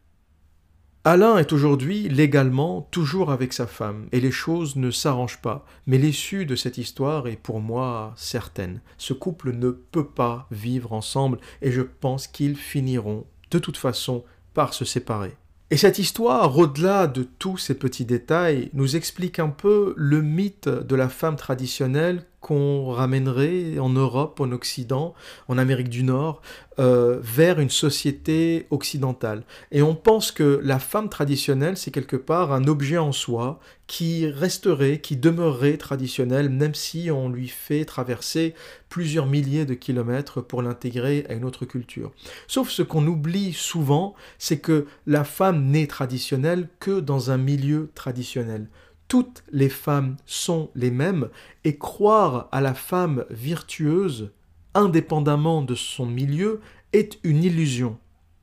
Alain 1.07 1.37
est 1.37 1.53
aujourd'hui 1.53 2.09
légalement 2.09 2.81
toujours 2.89 3.31
avec 3.31 3.53
sa 3.53 3.67
femme, 3.67 4.07
et 4.11 4.19
les 4.19 4.31
choses 4.31 4.75
ne 4.75 4.89
s'arrangent 4.89 5.39
pas, 5.39 5.63
mais 5.85 5.99
l'issue 5.99 6.47
de 6.47 6.55
cette 6.55 6.79
histoire 6.79 7.27
est 7.27 7.35
pour 7.35 7.59
moi 7.59 8.15
certaine. 8.15 8.81
Ce 8.97 9.13
couple 9.13 9.51
ne 9.51 9.69
peut 9.69 10.07
pas 10.07 10.47
vivre 10.49 10.93
ensemble, 10.93 11.37
et 11.61 11.71
je 11.71 11.83
pense 11.83 12.25
qu'ils 12.25 12.57
finiront 12.57 13.27
de 13.51 13.59
toute 13.59 13.77
façon 13.77 14.23
par 14.55 14.73
se 14.73 14.83
séparer. 14.83 15.37
Et 15.69 15.77
cette 15.77 15.99
histoire, 15.99 16.57
au-delà 16.57 17.05
de 17.05 17.21
tous 17.21 17.57
ces 17.57 17.75
petits 17.75 18.05
détails, 18.05 18.71
nous 18.73 18.95
explique 18.95 19.37
un 19.37 19.49
peu 19.49 19.93
le 19.97 20.23
mythe 20.23 20.69
de 20.69 20.95
la 20.95 21.09
femme 21.09 21.35
traditionnelle 21.35 22.23
qu'on 22.45 22.91
ramènerait 22.91 23.79
en 23.79 23.89
Europe, 23.89 24.39
en 24.39 24.51
Occident, 24.51 25.15
en 25.47 25.57
Amérique 25.57 25.89
du 25.89 26.03
Nord, 26.03 26.43
euh, 26.77 27.17
vers 27.19 27.59
une 27.59 27.71
société 27.71 28.67
occidentale. 28.69 29.41
Et 29.71 29.81
on 29.81 29.95
pense 29.95 30.31
que 30.31 30.61
la 30.63 30.77
femme 30.77 31.09
traditionnelle, 31.09 31.75
c'est 31.75 31.89
quelque 31.89 32.15
part 32.15 32.53
un 32.53 32.67
objet 32.67 32.99
en 32.99 33.13
soi 33.13 33.59
qui 33.87 34.27
resterait, 34.29 34.99
qui 34.99 35.17
demeurerait 35.17 35.77
traditionnel, 35.77 36.49
même 36.49 36.75
si 36.75 37.09
on 37.09 37.29
lui 37.29 37.47
fait 37.47 37.83
traverser 37.83 38.53
plusieurs 38.89 39.25
milliers 39.25 39.65
de 39.65 39.73
kilomètres 39.73 40.41
pour 40.41 40.61
l'intégrer 40.61 41.25
à 41.27 41.33
une 41.33 41.45
autre 41.45 41.65
culture. 41.65 42.11
Sauf 42.45 42.69
ce 42.69 42.83
qu'on 42.83 43.07
oublie 43.07 43.53
souvent, 43.53 44.13
c'est 44.37 44.59
que 44.59 44.85
la 45.07 45.23
femme 45.23 45.71
n'est 45.71 45.87
traditionnelle 45.87 46.69
que 46.79 46.99
dans 46.99 47.31
un 47.31 47.37
milieu 47.37 47.89
traditionnel 47.95 48.67
toutes 49.07 49.43
les 49.51 49.69
femmes 49.69 50.17
sont 50.25 50.69
les 50.75 50.91
mêmes 50.91 51.29
et 51.63 51.77
croire 51.77 52.49
à 52.51 52.61
la 52.61 52.73
femme 52.73 53.25
virtueuse, 53.29 54.31
indépendamment 54.73 55.61
de 55.61 55.75
son 55.75 56.05
milieu, 56.05 56.61
est 56.93 57.19
une 57.23 57.43
illusion. 57.43 57.97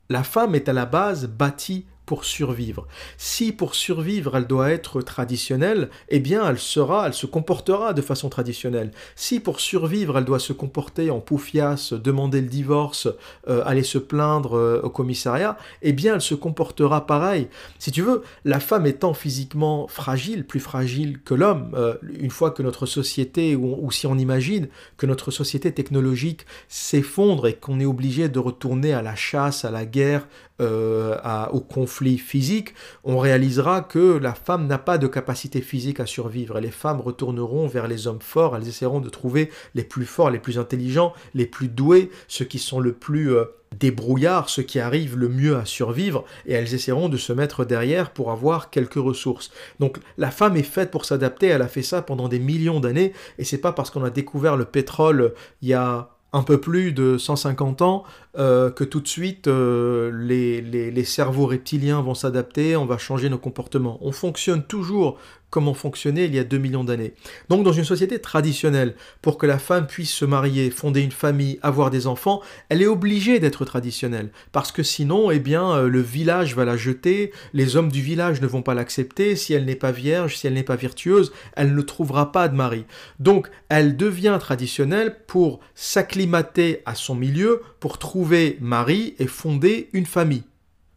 La 0.09 0.23
femme 0.23 0.55
est 0.55 0.69
à 0.69 0.73
la 0.73 0.87
base 0.87 1.27
bâtie 1.27 1.87
pour 2.07 2.25
survivre. 2.25 2.87
Si 3.17 3.53
pour 3.53 3.75
survivre 3.75 4.37
elle 4.37 4.47
doit 4.47 4.71
être 4.71 5.03
traditionnelle, 5.03 5.89
eh 6.09 6.21
bien 6.21 6.49
elle 6.49 6.59
sera, 6.59 7.07
elle 7.07 7.15
se 7.15 7.27
comportera 7.27 7.93
de 7.93 8.03
façon 8.03 8.29
traditionnelle. 8.29 8.91
Si 9.17 9.41
pour 9.41 9.61
survivre 9.61 10.19
elle 10.19 10.25
doit 10.25 10.39
se 10.39 10.53
comporter 10.53 11.11
en 11.11 11.21
poufias, 11.21 11.93
demander 11.93 12.41
le 12.41 12.49
divorce, 12.49 13.09
euh, 13.49 13.63
aller 13.65 13.83
se 13.83 13.99
plaindre 13.99 14.57
euh, 14.57 14.81
au 14.83 14.91
commissariat, 14.91 15.57
eh 15.83 15.93
bien 15.93 16.15
elle 16.15 16.21
se 16.21 16.35
comportera 16.35 17.07
pareil. 17.07 17.49
Si 17.79 17.91
tu 17.91 18.03
veux, 18.03 18.23
la 18.45 18.61
femme 18.61 18.87
étant 18.87 19.15
physiquement 19.15 19.87
fragile, 19.89 20.47
plus 20.47 20.61
fragile 20.61 21.21
que 21.23 21.35
l'homme, 21.35 21.73
euh, 21.75 21.95
une 22.19 22.31
fois 22.31 22.51
que 22.51 22.63
notre 22.63 22.87
société, 22.87 23.57
ou, 23.57 23.91
si 23.91 24.07
on 24.07 24.19
imagine 24.19 24.69
que 24.97 25.07
notre 25.07 25.31
société 25.31 25.73
technologique 25.73 26.47
s'effondre 26.69 27.47
et 27.47 27.55
qu'on 27.55 27.81
est 27.81 27.87
obligé 27.87 28.29
de 28.29 28.39
retourner 28.39 28.93
à 28.93 29.03
la 29.03 29.15
chasse, 29.15 29.65
à 29.65 29.71
la 29.71 29.85
guerre, 29.85 30.27
au 30.61 31.61
conflit, 31.61 32.19
physique, 32.19 32.75
on 33.03 33.19
réalisera 33.19 33.81
que 33.81 34.17
la 34.19 34.35
femme 34.35 34.67
n'a 34.67 34.79
pas 34.79 34.97
de 34.97 35.07
capacité 35.09 35.61
physique 35.61 35.99
à 35.99 36.07
survivre. 36.07 36.61
Les 36.61 36.71
femmes 36.71 37.01
retourneront 37.01 37.67
vers 37.67 37.89
les 37.89 38.07
hommes 38.07 38.21
forts, 38.21 38.57
elles 38.57 38.69
essaieront 38.69 39.01
de 39.01 39.09
trouver 39.09 39.51
les 39.75 39.85
plus 39.85 40.07
forts, 40.07 40.31
les 40.31 40.39
plus 40.39 40.59
intelligents, 40.59 41.13
les 41.35 41.47
plus 41.47 41.69
doués, 41.69 42.11
ceux 42.29 42.45
qui 42.45 42.59
sont 42.59 42.81
le 42.81 42.93
plus 42.93 43.35
euh, 43.35 43.45
débrouillards, 43.79 44.49
ceux 44.49 44.63
qui 44.63 44.79
arrivent 44.79 45.17
le 45.17 45.29
mieux 45.29 45.57
à 45.57 45.65
survivre, 45.65 46.25
et 46.47 46.53
elles 46.53 46.75
essaieront 46.75 47.09
de 47.09 47.17
se 47.17 47.33
mettre 47.33 47.65
derrière 47.65 48.11
pour 48.11 48.31
avoir 48.31 48.71
quelques 48.71 48.95
ressources. 48.95 49.51
Donc 49.81 49.99
la 50.19 50.31
femme 50.31 50.57
est 50.57 50.63
faite 50.63 50.91
pour 50.91 51.05
s'adapter, 51.05 51.47
elle 51.49 51.63
a 51.63 51.69
fait 51.69 51.83
ça 51.83 52.03
pendant 52.03 52.29
des 52.29 52.39
millions 52.39 52.81
d'années, 52.81 53.13
et 53.39 53.45
c'est 53.45 53.59
pas 53.59 53.73
parce 53.73 53.91
qu'on 53.91 54.05
a 54.05 54.11
découvert 54.11 54.57
le 54.57 54.65
pétrole 54.65 55.35
il 55.63 55.69
y 55.69 55.75
a 55.75 56.12
un 56.33 56.43
peu 56.43 56.59
plus 56.59 56.93
de 56.93 57.19
150 57.19 57.83
ans 57.83 58.05
euh, 58.39 58.71
que 58.71 58.85
tout 58.85 59.01
de 59.01 59.09
suite 59.09 59.49
euh, 59.49 60.11
les, 60.15 60.63
les, 60.63 61.05
cerveaux 61.05 61.47
reptiliens 61.47 62.01
vont 62.01 62.15
s'adapter, 62.15 62.77
on 62.77 62.87
va 62.87 62.97
changer 62.97 63.29
nos 63.29 63.39
comportements. 63.39 63.99
On 64.01 64.13
fonctionne 64.13 64.63
toujours 64.63 65.19
comme 65.53 65.69
on 65.69 65.75
fonctionnait 65.75 66.25
il 66.25 66.35
y 66.35 66.39
a 66.39 66.45
2 66.45 66.57
millions 66.57 66.83
d'années. 66.83 67.13
Donc 67.51 67.63
dans 67.63 67.73
une 67.73 67.85
société 67.85 68.19
traditionnelle, 68.19 68.95
pour 69.21 69.37
que 69.37 69.47
la 69.47 69.59
femme 69.59 69.87
puisse 69.87 70.11
se 70.11 70.25
marier, 70.25 70.71
fonder 70.71 71.03
une 71.03 71.13
famille, 71.13 71.59
avoir 71.63 71.91
des 71.91 72.07
enfants, 72.07 72.41
elle 72.71 72.81
est 72.81 72.87
obligée 72.87 73.39
d'être 73.39 73.67
traditionnelle. 73.67 74.31
Parce 74.51 74.73
que 74.73 74.83
sinon, 74.83 75.31
eh 75.31 75.41
bien, 75.41 75.71
euh, 75.73 75.89
le 75.89 76.01
village 76.01 76.57
va 76.57 76.65
la 76.65 76.79
jeter, 76.79 77.33
les 77.53 77.77
hommes 77.77 77.93
du 77.93 78.01
village 78.01 78.41
ne 78.41 78.47
vont 78.47 78.63
pas 78.63 78.73
l'accepter, 78.73 79.37
si 79.37 79.53
elle 79.53 79.67
n'est 79.67 79.77
pas 79.77 79.93
vierge, 79.93 80.37
si 80.39 80.47
elle 80.47 80.55
n'est 80.55 80.63
pas 80.63 80.77
virtueuse, 80.77 81.33
elle 81.55 81.75
ne 81.75 81.83
trouvera 81.83 82.33
pas 82.33 82.49
de 82.49 82.57
mari. 82.57 82.87
Donc 83.21 83.51
elle 83.69 83.97
devient 83.97 84.39
traditionnelle 84.41 85.19
pour 85.27 85.61
s'acclimater 85.75 86.81
à 86.87 86.95
son 86.95 87.15
milieu, 87.15 87.61
pour 87.79 87.99
trouver 87.99 88.57
mari 88.63 89.15
et 89.19 89.27
fonder 89.27 89.91
une 89.93 90.07
famille. 90.07 90.45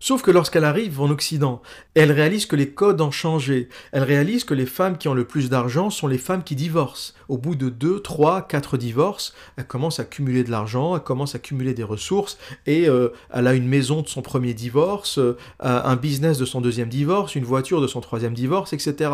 Sauf 0.07 0.21
que 0.21 0.29
lorsqu'elle 0.29 0.65
arrive 0.65 1.01
en 1.01 1.09
Occident, 1.09 1.63
elle 1.95 2.11
réalise 2.11 2.45
que 2.45 2.55
les 2.55 2.69
codes 2.69 3.01
ont 3.01 3.09
changé. 3.09 3.69
Elle 3.91 4.03
réalise 4.03 4.43
que 4.43 4.53
les 4.53 4.67
femmes 4.67 4.99
qui 4.99 5.07
ont 5.07 5.15
le 5.15 5.25
plus 5.25 5.49
d'argent 5.49 5.89
sont 5.89 6.05
les 6.05 6.19
femmes 6.19 6.43
qui 6.43 6.55
divorcent. 6.55 7.15
Au 7.27 7.39
bout 7.39 7.55
de 7.55 7.69
2, 7.69 8.01
3, 8.01 8.43
4 8.43 8.77
divorces, 8.77 9.33
elle 9.57 9.65
commence 9.65 9.99
à 9.99 10.03
cumuler 10.03 10.43
de 10.43 10.51
l'argent, 10.51 10.95
elle 10.95 11.01
commence 11.01 11.33
à 11.33 11.39
cumuler 11.39 11.73
des 11.73 11.81
ressources, 11.81 12.37
et 12.67 12.87
euh, 12.87 13.09
elle 13.33 13.47
a 13.47 13.55
une 13.55 13.67
maison 13.67 14.03
de 14.03 14.07
son 14.07 14.21
premier 14.21 14.53
divorce, 14.53 15.17
euh, 15.17 15.37
un 15.59 15.95
business 15.95 16.37
de 16.37 16.45
son 16.45 16.61
deuxième 16.61 16.89
divorce, 16.89 17.33
une 17.33 17.43
voiture 17.43 17.81
de 17.81 17.87
son 17.87 17.99
troisième 17.99 18.35
divorce, 18.35 18.73
etc. 18.73 19.09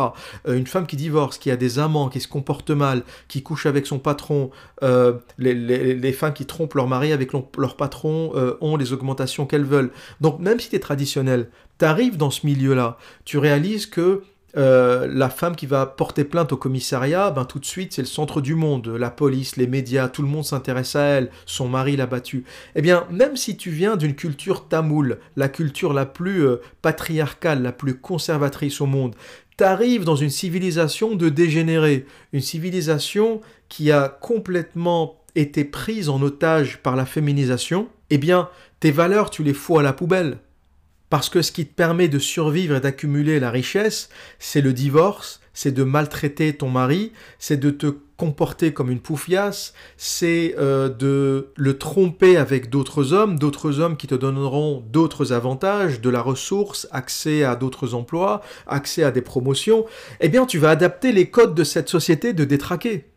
Euh, 0.46 0.58
une 0.58 0.66
femme 0.66 0.86
qui 0.86 0.96
divorce, 0.96 1.38
qui 1.38 1.50
a 1.50 1.56
des 1.56 1.78
amants, 1.78 2.10
qui 2.10 2.20
se 2.20 2.28
comporte 2.28 2.68
mal, 2.68 3.02
qui 3.28 3.42
couche 3.42 3.64
avec 3.64 3.86
son 3.86 3.98
patron, 3.98 4.50
les, 5.38 5.54
les, 5.54 6.12
femmes 6.12 6.34
qui 6.34 6.44
trompent 6.44 6.74
leur 6.74 6.88
mari 6.88 7.12
avec 7.12 7.30
leur 7.32 7.76
patron 7.76 8.32
ont 8.60 8.76
les 8.76 8.92
augmentations 8.92 9.46
qu'elles 9.46 9.64
veulent. 9.64 9.92
Donc 10.20 10.40
même 10.40 10.58
si 10.58 10.68
traditionnel, 10.82 11.48
tu 11.78 11.86
arrives 11.86 12.18
dans 12.18 12.30
ce 12.30 12.44
milieu-là, 12.46 12.98
tu 13.24 13.38
réalises 13.38 13.86
que 13.86 14.22
euh, 14.54 15.08
la 15.10 15.30
femme 15.30 15.56
qui 15.56 15.64
va 15.64 15.86
porter 15.86 16.24
plainte 16.24 16.52
au 16.52 16.58
commissariat, 16.58 17.30
ben 17.30 17.46
tout 17.46 17.58
de 17.58 17.64
suite 17.64 17.94
c'est 17.94 18.02
le 18.02 18.06
centre 18.06 18.42
du 18.42 18.54
monde, 18.54 18.88
la 18.88 19.08
police, 19.10 19.56
les 19.56 19.66
médias, 19.66 20.08
tout 20.08 20.20
le 20.20 20.28
monde 20.28 20.44
s'intéresse 20.44 20.94
à 20.94 21.04
elle, 21.04 21.30
son 21.46 21.68
mari 21.68 21.96
l'a 21.96 22.06
battue. 22.06 22.44
Eh 22.74 22.82
bien, 22.82 23.06
même 23.10 23.36
si 23.36 23.56
tu 23.56 23.70
viens 23.70 23.96
d'une 23.96 24.14
culture 24.14 24.68
tamoule, 24.68 25.18
la 25.36 25.48
culture 25.48 25.94
la 25.94 26.04
plus 26.04 26.44
euh, 26.44 26.60
patriarcale, 26.82 27.62
la 27.62 27.72
plus 27.72 27.98
conservatrice 27.98 28.82
au 28.82 28.86
monde, 28.86 29.14
tu 29.56 29.64
arrives 29.64 30.04
dans 30.04 30.16
une 30.16 30.30
civilisation 30.30 31.14
de 31.14 31.30
dégénérés, 31.30 32.04
une 32.34 32.40
civilisation 32.40 33.40
qui 33.70 33.90
a 33.90 34.08
complètement 34.08 35.22
été 35.34 35.64
prise 35.64 36.10
en 36.10 36.20
otage 36.20 36.78
par 36.82 36.94
la 36.94 37.06
féminisation, 37.06 37.88
eh 38.10 38.18
bien, 38.18 38.50
tes 38.80 38.90
valeurs, 38.90 39.30
tu 39.30 39.42
les 39.42 39.54
fous 39.54 39.78
à 39.78 39.82
la 39.82 39.94
poubelle. 39.94 40.38
Parce 41.12 41.28
que 41.28 41.42
ce 41.42 41.52
qui 41.52 41.66
te 41.66 41.74
permet 41.74 42.08
de 42.08 42.18
survivre 42.18 42.74
et 42.74 42.80
d'accumuler 42.80 43.38
la 43.38 43.50
richesse, 43.50 44.08
c'est 44.38 44.62
le 44.62 44.72
divorce, 44.72 45.42
c'est 45.52 45.70
de 45.70 45.84
maltraiter 45.84 46.54
ton 46.54 46.70
mari, 46.70 47.12
c'est 47.38 47.58
de 47.58 47.68
te 47.68 47.94
comporter 48.16 48.72
comme 48.72 48.90
une 48.90 48.98
poufiasse, 48.98 49.74
c'est 49.98 50.54
euh, 50.58 50.88
de 50.88 51.48
le 51.54 51.76
tromper 51.76 52.38
avec 52.38 52.70
d'autres 52.70 53.12
hommes, 53.12 53.38
d'autres 53.38 53.78
hommes 53.78 53.98
qui 53.98 54.06
te 54.06 54.14
donneront 54.14 54.82
d'autres 54.90 55.34
avantages, 55.34 56.00
de 56.00 56.08
la 56.08 56.22
ressource, 56.22 56.88
accès 56.92 57.44
à 57.44 57.56
d'autres 57.56 57.92
emplois, 57.92 58.40
accès 58.66 59.02
à 59.02 59.10
des 59.10 59.20
promotions, 59.20 59.84
eh 60.20 60.30
bien 60.30 60.46
tu 60.46 60.56
vas 60.56 60.70
adapter 60.70 61.12
les 61.12 61.28
codes 61.28 61.54
de 61.54 61.62
cette 61.62 61.90
société 61.90 62.32
de 62.32 62.46
détraquer. 62.46 63.11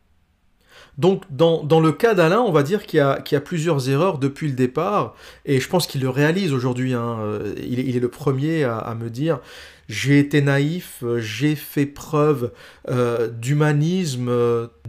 Donc, 0.97 1.23
dans, 1.29 1.79
le 1.79 1.91
cas 1.91 2.13
d'Alain, 2.13 2.39
on 2.39 2.51
va 2.51 2.63
dire 2.63 2.85
qu'il 2.85 2.99
y, 2.99 3.35
a 3.35 3.41
plusieurs 3.41 3.89
erreurs 3.89 4.17
depuis 4.17 4.47
le 4.47 4.53
départ, 4.53 5.15
et 5.45 5.59
je 5.59 5.67
pense 5.67 5.87
qu'il 5.87 6.01
le 6.01 6.09
réalise 6.09 6.53
aujourd'hui. 6.53 6.93
Hein. 6.93 7.17
Euh, 7.21 7.53
il, 7.67 7.95
est 7.95 7.99
le 7.99 8.09
premier 8.09 8.63
à, 8.63 8.95
me 8.97 9.09
dire 9.09 9.39
j'ai 9.87 10.17
été 10.17 10.41
naïf, 10.41 11.03
j'ai 11.17 11.55
fait 11.55 11.85
preuve 11.85 12.51
euh, 12.89 13.27
d'humanisme, 13.27 14.31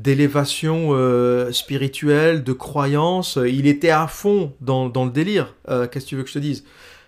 d'élévation 0.00 0.90
euh, 0.92 1.52
spirituelle, 1.52 2.44
de 2.44 2.52
croyance. 2.52 3.38
Il 3.46 3.66
était 3.66 3.90
à 3.90 4.07
fond 4.07 4.54
dans, 4.61 4.88
dans 4.88 5.04
le 5.04 5.11
délire. 5.11 5.54
Qu'est-ce 5.68 6.04
que 6.04 6.09
tu 6.09 6.16
veux 6.16 6.22
que 6.22 6.28
je 6.28 6.34
te 6.34 6.38
dise? 6.38 6.64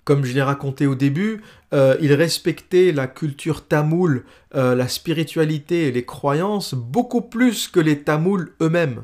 Comme 0.08 0.24
je 0.24 0.32
l'ai 0.32 0.40
raconté 0.40 0.86
au 0.86 0.94
début, 0.94 1.42
euh, 1.74 1.94
il 2.00 2.14
respectait 2.14 2.92
la 2.92 3.06
culture 3.06 3.66
tamoule, 3.66 4.24
euh, 4.54 4.74
la 4.74 4.88
spiritualité 4.88 5.86
et 5.86 5.92
les 5.92 6.06
croyances 6.06 6.72
beaucoup 6.72 7.20
plus 7.20 7.68
que 7.68 7.78
les 7.78 8.04
tamouls 8.04 8.54
eux-mêmes. 8.62 9.02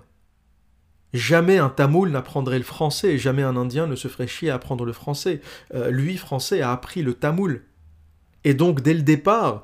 Jamais 1.12 1.58
un 1.58 1.68
tamoul 1.68 2.08
n'apprendrait 2.08 2.56
le 2.56 2.64
français, 2.64 3.18
jamais 3.18 3.42
un 3.42 3.54
indien 3.54 3.86
ne 3.86 3.96
se 3.96 4.08
ferait 4.08 4.26
chier 4.26 4.48
à 4.48 4.54
apprendre 4.54 4.86
le 4.86 4.94
français. 4.94 5.42
Euh, 5.74 5.90
lui, 5.90 6.16
français, 6.16 6.62
a 6.62 6.72
appris 6.72 7.02
le 7.02 7.12
tamoul. 7.12 7.64
Et 8.44 8.54
donc, 8.54 8.80
dès 8.80 8.94
le 8.94 9.02
départ, 9.02 9.62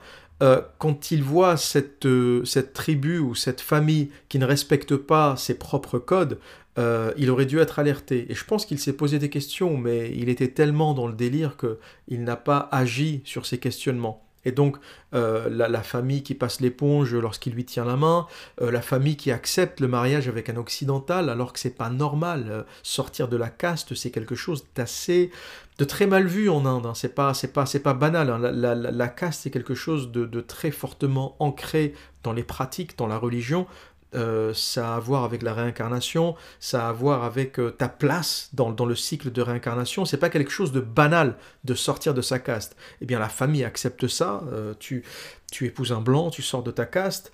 quand 0.78 1.10
il 1.10 1.22
voit 1.22 1.58
cette, 1.58 2.08
cette 2.44 2.72
tribu 2.72 3.18
ou 3.18 3.34
cette 3.34 3.60
famille 3.60 4.10
qui 4.30 4.38
ne 4.38 4.46
respecte 4.46 4.96
pas 4.96 5.36
ses 5.36 5.52
propres 5.52 5.98
codes, 5.98 6.38
euh, 6.80 7.12
il 7.18 7.30
aurait 7.30 7.46
dû 7.46 7.58
être 7.58 7.78
alerté. 7.78 8.26
Et 8.30 8.34
je 8.34 8.44
pense 8.44 8.64
qu'il 8.64 8.78
s'est 8.78 8.94
posé 8.94 9.18
des 9.18 9.28
questions, 9.28 9.76
mais 9.76 10.10
il 10.16 10.28
était 10.28 10.48
tellement 10.48 10.94
dans 10.94 11.06
le 11.06 11.12
délire 11.12 11.56
qu'il 11.56 12.24
n'a 12.24 12.36
pas 12.36 12.68
agi 12.72 13.20
sur 13.24 13.44
ces 13.44 13.58
questionnements. 13.58 14.24
Et 14.46 14.52
donc, 14.52 14.78
euh, 15.14 15.50
la, 15.50 15.82
famille 15.82 16.22
qui 16.22 16.34
passe 16.34 16.62
l'éponge 16.62 17.14
lorsqu'il 17.14 17.52
lui 17.52 17.66
tient 17.66 17.84
la 17.84 17.96
main, 17.96 18.26
euh, 18.62 18.70
la 18.70 18.80
famille 18.80 19.18
qui 19.18 19.30
accepte 19.30 19.80
le 19.80 19.88
mariage 19.88 20.28
avec 20.28 20.48
un 20.48 20.56
occidental 20.56 21.28
alors 21.28 21.52
que 21.52 21.58
c'est 21.58 21.76
pas 21.76 21.90
normal. 21.90 22.64
sortir 22.82 23.28
de 23.28 23.36
la 23.36 23.50
caste, 23.50 23.94
c'est 23.94 24.10
quelque 24.10 24.34
chose 24.34 24.64
d'assez, 24.74 25.30
de 25.76 25.84
très 25.84 26.06
mal 26.06 26.26
vu 26.26 26.48
en 26.48 26.64
Inde. 26.64 26.86
Hein. 26.86 26.94
C'est 26.94 27.14
pas, 27.14 27.32
pas, 27.52 27.64
pas 27.64 27.94
banal. 27.94 28.30
Hein. 28.30 28.38
La, 28.38 29.08
caste, 29.08 29.42
c'est 29.42 29.50
quelque 29.50 29.74
chose 29.74 30.10
de, 30.10 30.40
très 30.40 30.70
fortement 30.70 31.36
ancré 31.38 31.92
dans 32.22 32.32
les 32.32 32.42
pratiques, 32.42 32.96
dans 32.96 33.06
la 33.06 33.18
religion. 33.18 33.66
Euh, 34.14 34.52
ça 34.54 34.94
a 34.94 34.96
à 34.96 35.00
voir 35.00 35.24
avec 35.24 35.42
la 35.42 35.54
réincarnation, 35.54 36.34
ça 36.58 36.86
a 36.86 36.88
à 36.88 36.92
voir 36.92 37.24
avec 37.24 37.60
euh, 37.60 37.70
ta 37.70 37.88
place 37.88 38.50
dans, 38.52 38.70
le 38.84 38.94
cycle 38.96 39.30
de 39.30 39.42
réincarnation. 39.42 40.04
C'est 40.04 40.16
pas 40.16 40.30
quelque 40.30 40.50
chose 40.50 40.72
de 40.72 40.80
banal 40.80 41.36
de 41.64 41.74
sortir 41.74 42.14
de 42.14 42.22
sa 42.22 42.38
caste. 42.38 42.76
Eh 43.00 43.06
bien, 43.06 43.18
la 43.18 43.28
famille 43.28 43.64
accepte 43.64 44.08
ça. 44.08 44.42
Euh, 44.52 44.74
tu, 44.78 45.04
tu 45.52 45.66
épouses 45.66 45.92
un 45.92 46.00
blanc, 46.00 46.30
tu 46.30 46.42
sors 46.42 46.62
de 46.62 46.70
ta 46.70 46.86
caste 46.86 47.32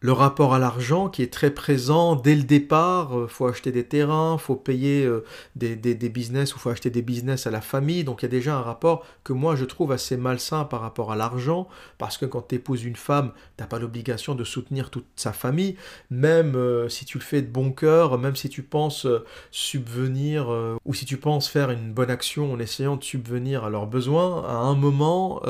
le 0.00 0.12
rapport 0.12 0.54
à 0.54 0.58
l'argent 0.58 1.08
qui 1.08 1.22
est 1.22 1.32
très 1.32 1.50
présent 1.50 2.14
dès 2.14 2.36
le 2.36 2.44
départ. 2.44 3.10
Il 3.12 3.18
euh, 3.18 3.26
faut 3.26 3.46
acheter 3.46 3.72
des 3.72 3.84
terrains, 3.84 4.38
faut 4.38 4.56
payer 4.56 5.04
euh, 5.04 5.24
des, 5.56 5.76
des, 5.76 6.08
business 6.08 6.54
ou 6.54 6.58
faut 6.58 6.70
acheter 6.70 6.90
des 6.90 7.02
business 7.02 7.46
à 7.46 7.50
la 7.50 7.60
famille. 7.60 8.04
Donc 8.04 8.22
il 8.22 8.26
y 8.26 8.26
a 8.26 8.30
déjà 8.30 8.56
un 8.56 8.62
rapport 8.62 9.04
que 9.24 9.32
moi 9.32 9.56
je 9.56 9.64
trouve 9.64 9.92
assez 9.92 10.16
malsain 10.16 10.64
par 10.64 10.80
rapport 10.80 11.10
à 11.12 11.16
l'argent 11.16 11.68
parce 11.98 12.16
que 12.16 12.26
quand 12.26 12.48
tu 12.48 12.56
épouses 12.56 12.84
une 12.84 12.96
femme, 12.96 13.32
t'as 13.56 13.66
pas 13.66 13.78
l'obligation 13.78 14.34
de 14.34 14.44
soutenir 14.44 14.90
toute 14.90 15.06
sa 15.16 15.32
famille, 15.32 15.76
même 16.10 16.54
euh, 16.54 16.88
si 16.88 17.04
tu 17.04 17.18
le 17.18 17.24
fais 17.24 17.42
de 17.42 17.50
bon 17.50 17.72
cœur, 17.72 18.18
même 18.18 18.36
si 18.36 18.48
tu 18.48 18.62
penses 18.62 19.06
subvenir 19.50 20.48
ou 20.84 20.94
si 20.94 21.04
tu 21.04 21.16
penses 21.16 21.48
faire 21.48 21.70
une 21.70 21.92
bonne 21.92 22.10
action 22.10 22.52
en 22.52 22.58
essayant 22.58 22.96
de 22.96 23.04
subvenir 23.04 23.64
à 23.64 23.70
leurs 23.70 23.86
besoins, 23.86 24.44
à 24.44 24.54
un 24.54 24.74
moment, 24.74 25.40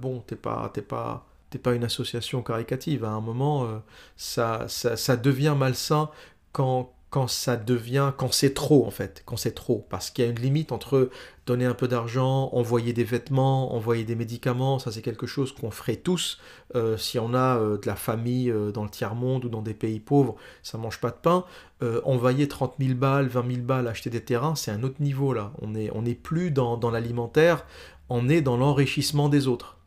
bon, 0.00 0.22
t'es 0.26 0.36
pas, 0.36 0.70
t'es 0.72 0.82
pas 0.82 1.26
pas 1.58 1.74
une 1.74 1.84
association 1.84 2.42
caricative. 2.42 3.04
À 3.04 3.10
un 3.10 3.20
moment, 3.20 3.64
euh, 3.64 3.78
ça, 4.16 4.66
ça, 4.68 5.16
devient 5.16 5.54
malsain 5.56 6.10
quand, 6.52 6.92
quand 7.10 7.28
ça 7.28 7.56
devient, 7.56 8.12
quand 8.16 8.32
c'est 8.32 8.54
trop 8.54 8.86
en 8.86 8.90
fait, 8.90 9.22
quand 9.24 9.36
c'est 9.36 9.54
trop, 9.54 9.86
parce 9.88 10.10
qu'il 10.10 10.24
y 10.24 10.28
a 10.28 10.30
une 10.30 10.38
limite 10.38 10.72
entre 10.72 11.10
donner 11.46 11.64
un 11.66 11.74
peu 11.74 11.88
d'argent, 11.88 12.50
envoyer 12.52 12.92
des 12.92 13.04
vêtements, 13.04 13.74
envoyer 13.74 14.04
des 14.04 14.14
médicaments, 14.14 14.78
ça 14.78 14.90
c'est 14.90 15.02
quelque 15.02 15.26
chose 15.26 15.52
qu'on 15.52 15.70
ferait 15.70 15.96
tous 15.96 16.38
euh, 16.74 16.96
si 16.96 17.18
on 17.18 17.34
a 17.34 17.58
euh, 17.58 17.78
de 17.78 17.86
la 17.86 17.96
famille 17.96 18.52
dans 18.72 18.84
le 18.84 18.90
tiers-monde 18.90 19.44
ou 19.44 19.48
dans 19.48 19.62
des 19.62 19.74
pays 19.74 20.00
pauvres, 20.00 20.36
ça 20.62 20.78
mange 20.78 21.00
pas 21.00 21.10
de 21.10 21.16
pain. 21.16 21.44
envoyer 22.04 22.48
30 22.48 22.74
000 22.80 22.94
balles, 22.94 23.28
20 23.28 23.46
000 23.46 23.62
balles, 23.62 23.88
acheter 23.88 24.10
des 24.10 24.22
terrains, 24.22 24.54
c'est 24.54 24.70
un 24.70 24.82
autre 24.82 25.00
niveau 25.00 25.32
là. 25.34 25.52
On 25.60 25.68
n'est 25.68 25.90
on 25.94 26.04
est 26.04 26.14
plus 26.14 26.50
dans 26.50 26.90
l'alimentaire, 26.90 27.64
on 28.08 28.28
est 28.28 28.42
dans 28.42 28.56
l'enrichissement 28.56 29.28
des 29.28 29.46
autres. 29.46 29.78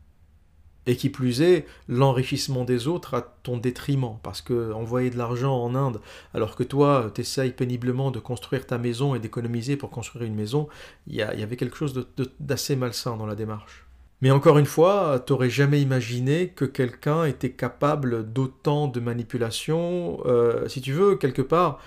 Et 0.87 0.95
qui 0.95 1.09
plus 1.09 1.41
est, 1.41 1.67
l'enrichissement 1.87 2.63
des 2.63 2.87
autres 2.87 3.13
à 3.13 3.21
ton 3.21 3.57
détriment. 3.57 4.17
Parce 4.23 4.41
que 4.41 4.71
envoyer 4.71 5.09
de 5.09 5.17
l'argent 5.17 5.55
en 5.61 5.75
Inde, 5.75 5.99
alors 6.33 6.55
que 6.55 6.63
toi, 6.63 7.11
tu 7.13 7.21
essayes 7.21 7.51
péniblement 7.51 8.09
de 8.09 8.19
construire 8.19 8.65
ta 8.65 8.77
maison 8.77 9.13
et 9.13 9.19
d'économiser 9.19 9.77
pour 9.77 9.89
construire 9.89 10.25
une 10.25 10.35
maison, 10.35 10.67
il 11.07 11.15
y, 11.15 11.21
avait 11.21 11.57
quelque 11.57 11.77
chose 11.77 12.07
d'assez 12.39 12.75
malsain 12.75 13.17
dans 13.17 13.25
la 13.25 13.35
démarche. 13.35 13.85
Mais 14.21 14.31
encore 14.31 14.57
une 14.57 14.65
fois, 14.65 15.21
t'aurais 15.23 15.49
jamais 15.49 15.81
imaginé 15.81 16.49
que 16.49 16.65
quelqu'un 16.65 17.25
était 17.25 17.51
capable 17.51 18.31
d'autant 18.31 18.87
de 18.87 18.99
manipulation. 18.99 20.19
Euh, 20.25 20.67
si 20.67 20.81
tu 20.81 20.91
veux, 20.91 21.17
quelque 21.17 21.43
part, 21.43 21.79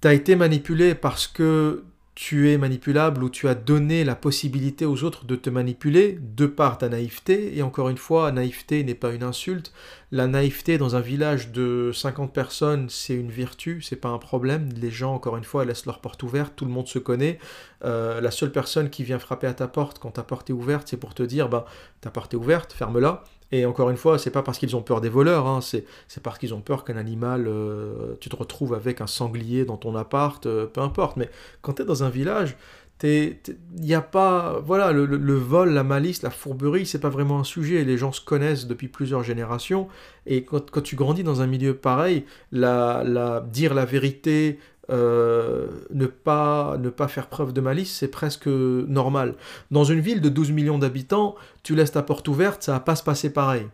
tu 0.00 0.08
as 0.08 0.14
été 0.14 0.34
manipulé 0.34 0.94
parce 0.94 1.26
que 1.26 1.84
tu 2.20 2.50
es 2.50 2.58
manipulable 2.58 3.22
ou 3.22 3.30
tu 3.30 3.46
as 3.46 3.54
donné 3.54 4.02
la 4.02 4.16
possibilité 4.16 4.84
aux 4.84 5.04
autres 5.04 5.24
de 5.24 5.36
te 5.36 5.50
manipuler 5.50 6.18
de 6.20 6.46
par 6.46 6.76
ta 6.76 6.88
naïveté. 6.88 7.56
Et 7.56 7.62
encore 7.62 7.90
une 7.90 7.96
fois, 7.96 8.32
naïveté 8.32 8.82
n'est 8.82 8.96
pas 8.96 9.12
une 9.12 9.22
insulte. 9.22 9.72
La 10.10 10.26
naïveté 10.26 10.78
dans 10.78 10.96
un 10.96 11.00
village 11.00 11.52
de 11.52 11.92
50 11.94 12.34
personnes, 12.34 12.88
c'est 12.88 13.14
une 13.14 13.30
vertu, 13.30 13.82
c'est 13.82 13.94
pas 13.94 14.08
un 14.08 14.18
problème. 14.18 14.68
Les 14.74 14.90
gens, 14.90 15.14
encore 15.14 15.36
une 15.36 15.44
fois, 15.44 15.64
laissent 15.64 15.86
leur 15.86 16.00
porte 16.00 16.24
ouverte, 16.24 16.54
tout 16.56 16.64
le 16.64 16.72
monde 16.72 16.88
se 16.88 16.98
connaît. 16.98 17.38
Euh, 17.84 18.20
la 18.20 18.32
seule 18.32 18.50
personne 18.50 18.90
qui 18.90 19.04
vient 19.04 19.20
frapper 19.20 19.46
à 19.46 19.54
ta 19.54 19.68
porte 19.68 20.00
quand 20.00 20.10
ta 20.10 20.24
porte 20.24 20.50
est 20.50 20.52
ouverte, 20.52 20.88
c'est 20.88 20.96
pour 20.96 21.14
te 21.14 21.22
dire, 21.22 21.48
bah, 21.48 21.66
ta 22.00 22.10
porte 22.10 22.34
est 22.34 22.36
ouverte, 22.36 22.72
ferme-la. 22.72 23.22
Et 23.50 23.64
encore 23.64 23.90
une 23.90 23.96
fois, 23.96 24.18
c'est 24.18 24.30
pas 24.30 24.42
parce 24.42 24.58
qu'ils 24.58 24.76
ont 24.76 24.82
peur 24.82 25.00
des 25.00 25.08
voleurs, 25.08 25.46
hein, 25.46 25.60
c'est 25.60 25.84
parce 26.22 26.38
qu'ils 26.38 26.52
ont 26.52 26.60
peur 26.60 26.84
qu'un 26.84 26.96
animal, 26.96 27.46
euh, 27.48 28.14
tu 28.20 28.28
te 28.28 28.36
retrouves 28.36 28.74
avec 28.74 29.00
un 29.00 29.06
sanglier 29.06 29.64
dans 29.64 29.78
ton 29.78 29.96
appart, 29.96 30.44
euh, 30.46 30.66
peu 30.66 30.80
importe. 30.82 31.16
Mais 31.16 31.30
quand 31.62 31.74
tu 31.74 31.82
es 31.82 31.84
dans 31.84 32.04
un 32.04 32.10
village, 32.10 32.56
il 33.04 33.36
n'y 33.80 33.94
a 33.94 34.00
pas. 34.00 34.60
Voilà, 34.64 34.92
le, 34.92 35.34
vol, 35.36 35.70
la 35.70 35.84
malice, 35.84 36.22
la 36.22 36.30
fourberie, 36.30 36.86
c'est 36.86 36.98
pas 36.98 37.08
vraiment 37.08 37.38
un 37.38 37.44
sujet. 37.44 37.84
Les 37.84 37.96
gens 37.96 38.12
se 38.12 38.20
connaissent 38.20 38.66
depuis 38.66 38.88
plusieurs 38.88 39.22
générations. 39.22 39.88
Et 40.26 40.44
quand, 40.44 40.70
quand 40.70 40.80
tu 40.80 40.96
grandis 40.96 41.22
dans 41.22 41.40
un 41.40 41.46
milieu 41.46 41.74
pareil, 41.74 42.24
la, 42.52 43.02
la, 43.04 43.40
dire 43.40 43.74
la 43.74 43.84
vérité, 43.84 44.58
euh, 44.90 45.68
ne, 45.90 46.06
pas, 46.06 46.76
ne 46.78 46.88
pas 46.90 47.08
faire 47.08 47.28
preuve 47.28 47.52
de 47.52 47.60
malice, 47.60 47.94
c'est 47.94 48.08
presque 48.08 48.46
normal. 48.46 49.34
Dans 49.70 49.84
une 49.84 50.00
ville 50.00 50.20
de 50.20 50.28
12 50.28 50.52
millions 50.52 50.78
d'habitants, 50.78 51.34
tu 51.62 51.74
laisses 51.74 51.92
ta 51.92 52.02
porte 52.02 52.28
ouverte, 52.28 52.62
ça 52.62 52.72
va 52.72 52.80
pas 52.80 52.96
se 52.96 53.02
passer 53.02 53.32
pareil. 53.32 53.66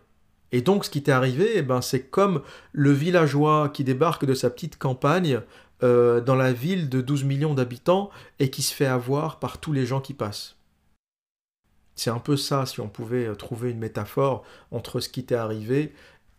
Et 0.53 0.61
donc 0.61 0.85
ce 0.85 0.91
qui 0.91 1.03
t'est 1.03 1.12
arrivé, 1.12 1.51
eh 1.55 1.62
ben, 1.62 1.81
c'est 1.81 2.03
comme 2.03 2.43
le 2.73 2.93
villageois 2.93 3.69
qui 3.69 3.85
débarque 3.85 4.25
de 4.25 4.35
sa 4.35 4.51
petite 4.51 4.79
campagne 4.79 5.41
euh, 5.83 6.21
dans 6.21 6.37
la 6.37 6.53
ville 6.53 6.89
de 6.89 7.01
12 7.01 7.25
millions 7.25 7.55
d'habitants 7.55 8.11
et 8.39 8.51
qui 8.51 8.62
se 8.62 8.73
fait 8.73 8.87
avoir 8.87 9.39
par 9.39 9.59
tous 9.59 9.73
les 9.73 9.87
gens 9.87 10.01
qui 10.01 10.15
passent. 10.15 10.57
C'est 11.97 12.11
un 12.11 12.19
peu 12.19 12.37
ça, 12.37 12.67
si 12.67 12.81
on 12.81 12.89
pouvait 12.89 13.27
euh, 13.27 13.35
trouver 13.35 13.71
une 13.71 13.79
métaphore 13.79 14.45
entre 14.71 15.01
ce 15.01 15.09
qui 15.09 15.25
t'est 15.25 15.35
arrivé 15.35 15.93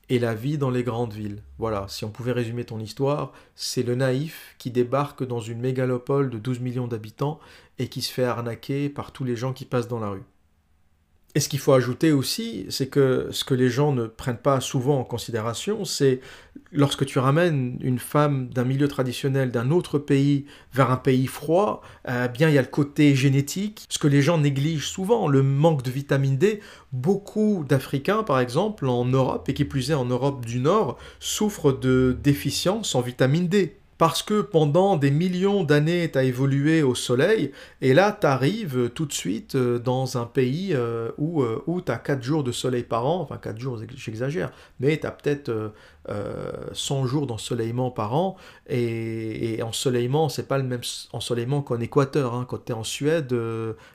et 0.10 0.20
la 0.20 0.36
vie 0.36 0.58
dans 0.58 0.70
les 0.70 0.84
grandes 0.84 1.14
villes. 1.14 1.42
Voilà, 1.58 1.88
si 1.88 2.06
on 2.06 2.12
pouvait 2.12 2.32
résumer 2.32 2.66
ton 2.66 2.80
histoire, 2.80 3.34
c'est 3.56 3.84
le 3.84 3.96
naïf 3.96 4.56
qui 4.58 4.72
débarque 4.72 5.26
dans 5.26 5.40
une 5.40 5.60
mégalopole 5.60 6.30
de 6.30 6.38
12 6.38 6.60
millions 6.60 6.88
d'habitants 6.88 7.40
et 7.80 7.88
qui 7.88 8.02
se 8.02 8.12
fait 8.12 8.24
arnaquer 8.24 8.90
par 8.90 9.12
tous 9.12 9.24
les 9.24 9.36
gens 9.36 9.54
qui 9.54 9.66
passent 9.66 9.88
dans 9.88 10.00
la 10.00 10.10
rue. 10.10 10.24
Et 11.36 11.42
ce 11.42 11.50
qu'il 11.50 11.60
faut 11.60 11.74
ajouter 11.74 12.14
aussi, 12.14 12.66
c'est 12.70 12.88
que 12.88 13.28
ce 13.32 13.44
que 13.44 13.54
les 13.54 13.70
gens 13.70 13.92
ne 13.92 14.08
prennent 14.08 14.38
pas 14.38 14.62
souvent 14.62 15.02
en 15.02 15.04
considération, 15.04 15.84
c'est 15.84 16.22
lorsque 16.72 17.06
tu 17.06 17.20
ramènes 17.20 17.78
une 17.82 18.00
femme 18.00 18.48
d'un 18.48 18.64
milieu 18.64 18.88
traditionnel 18.88 19.52
d'un 19.52 19.70
autre 19.70 20.00
pays 20.00 20.46
vers 20.74 20.92
un 20.92 20.98
pays 20.98 21.28
froid, 21.28 21.82
eh 22.08 22.30
bien 22.30 22.48
il 22.48 22.56
y 22.56 22.58
a 22.58 22.62
le 22.62 22.70
côté 22.70 23.16
génétique, 23.16 23.86
ce 23.90 24.00
que 24.00 24.08
les 24.08 24.22
gens 24.22 24.38
négligent 24.38 24.88
souvent, 24.88 25.28
le 25.28 25.44
manque 25.44 25.84
de 25.84 25.92
vitamine 25.92 26.38
D. 26.38 26.62
Beaucoup 26.94 27.66
d'Africains, 27.68 28.24
par 28.24 28.40
exemple, 28.40 28.88
en 28.88 29.04
Europe, 29.04 29.50
et 29.50 29.54
qui 29.54 29.66
plus 29.66 29.92
est 29.92 29.96
en 29.96 30.06
Europe 30.06 30.46
du 30.46 30.60
Nord, 30.60 30.98
souffrent 31.20 31.74
de 31.74 32.18
déficience 32.24 32.96
en 32.96 33.02
vitamine 33.02 33.50
D. 33.50 33.76
parce 33.98 34.24
que 34.24 34.42
pendant 34.42 34.98
des 34.98 35.12
millions 35.12 35.64
d'années, 35.64 36.10
tu 36.12 36.18
as 36.18 36.24
évolué 36.24 36.84
au 36.84 36.96
soleil, 36.96 37.52
et 37.82 37.94
là, 37.94 38.18
tu 38.20 38.28
arrives 38.28 38.90
tout 38.94 39.06
de 39.06 39.14
suite 39.14 39.56
euh, 39.56 39.80
dans 39.80 40.18
un 40.18 40.26
pays 40.26 40.72
euh, 40.74 41.12
où, 41.18 41.42
euh, 41.42 41.64
où 41.68 41.82
tu 41.82 41.92
as 41.92 41.98
4 41.98 42.22
jours 42.22 42.44
de 42.44 42.52
soleil 42.52 42.84
par 42.84 43.06
an, 43.06 43.22
enfin 43.22 43.38
4 43.38 43.58
jours, 43.58 43.80
j'exagère, 43.96 44.52
mais 44.80 44.98
tu 44.98 45.08
as 45.08 45.12
peut-être 45.12 45.74
100 46.74 47.08
jours 47.08 47.26
d'ensoleillement 47.26 47.90
par 47.90 48.14
an, 48.14 48.36
et, 48.68 49.56
et 49.56 49.64
ensoleillement, 49.64 50.30
c'est 50.30 50.48
pas 50.48 50.58
le 50.58 50.64
même 50.64 50.82
ensoleillement 51.14 51.62
qu'en 51.62 51.80
Équateur. 51.80 52.36
Hein. 52.36 52.46
Quand 52.48 52.66
tu 52.66 52.72
es 52.72 52.76
en 52.76 52.84
Suède, 52.84 53.34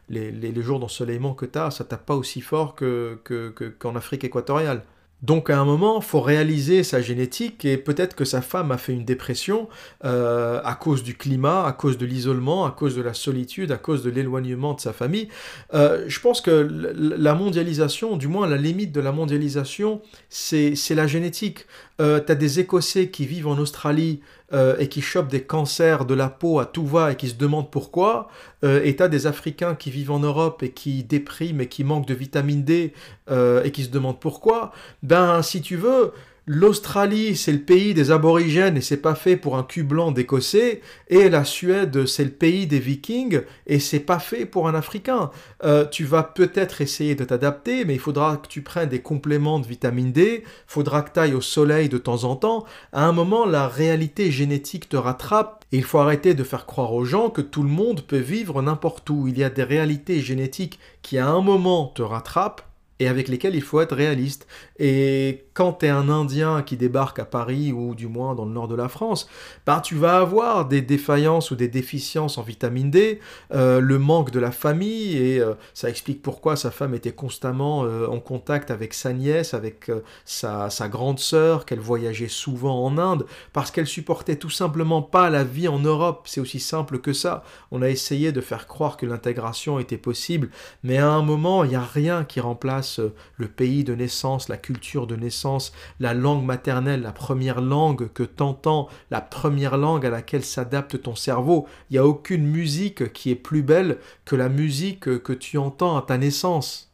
les, 0.09 0.32
les, 0.32 0.62
jours 0.62 0.80
d'ensoleillement 0.80 1.34
que 1.34 1.46
tu 1.46 1.59
as, 1.59 1.70
ça 1.70 1.84
tape 1.84 2.07
pas 2.07 2.16
aussi 2.16 2.40
fort 2.40 2.74
que, 2.74 3.18
que, 3.24 3.74
Afrique 3.96 4.24
équatoriale. 4.24 4.82
Donc 5.23 5.51
à 5.51 5.59
un 5.59 5.64
moment, 5.64 6.01
faut 6.01 6.21
réaliser 6.21 6.83
sa 6.83 7.03
génétique 7.03 7.64
et 7.64 7.77
peut-être 7.77 8.16
que 8.16 8.25
sa 8.25 8.41
femme 8.41 8.73
a 8.73 8.79
fait 8.79 8.93
une 8.93 9.05
dépression 9.05 9.68
euh, 10.05 10.61
à 10.64 10.75
cause 10.75 11.03
du 11.03 11.14
climat, 11.14 11.66
à 11.66 11.73
cause 11.73 11.99
de 11.99 12.07
l'isolement, 12.07 12.64
à 12.64 12.71
cause 12.71 12.97
de 12.97 13.03
la 13.03 13.12
solitude, 13.12 13.71
à 13.71 13.77
cause 13.77 14.03
de 14.03 14.11
l'éloignement 14.11 14.75
de 14.75 14.81
sa 14.81 14.93
famille. 14.93 15.29
Euh, 15.75 16.05
je 16.09 16.21
pense 16.21 16.41
que 16.41 16.68
la 16.97 17.35
mondialisation, 17.35 18.16
du 18.16 18.29
moins 18.29 18.47
la 18.47 18.57
limite 18.57 18.93
de 18.93 19.01
la 19.01 19.12
mondialisation, 19.12 20.01
c'est 20.29 20.75
la 20.91 21.07
génétique. 21.07 21.66
Euh, 22.01 22.21
tu 22.25 22.33
as 22.33 22.35
des 22.35 22.61
Écossais 22.61 23.09
qui 23.09 23.27
vivent 23.27 23.49
en 23.49 23.59
Australie 23.59 24.21
euh, 24.53 24.76
et 24.78 24.88
qui 24.88 25.01
chopent 25.01 25.28
des 25.28 25.42
cancers 25.42 26.05
de 26.05 26.14
la 26.14 26.28
peau 26.28 26.59
à 26.59 26.66
tout 26.66 26.86
va 26.86 27.12
et 27.12 27.16
qui 27.16 27.28
se 27.28 27.34
demandent 27.34 27.70
pourquoi, 27.70 28.28
euh, 28.64 28.80
et 28.82 28.96
tu 28.96 29.03
as 29.03 29.09
des 29.09 29.26
Africains 29.26 29.74
qui 29.74 29.90
vivent 29.90 30.11
en 30.11 30.18
Europe 30.18 30.62
et 30.62 30.70
qui 30.70 31.05
dépriment 31.05 31.61
et 31.61 31.68
qui 31.68 31.84
manquent 31.84 32.07
de 32.09 32.14
vitamine 32.14 32.64
D 32.64 32.92
euh, 33.30 33.62
et 33.62 33.70
qui 33.70 33.84
se 33.84 33.90
demandent 33.90 34.18
pourquoi, 34.18 34.72
ben 35.03 35.42
si 35.42 35.62
tu 35.62 35.76
veux, 35.76 36.12
L'Australie, 36.53 37.36
c'est 37.36 37.53
le 37.53 37.61
pays 37.61 37.94
des 37.94 38.11
aborigènes 38.11 38.76
et 38.76 38.80
c'est 38.80 38.96
pas 38.96 39.14
fait 39.14 39.36
pour 39.36 39.57
un 39.57 39.62
cul 39.62 39.84
blanc 39.84 40.11
d'écossais. 40.11 40.80
Et 41.07 41.28
la 41.28 41.44
Suède, 41.44 42.07
c'est 42.07 42.24
le 42.24 42.32
pays 42.32 42.66
des 42.66 42.80
vikings 42.80 43.42
et 43.68 43.78
c'est 43.78 44.01
pas 44.01 44.18
fait 44.18 44.46
pour 44.46 44.66
un 44.66 44.74
africain. 44.74 45.30
Euh, 45.62 45.86
tu 45.86 46.03
vas 46.03 46.24
peut-être 46.24 46.80
essayer 46.80 47.14
de 47.14 47.22
t'adapter, 47.22 47.84
mais 47.84 47.94
il 47.94 48.01
faudra 48.01 48.36
que 48.36 48.48
tu 48.48 48.62
prennes 48.62 48.88
des 48.88 49.01
compléments 49.01 49.61
de 49.61 49.66
vitamine 49.68 50.11
D, 50.11 50.42
faudra 50.66 51.03
que 51.03 51.12
tu 51.12 51.20
ailles 51.20 51.34
au 51.34 51.40
soleil 51.40 51.88
de 51.88 51.98
temps 51.98 52.24
en 52.24 52.34
temps. 52.34 52.64
À 52.92 53.07
un 53.07 53.12
moment, 53.12 53.46
la 53.46 53.68
réalité 53.68 54.32
génétique 54.32 54.88
te 54.88 54.96
rattrape 54.96 55.64
et 55.70 55.76
il 55.76 55.84
faut 55.84 55.98
arrêter 55.98 56.34
de 56.34 56.42
faire 56.42 56.66
croire 56.66 56.92
aux 56.94 57.05
gens 57.05 57.30
que 57.30 57.42
tout 57.42 57.62
le 57.62 57.68
monde 57.68 58.01
peut 58.01 58.16
vivre 58.16 58.61
n'importe 58.61 59.09
où. 59.09 59.28
Il 59.28 59.38
y 59.38 59.44
a 59.44 59.51
des 59.51 59.62
réalités 59.62 60.18
génétiques 60.18 60.80
qui 61.03 61.16
à 61.16 61.28
un 61.28 61.42
moment 61.42 61.92
te 61.94 62.03
rattrapent 62.03 62.62
et 63.01 63.09
avec 63.09 63.28
lesquels 63.28 63.57
il 63.57 63.62
faut 63.62 63.80
être 63.80 63.96
réaliste. 63.96 64.46
Et 64.78 65.46
quand 65.61 65.75
tu 65.75 65.85
es 65.85 65.91
un 65.91 66.09
Indien 66.09 66.63
qui 66.63 66.79
débarque 66.79 67.19
à 67.19 67.27
Paris 67.27 67.71
ou 67.71 67.95
du 67.95 68.07
moins 68.07 68.35
dans 68.35 68.47
le 68.47 68.51
nord 68.51 68.67
de 68.67 68.75
la 68.75 68.89
France, 68.89 69.29
bah, 69.67 69.83
tu 69.85 69.95
vas 69.95 70.17
avoir 70.17 70.65
des 70.67 70.81
défaillances 70.81 71.51
ou 71.51 71.55
des 71.55 71.69
déficiences 71.69 72.39
en 72.39 72.43
vitamine 72.43 72.91
D, 72.91 73.21
euh, 73.53 73.79
le 73.79 73.99
manque 73.99 74.31
de 74.31 74.41
la 74.41 74.53
famille, 74.53 75.19
et 75.19 75.39
euh, 75.39 75.53
ça 75.75 75.91
explique 75.91 76.23
pourquoi 76.23 76.57
sa 76.57 76.71
femme 76.71 76.95
était 76.95 77.13
constamment 77.13 77.85
euh, 77.85 78.07
en 78.07 78.21
contact 78.21 78.71
avec 78.71 78.95
sa 78.95 79.13
nièce, 79.13 79.53
avec 79.53 79.91
sa, 80.25 80.71
grande 80.89 81.19
sœur, 81.19 81.67
qu'elle 81.67 81.79
voyageait 81.79 82.29
souvent 82.29 82.83
en 82.83 82.97
Inde, 82.97 83.27
parce 83.53 83.71
qu'elle 83.71 83.87
supportait 83.87 84.37
tout 84.37 84.49
simplement 84.49 85.03
pas 85.03 85.29
la 85.29 85.45
vie 85.45 85.69
en 85.69 85.79
Europe. 85.79 86.23
C'est 86.25 86.41
aussi 86.41 86.59
simple 86.59 87.01
que 87.01 87.13
ça. 87.13 87.45
On 87.71 87.83
a 87.83 87.91
essayé 87.91 88.33
de 88.33 88.41
faire 88.41 88.67
croire 88.67 88.97
que 88.97 89.05
l'intégration 89.05 89.79
était 89.79 89.99
possible, 89.99 90.49
mais 90.85 90.97
à 90.97 91.11
un 91.11 91.21
moment, 91.21 91.65
il 91.65 91.69
n'y 91.69 91.77
a 91.77 91.85
rien 91.85 92.25
qui 92.25 92.41
remplace 92.41 92.99
le 93.37 93.49
pays 93.49 93.85
de 93.85 93.95
naissance, 93.95 94.49
la 94.49 94.57
culture 94.57 95.07
de 95.07 95.17
naissance, 95.17 95.49
la 95.98 96.14
langue 96.14 96.44
maternelle, 96.44 97.03
la 97.03 97.12
première 97.12 97.61
langue 97.61 98.12
que 98.12 98.22
t'entends, 98.22 98.88
la 99.11 99.20
première 99.20 99.76
langue 99.76 100.07
à 100.07 100.11
laquelle 100.11 100.44
s'adapte 100.44 101.03
ton 101.03 101.14
cerveau. 101.14 101.66
Il 101.90 101.94
n'y 101.94 101.98
a 101.98 102.07
aucune 102.07 102.46
musique 102.46 103.12
qui 103.12 103.30
est 103.30 103.36
plus 103.36 103.62
belle 103.62 103.98
que 104.24 104.36
la 104.36 104.48
musique 104.48 105.22
que 105.22 105.32
tu 105.32 105.59
entends 105.59 105.96
à 105.96 106.03
ta 106.03 106.18
naissance. 106.18 106.90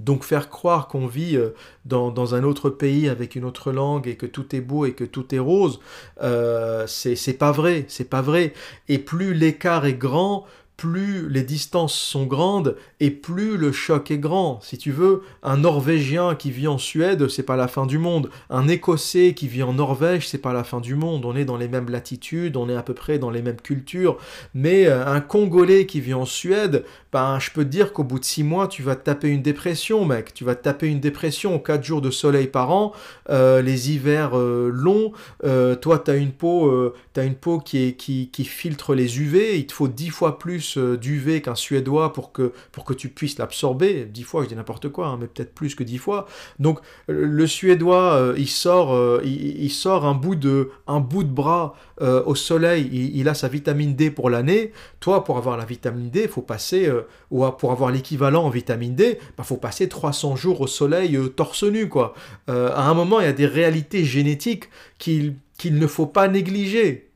Donc 0.00 0.24
faire 0.24 0.48
croire 0.48 0.88
qu'on 0.88 1.06
vit 1.06 1.36
euh, 1.36 1.50
dans, 1.84 2.34
un 2.34 2.42
autre 2.42 2.70
pays 2.70 3.08
avec 3.08 3.36
une 3.36 3.44
autre 3.44 3.70
langue 3.70 4.08
et 4.08 4.16
que 4.16 4.24
tout 4.26 4.56
est 4.56 4.62
beau 4.62 4.86
et 4.86 4.94
que 4.94 5.04
tout 5.04 5.34
est 5.34 5.38
rose, 5.38 5.78
euh, 6.22 6.86
c'est 6.86 7.38
pas 7.38 7.52
vrai, 7.52 7.84
c'est 7.88 8.08
pas 8.08 8.22
vrai. 8.22 8.54
Et 8.88 8.98
plus 8.98 9.34
l'écart 9.34 9.84
est 9.84 9.94
grand, 9.94 10.46
plus 10.80 11.28
les 11.28 11.42
distances 11.42 11.92
sont 11.92 12.24
grandes 12.24 12.74
et 13.00 13.10
plus 13.10 13.58
le 13.58 13.70
choc 13.70 14.10
est 14.10 14.16
grand. 14.16 14.60
Si 14.62 14.78
tu 14.78 14.92
veux, 14.92 15.20
un 15.42 15.58
Norvégien 15.58 16.34
qui 16.34 16.50
vit 16.50 16.68
en 16.68 16.78
Suède, 16.78 17.28
c'est 17.28 17.42
pas 17.42 17.56
la 17.56 17.68
fin 17.68 17.84
du 17.84 17.98
monde. 17.98 18.30
Un 18.48 18.66
Écossais 18.66 19.34
qui 19.36 19.46
vit 19.46 19.62
en 19.62 19.74
Norvège, 19.74 20.26
c'est 20.26 20.38
pas 20.38 20.54
la 20.54 20.64
fin 20.64 20.80
du 20.80 20.94
monde. 20.94 21.26
On 21.26 21.36
est 21.36 21.44
dans 21.44 21.58
les 21.58 21.68
mêmes 21.68 21.90
latitudes, 21.90 22.56
on 22.56 22.70
est 22.70 22.74
à 22.74 22.82
peu 22.82 22.94
près 22.94 23.18
dans 23.18 23.28
les 23.28 23.42
mêmes 23.42 23.60
cultures. 23.60 24.16
Mais 24.54 24.86
euh, 24.86 25.06
un 25.06 25.20
Congolais 25.20 25.84
qui 25.84 26.00
vit 26.00 26.14
en 26.14 26.24
Suède, 26.24 26.86
ben 27.12 27.38
je 27.38 27.50
peux 27.50 27.64
te 27.64 27.68
dire 27.68 27.92
qu'au 27.92 28.04
bout 28.04 28.18
de 28.18 28.24
six 28.24 28.42
mois, 28.42 28.66
tu 28.66 28.82
vas 28.82 28.96
te 28.96 29.04
taper 29.04 29.28
une 29.28 29.42
dépression, 29.42 30.06
mec. 30.06 30.32
Tu 30.32 30.44
vas 30.44 30.54
te 30.54 30.64
taper 30.64 30.86
une 30.86 31.00
dépression. 31.00 31.58
Quatre 31.58 31.84
jours 31.84 32.00
de 32.00 32.10
soleil 32.10 32.46
par 32.46 32.70
an, 32.70 32.94
euh, 33.28 33.60
les 33.60 33.90
hivers 33.90 34.30
euh, 34.34 34.70
longs. 34.72 35.12
toi, 35.42 35.98
t'as 35.98 36.16
une 36.16 36.32
peau, 36.32 36.94
as 37.16 37.22
une 37.22 37.34
peau 37.34 37.58
qui 37.58 37.96
qui 37.96 38.44
filtre 38.46 38.94
les 38.94 39.20
UV. 39.20 39.58
Il 39.58 39.66
te 39.66 39.74
faut 39.74 39.88
dix 39.88 40.08
fois 40.08 40.38
plus 40.38 40.69
euh, 40.76 40.96
d'UV 40.96 41.42
qu'un 41.42 41.54
Suédois 41.54 42.12
pour 42.12 42.32
que, 42.32 42.52
pour 42.72 42.84
que 42.84 42.92
tu 42.92 43.08
puisses 43.08 43.38
l'absorber. 43.38 44.04
Dix 44.04 44.22
fois, 44.22 44.44
je 44.44 44.48
dis 44.48 44.56
n'importe 44.56 44.88
quoi, 44.88 45.08
hein, 45.08 45.18
mais 45.20 45.26
peut-être 45.26 45.54
plus 45.54 45.74
que 45.74 45.82
dix 45.82 45.98
fois. 45.98 46.26
Donc 46.58 46.80
le 47.06 47.46
Suédois, 47.46 48.14
euh, 48.14 48.34
il, 48.36 48.48
sort, 48.48 48.94
euh, 48.94 49.20
il, 49.24 49.70
sort 49.70 50.04
un 50.04 50.14
bout 50.14 50.34
de, 50.34 50.70
un 50.86 51.00
bout 51.00 51.24
de 51.24 51.32
bras 51.32 51.74
au 52.00 52.34
soleil, 52.34 52.88
il, 53.14 53.28
a 53.28 53.34
sa 53.34 53.48
vitamine 53.48 53.94
D 53.94 54.10
pour 54.10 54.30
l'année. 54.30 54.72
Toi, 55.00 55.22
pour 55.22 55.36
avoir 55.36 55.58
la 55.58 55.66
vitamine 55.66 56.08
D, 56.08 56.22
il 56.22 56.28
faut 56.28 56.40
passer, 56.40 56.90
ou 57.30 57.46
pour 57.50 57.72
avoir 57.72 57.90
l'équivalent 57.90 58.44
en 58.44 58.48
vitamine 58.48 58.94
D, 58.94 59.18
il 59.20 59.26
bah, 59.36 59.44
faut 59.44 59.58
passer 59.58 59.86
300 59.86 60.34
jours 60.34 60.62
au 60.62 60.66
soleil 60.66 61.18
torse 61.36 61.62
nu. 61.62 61.90
Quoi. 61.90 62.14
à 62.48 62.88
un 62.88 62.94
moment, 62.94 63.20
il 63.20 63.26
y 63.26 63.28
a 63.28 63.34
des 63.34 63.44
réalités 63.44 64.04
génétiques 64.04 64.70
qu'il 64.96 65.34
ne 65.64 65.86
faut 65.86 66.06
pas 66.06 66.26
négliger. 66.26 67.09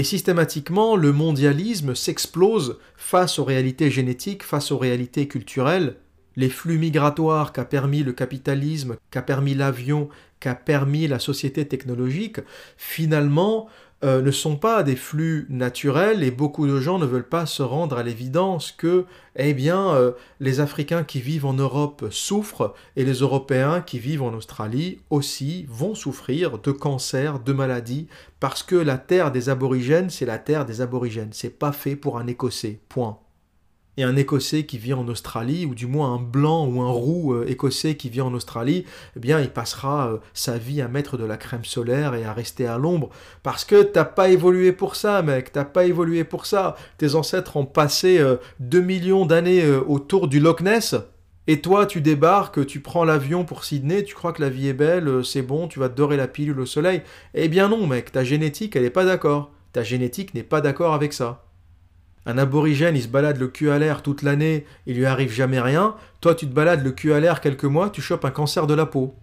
Et 0.00 0.02
systématiquement, 0.02 0.96
le 0.96 1.12
mondialisme 1.12 1.94
s'explose 1.94 2.78
face 2.96 3.38
aux 3.38 3.44
réalités 3.44 3.90
génétiques, 3.90 4.42
face 4.42 4.72
aux 4.72 4.78
réalités 4.78 5.28
culturelles. 5.28 5.96
Les 6.36 6.48
flux 6.48 6.78
migratoires 6.78 7.52
qu'a 7.52 7.66
permis 7.66 8.02
le 8.02 8.14
capitalisme, 8.14 8.96
qu'a 9.10 9.20
permis 9.20 9.52
l'avion, 9.52 10.08
qu'a 10.40 10.54
permis 10.54 11.06
la 11.06 11.18
société 11.18 11.68
technologique, 11.68 12.40
finalement, 12.78 13.68
euh, 14.02 14.22
ne 14.22 14.30
sont 14.30 14.56
pas 14.56 14.82
des 14.82 14.96
flux 14.96 15.46
naturels 15.50 16.22
et 16.22 16.30
beaucoup 16.30 16.66
de 16.66 16.80
gens 16.80 16.98
ne 16.98 17.04
veulent 17.04 17.28
pas 17.28 17.44
se 17.44 17.62
rendre 17.62 17.98
à 17.98 18.02
l'évidence 18.02 18.72
que, 18.72 19.04
eh 19.36 19.52
bien, 19.52 19.90
euh, 19.90 20.12
les 20.40 20.60
Africains 20.60 21.04
qui 21.04 21.20
vivent 21.20 21.44
en 21.44 21.52
Europe 21.52 22.06
souffrent 22.10 22.74
et 22.96 23.04
les 23.04 23.18
Européens 23.20 23.82
qui 23.82 23.98
vivent 23.98 24.22
en 24.22 24.32
Australie 24.32 25.00
aussi 25.10 25.66
vont 25.68 25.94
souffrir 25.94 26.58
de 26.58 26.72
cancers, 26.72 27.40
de 27.40 27.52
maladies, 27.52 28.08
parce 28.40 28.62
que 28.62 28.76
la 28.76 28.96
terre 28.96 29.32
des 29.32 29.50
aborigènes, 29.50 30.08
c'est 30.08 30.26
la 30.26 30.38
terre 30.38 30.64
des 30.64 30.80
aborigènes. 30.80 31.32
C'est 31.32 31.58
pas 31.58 31.72
fait 31.72 31.96
pour 31.96 32.18
un 32.18 32.26
Écossais. 32.26 32.80
Point 32.88 33.18
et 33.96 34.02
un 34.02 34.16
Écossais 34.16 34.64
qui 34.64 34.78
vit 34.78 34.94
en 34.94 35.06
Australie, 35.08 35.66
ou 35.66 35.74
du 35.74 35.86
moins 35.86 36.14
un 36.14 36.18
blanc 36.18 36.66
ou 36.66 36.80
un 36.80 36.90
roux 36.90 37.34
euh, 37.34 37.44
écossais 37.48 37.96
qui 37.96 38.08
vit 38.08 38.20
en 38.20 38.32
Australie, 38.32 38.84
eh 39.16 39.20
bien 39.20 39.40
il 39.40 39.50
passera 39.50 40.08
euh, 40.08 40.18
sa 40.32 40.58
vie 40.58 40.80
à 40.80 40.88
mettre 40.88 41.16
de 41.16 41.24
la 41.24 41.36
crème 41.36 41.64
solaire 41.64 42.14
et 42.14 42.24
à 42.24 42.32
rester 42.32 42.66
à 42.66 42.78
l'ombre. 42.78 43.10
Parce 43.42 43.64
que 43.64 43.82
t'as 43.82 44.04
pas 44.04 44.28
évolué 44.28 44.72
pour 44.72 44.96
ça, 44.96 45.22
mec, 45.22 45.52
t'as 45.52 45.64
pas 45.64 45.84
évolué 45.84 46.24
pour 46.24 46.46
ça. 46.46 46.76
Tes 46.98 47.14
ancêtres 47.14 47.56
ont 47.56 47.66
passé 47.66 48.24
2 48.60 48.78
euh, 48.78 48.82
millions 48.82 49.26
d'années 49.26 49.68
autour 49.70 50.28
du 50.28 50.40
Loch 50.40 50.60
Ness. 50.60 50.94
Et 51.46 51.60
toi, 51.60 51.86
tu 51.86 52.00
débarques, 52.00 52.64
tu 52.66 52.80
prends 52.80 53.04
l'avion 53.04 53.44
pour 53.44 53.64
Sydney, 53.64 54.04
tu 54.04 54.14
crois 54.14 54.32
que 54.32 54.42
la 54.42 54.50
vie 54.50 54.68
est 54.68 54.72
belle, 54.72 55.24
c'est 55.24 55.42
bon, 55.42 55.66
tu 55.66 55.80
vas 55.80 55.88
te 55.88 55.96
dorer 55.96 56.16
la 56.16 56.28
pilule 56.28 56.60
au 56.60 56.66
soleil. 56.66 57.02
Eh 57.34 57.48
bien 57.48 57.68
non, 57.68 57.86
mec, 57.86 58.12
ta 58.12 58.22
génétique, 58.22 58.76
elle 58.76 58.82
n'est 58.82 58.90
pas 58.90 59.04
d'accord. 59.04 59.50
Ta 59.72 59.82
génétique 59.82 60.34
n'est 60.34 60.42
pas 60.42 60.60
d'accord 60.60 60.94
avec 60.94 61.12
ça. 61.12 61.44
Un 62.26 62.38
aborigène, 62.38 62.96
il 62.96 63.02
se 63.02 63.08
balade 63.08 63.38
le 63.38 63.48
cul 63.48 63.70
à 63.70 63.78
l'air 63.78 64.02
toute 64.02 64.22
l'année, 64.22 64.66
il 64.86 64.96
lui 64.96 65.06
arrive 65.06 65.32
jamais 65.32 65.60
rien. 65.60 65.94
Toi, 66.20 66.34
tu 66.34 66.46
te 66.46 66.52
balades 66.52 66.84
le 66.84 66.92
cul 66.92 67.12
à 67.12 67.20
l'air 67.20 67.40
quelques 67.40 67.64
mois, 67.64 67.90
tu 67.90 68.02
chopes 68.02 68.24
un 68.24 68.30
cancer 68.30 68.66
de 68.66 68.74
la 68.74 68.86
peau. 68.86 69.16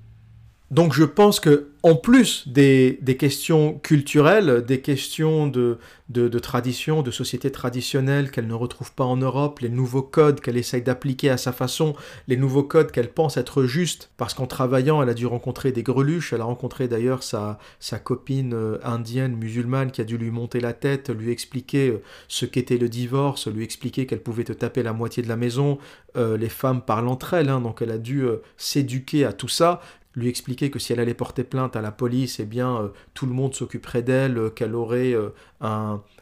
Donc 0.70 0.94
je 0.94 1.06
pense 1.06 1.40
que 1.40 1.70
en 1.84 1.96
plus 1.96 2.48
des, 2.48 3.00
questions 3.18 3.80
culturelles, 3.80 4.64
des 4.66 4.82
questions 4.82 5.48
de, 5.48 5.78
de, 6.10 6.40
tradition, 6.40 7.02
de 7.02 7.12
société 7.12 7.52
traditionnelle 7.52 8.32
qu'elle 8.32 8.48
ne 8.48 8.54
retrouve 8.54 8.92
pas 8.94 9.06
en 9.06 9.16
Europe, 9.16 9.60
les 9.60 9.70
nouveaux 9.70 10.02
codes 10.02 10.42
qu'elle 10.42 10.58
essaye 10.58 10.82
d'appliquer 10.82 11.30
à 11.30 11.38
sa 11.38 11.52
façon, 11.52 11.96
les 12.28 12.36
nouveaux 12.36 12.64
codes 12.64 12.92
qu'elle 12.92 13.12
pense 13.12 13.38
être 13.38 13.64
justes, 13.64 14.12
parce 14.18 14.34
qu'en 14.34 14.48
travaillant, 14.48 15.02
elle 15.02 15.10
a 15.10 15.14
dû 15.14 15.26
rencontrer 15.26 15.72
des 15.72 15.84
greluches, 15.84 16.34
elle 16.34 16.42
a 16.42 16.46
rencontré 16.46 16.88
d'ailleurs 16.88 17.24
sa, 17.24 17.58
sa 17.80 18.00
copine 18.00 18.54
euh, 18.54 18.80
indienne, 18.84 19.36
musulmane, 19.36 19.92
qui 19.92 20.02
a 20.02 20.06
dû 20.06 20.18
lui 20.18 20.32
monter 20.32 20.60
la 20.60 20.74
tête, 20.74 21.10
lui 21.10 21.32
expliquer 21.32 21.90
euh, 21.90 22.02
ce 22.28 22.46
qu'était 22.46 22.78
le 22.78 22.90
divorce, 22.90 23.48
lui 23.48 23.64
expliquer 23.64 24.06
qu'elle 24.06 24.22
pouvait 24.22 24.44
te 24.44 24.54
taper 24.54 24.84
la 24.84 24.94
moitié 24.94 25.24
de 25.24 25.30
la 25.30 25.38
maison, 25.38 25.78
euh, 26.16 26.38
les 26.38 26.50
femmes 26.50 26.82
parlent 26.82 27.08
entre 27.08 27.34
elles, 27.34 27.50
hein, 27.50 27.62
donc 27.62 27.82
elle 27.82 27.92
a 27.92 27.98
dû 27.98 28.26
s'éduquer 28.58 29.24
à 29.26 29.34
tout 29.34 29.48
ça, 29.48 29.82
lui 30.18 30.30
expliquer 30.30 30.72
que 30.72 30.80
si 30.80 30.92
elle 30.92 31.00
allait 31.00 31.14
porter 31.14 31.44
plainte 31.44 31.76
à 31.76 31.82
la 31.82 31.92
police, 31.92 32.40
eh 32.40 32.46
bien 32.46 32.76
euh, 32.76 32.88
tout 33.14 33.28
le 33.28 33.34
monde 33.34 33.54
s'occuperait 33.54 34.02
d'elle, 34.02 34.38
euh, 34.38 34.50
qu'elle 34.50 34.74
aurait 34.74 35.14
euh, 35.14 35.30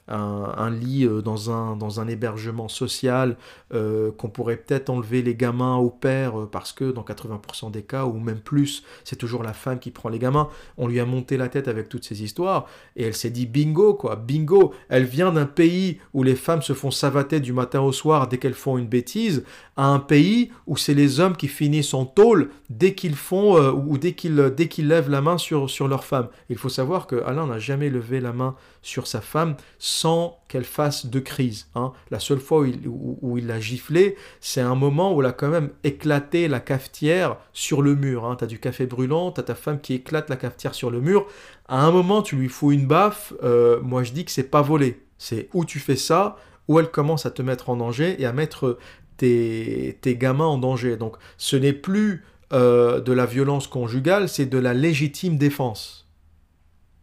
un, 0.07 0.69
lit 0.69 1.07
dans 1.23 1.51
un, 1.51 1.75
dans 1.75 1.99
un 1.99 2.07
hébergement 2.07 2.67
social, 2.67 3.37
qu'on 3.71 4.29
pourrait 4.29 4.57
peut-être 4.57 4.89
enlever 4.89 5.21
les 5.21 5.35
gamins 5.35 5.75
au 5.75 5.89
père, 5.89 6.47
parce 6.51 6.71
que 6.71 6.91
dans 6.91 7.03
80% 7.03 7.71
des 7.71 7.81
cas, 7.81 8.05
ou 8.05 8.19
même 8.19 8.39
plus, 8.39 8.83
c'est 9.03 9.15
toujours 9.15 9.43
la 9.43 9.53
femme 9.53 9.79
qui 9.79 9.91
prend 9.91 10.09
les 10.09 10.19
gamins. 10.19 10.49
On 10.77 10.87
lui 10.87 10.99
a 10.99 11.05
monté 11.05 11.37
la 11.37 11.49
tête 11.49 11.67
avec 11.67 11.89
toutes 11.89 12.05
ces 12.05 12.23
histoires, 12.23 12.67
et 12.95 13.03
elle 13.03 13.15
s'est 13.15 13.29
dit 13.29 13.45
bingo, 13.45 13.93
quoi, 13.93 14.15
bingo. 14.15 14.73
Elle 14.89 15.05
vient 15.05 15.31
d'un 15.31 15.45
pays 15.45 15.99
où 16.13 16.23
les 16.23 16.35
femmes 16.35 16.61
se 16.61 16.73
font 16.73 16.91
savater 16.91 17.39
du 17.39 17.53
matin 17.53 17.81
au 17.81 17.91
soir 17.91 18.27
dès 18.27 18.37
qu'elles 18.37 18.53
font 18.53 18.77
une 18.77 18.87
bêtise, 18.87 19.43
à 19.77 19.87
un 19.87 19.99
pays 19.99 20.51
où 20.67 20.77
c'est 20.77 20.93
les 20.93 21.19
hommes 21.19 21.35
qui 21.35 21.47
finissent 21.47 21.93
en 21.93 22.05
tôle 22.05 22.49
dès 22.69 22.93
qu'ils 22.93 23.15
font 23.15 23.57
ou 23.73 23.97
dès 23.97 24.13
qu'ils 24.13 24.53
dès 24.55 24.67
qu'ils 24.67 24.87
lèvent 24.87 25.09
la 25.09 25.21
main 25.21 25.37
sur, 25.37 25.69
sur 25.69 25.87
leur 25.87 26.03
femme. 26.03 26.29
Il 26.49 26.57
faut 26.57 26.69
savoir 26.69 27.07
que 27.07 27.23
Alain 27.23 27.47
n'a 27.47 27.59
jamais 27.59 27.89
levé 27.89 28.19
la 28.19 28.33
main 28.33 28.55
sur 28.81 29.07
sa 29.07 29.21
femme 29.21 29.55
sans 29.95 30.39
qu'elle 30.49 30.65
fasse 30.65 31.05
de 31.05 31.19
crise. 31.19 31.67
Hein. 31.75 31.93
La 32.11 32.19
seule 32.19 32.39
fois 32.39 32.65
où 32.85 33.37
il, 33.37 33.47
l'a 33.47 33.59
giflé, 33.59 34.15
c'est 34.41 34.61
un 34.61 34.75
moment 34.75 35.15
où 35.15 35.21
il 35.21 35.25
a 35.25 35.31
quand 35.31 35.47
même 35.47 35.69
éclaté 35.83 36.47
la 36.47 36.59
cafetière 36.59 37.37
sur 37.53 37.81
le 37.81 37.95
mur. 37.95 38.25
Hein. 38.25 38.35
Tu 38.37 38.43
as 38.43 38.47
du 38.47 38.59
café 38.59 38.85
brûlant, 38.85 39.31
tu 39.31 39.39
as 39.39 39.43
ta 39.43 39.55
femme 39.55 39.79
qui 39.79 39.93
éclate 39.93 40.29
la 40.29 40.35
cafetière 40.35 40.75
sur 40.75 40.91
le 40.91 40.99
mur. 40.99 41.27
À 41.67 41.85
un 41.85 41.91
moment, 41.91 42.21
tu 42.21 42.35
lui 42.35 42.49
fous 42.49 42.71
une 42.71 42.87
baffe. 42.87 43.33
Euh, 43.43 43.79
moi, 43.81 44.03
je 44.03 44.11
dis 44.11 44.25
que 44.25 44.31
c'est 44.31 44.43
pas 44.43 44.61
volé. 44.61 45.01
C'est 45.17 45.49
où 45.53 45.63
tu 45.63 45.79
fais 45.79 45.95
ça, 45.95 46.37
où 46.67 46.79
elle 46.79 46.91
commence 46.91 47.25
à 47.25 47.31
te 47.31 47.41
mettre 47.41 47.69
en 47.69 47.77
danger 47.77 48.21
et 48.21 48.25
à 48.25 48.33
mettre 48.33 48.77
tes, 49.17 49.97
tes 50.01 50.17
gamins 50.17 50.45
en 50.45 50.57
danger. 50.57 50.97
Donc, 50.97 51.15
ce 51.37 51.55
n'est 51.55 51.73
plus 51.73 52.25
euh, 52.51 52.99
de 52.99 53.13
la 53.13 53.25
violence 53.25 53.67
conjugale, 53.67 54.27
c'est 54.27 54.45
de 54.45 54.57
la 54.57 54.73
légitime 54.73 55.37
défense. 55.37 56.04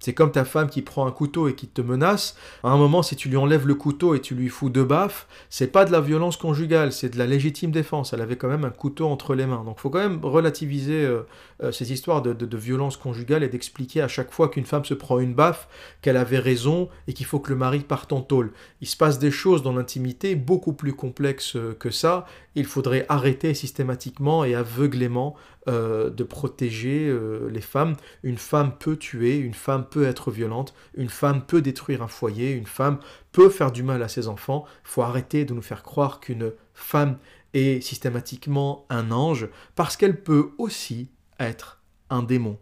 C'est 0.02 0.14
comme 0.14 0.32
ta 0.32 0.44
femme 0.44 0.68
qui 0.68 0.82
prend 0.82 1.06
un 1.06 1.12
couteau 1.12 1.46
et 1.46 1.54
qui 1.54 1.68
te 1.68 1.80
menace. 1.80 2.36
À 2.64 2.70
un 2.70 2.76
moment, 2.76 3.04
si 3.04 3.14
tu 3.14 3.28
lui 3.28 3.36
enlèves 3.36 3.68
le 3.68 3.76
couteau 3.76 4.16
et 4.16 4.20
tu 4.20 4.34
lui 4.34 4.48
fous 4.48 4.68
deux 4.68 4.82
baffes, 4.82 5.28
c'est 5.48 5.68
pas 5.68 5.84
de 5.84 5.92
la 5.92 6.00
violence 6.00 6.36
conjugale, 6.36 6.92
c'est 6.92 7.10
de 7.10 7.18
la 7.18 7.26
légitime 7.26 7.70
défense. 7.70 8.12
Elle 8.12 8.20
avait 8.20 8.34
quand 8.34 8.48
même 8.48 8.64
un 8.64 8.70
couteau 8.70 9.06
entre 9.06 9.36
les 9.36 9.46
mains. 9.46 9.62
Donc, 9.64 9.76
il 9.78 9.80
faut 9.80 9.90
quand 9.90 10.00
même 10.00 10.18
relativiser 10.24 11.04
euh, 11.04 11.20
euh, 11.62 11.70
ces 11.70 11.92
histoires 11.92 12.20
de, 12.20 12.56
violence 12.56 12.96
conjugale 12.96 13.44
et 13.44 13.48
d'expliquer 13.48 14.02
à 14.02 14.08
chaque 14.08 14.32
fois 14.32 14.48
qu'une 14.48 14.64
femme 14.64 14.84
se 14.84 14.94
prend 14.94 15.20
une 15.20 15.34
baffe 15.34 15.68
qu'elle 16.02 16.16
avait 16.16 16.40
raison 16.40 16.88
et 17.06 17.12
qu'il 17.12 17.26
faut 17.26 17.38
que 17.38 17.50
le 17.50 17.56
mari 17.56 17.78
parte 17.78 18.12
en 18.12 18.22
tôle. 18.22 18.50
Il 18.80 18.88
se 18.88 18.96
passe 18.96 19.20
des 19.20 19.30
choses 19.30 19.62
dans 19.62 19.72
l'intimité 19.72 20.34
beaucoup 20.34 20.72
plus 20.72 20.94
complexes 20.94 21.56
que 21.78 21.90
ça. 21.90 22.26
Il 22.56 22.66
faudrait 22.66 23.06
arrêter 23.08 23.54
systématiquement 23.54 24.44
et 24.44 24.56
aveuglément 24.56 25.36
euh, 25.68 26.10
de 26.10 26.24
protéger 26.24 27.08
euh, 27.08 27.48
les 27.48 27.60
femmes. 27.60 27.94
Une 28.24 28.38
femme 28.38 28.76
peut 28.78 28.96
tuer, 28.96 29.36
une 29.36 29.54
femme 29.54 29.86
peut 29.88 30.04
être 30.04 30.32
violente, 30.32 30.74
une 30.94 31.08
femme 31.08 31.46
peut 31.46 31.62
détruire 31.62 32.02
un 32.02 32.08
foyer, 32.08 32.52
une 32.52 32.66
femme 32.66 32.98
peut 33.30 33.48
faire 33.48 33.70
du 33.70 33.84
mal 33.84 34.02
à 34.02 34.08
ses 34.08 34.26
enfants. 34.26 34.64
Il 34.84 34.88
faut 34.88 35.02
arrêter 35.02 35.44
de 35.44 35.54
nous 35.54 35.62
faire 35.62 35.84
croire 35.84 36.18
qu'une 36.18 36.52
femme 36.74 37.18
est 37.54 37.80
systématiquement 37.80 38.86
un 38.90 39.12
ange, 39.12 39.48
parce 39.76 39.96
qu'elle 39.96 40.20
peut 40.20 40.50
aussi 40.58 41.10
être 41.38 41.80
un 42.10 42.22
démon. 42.22 42.58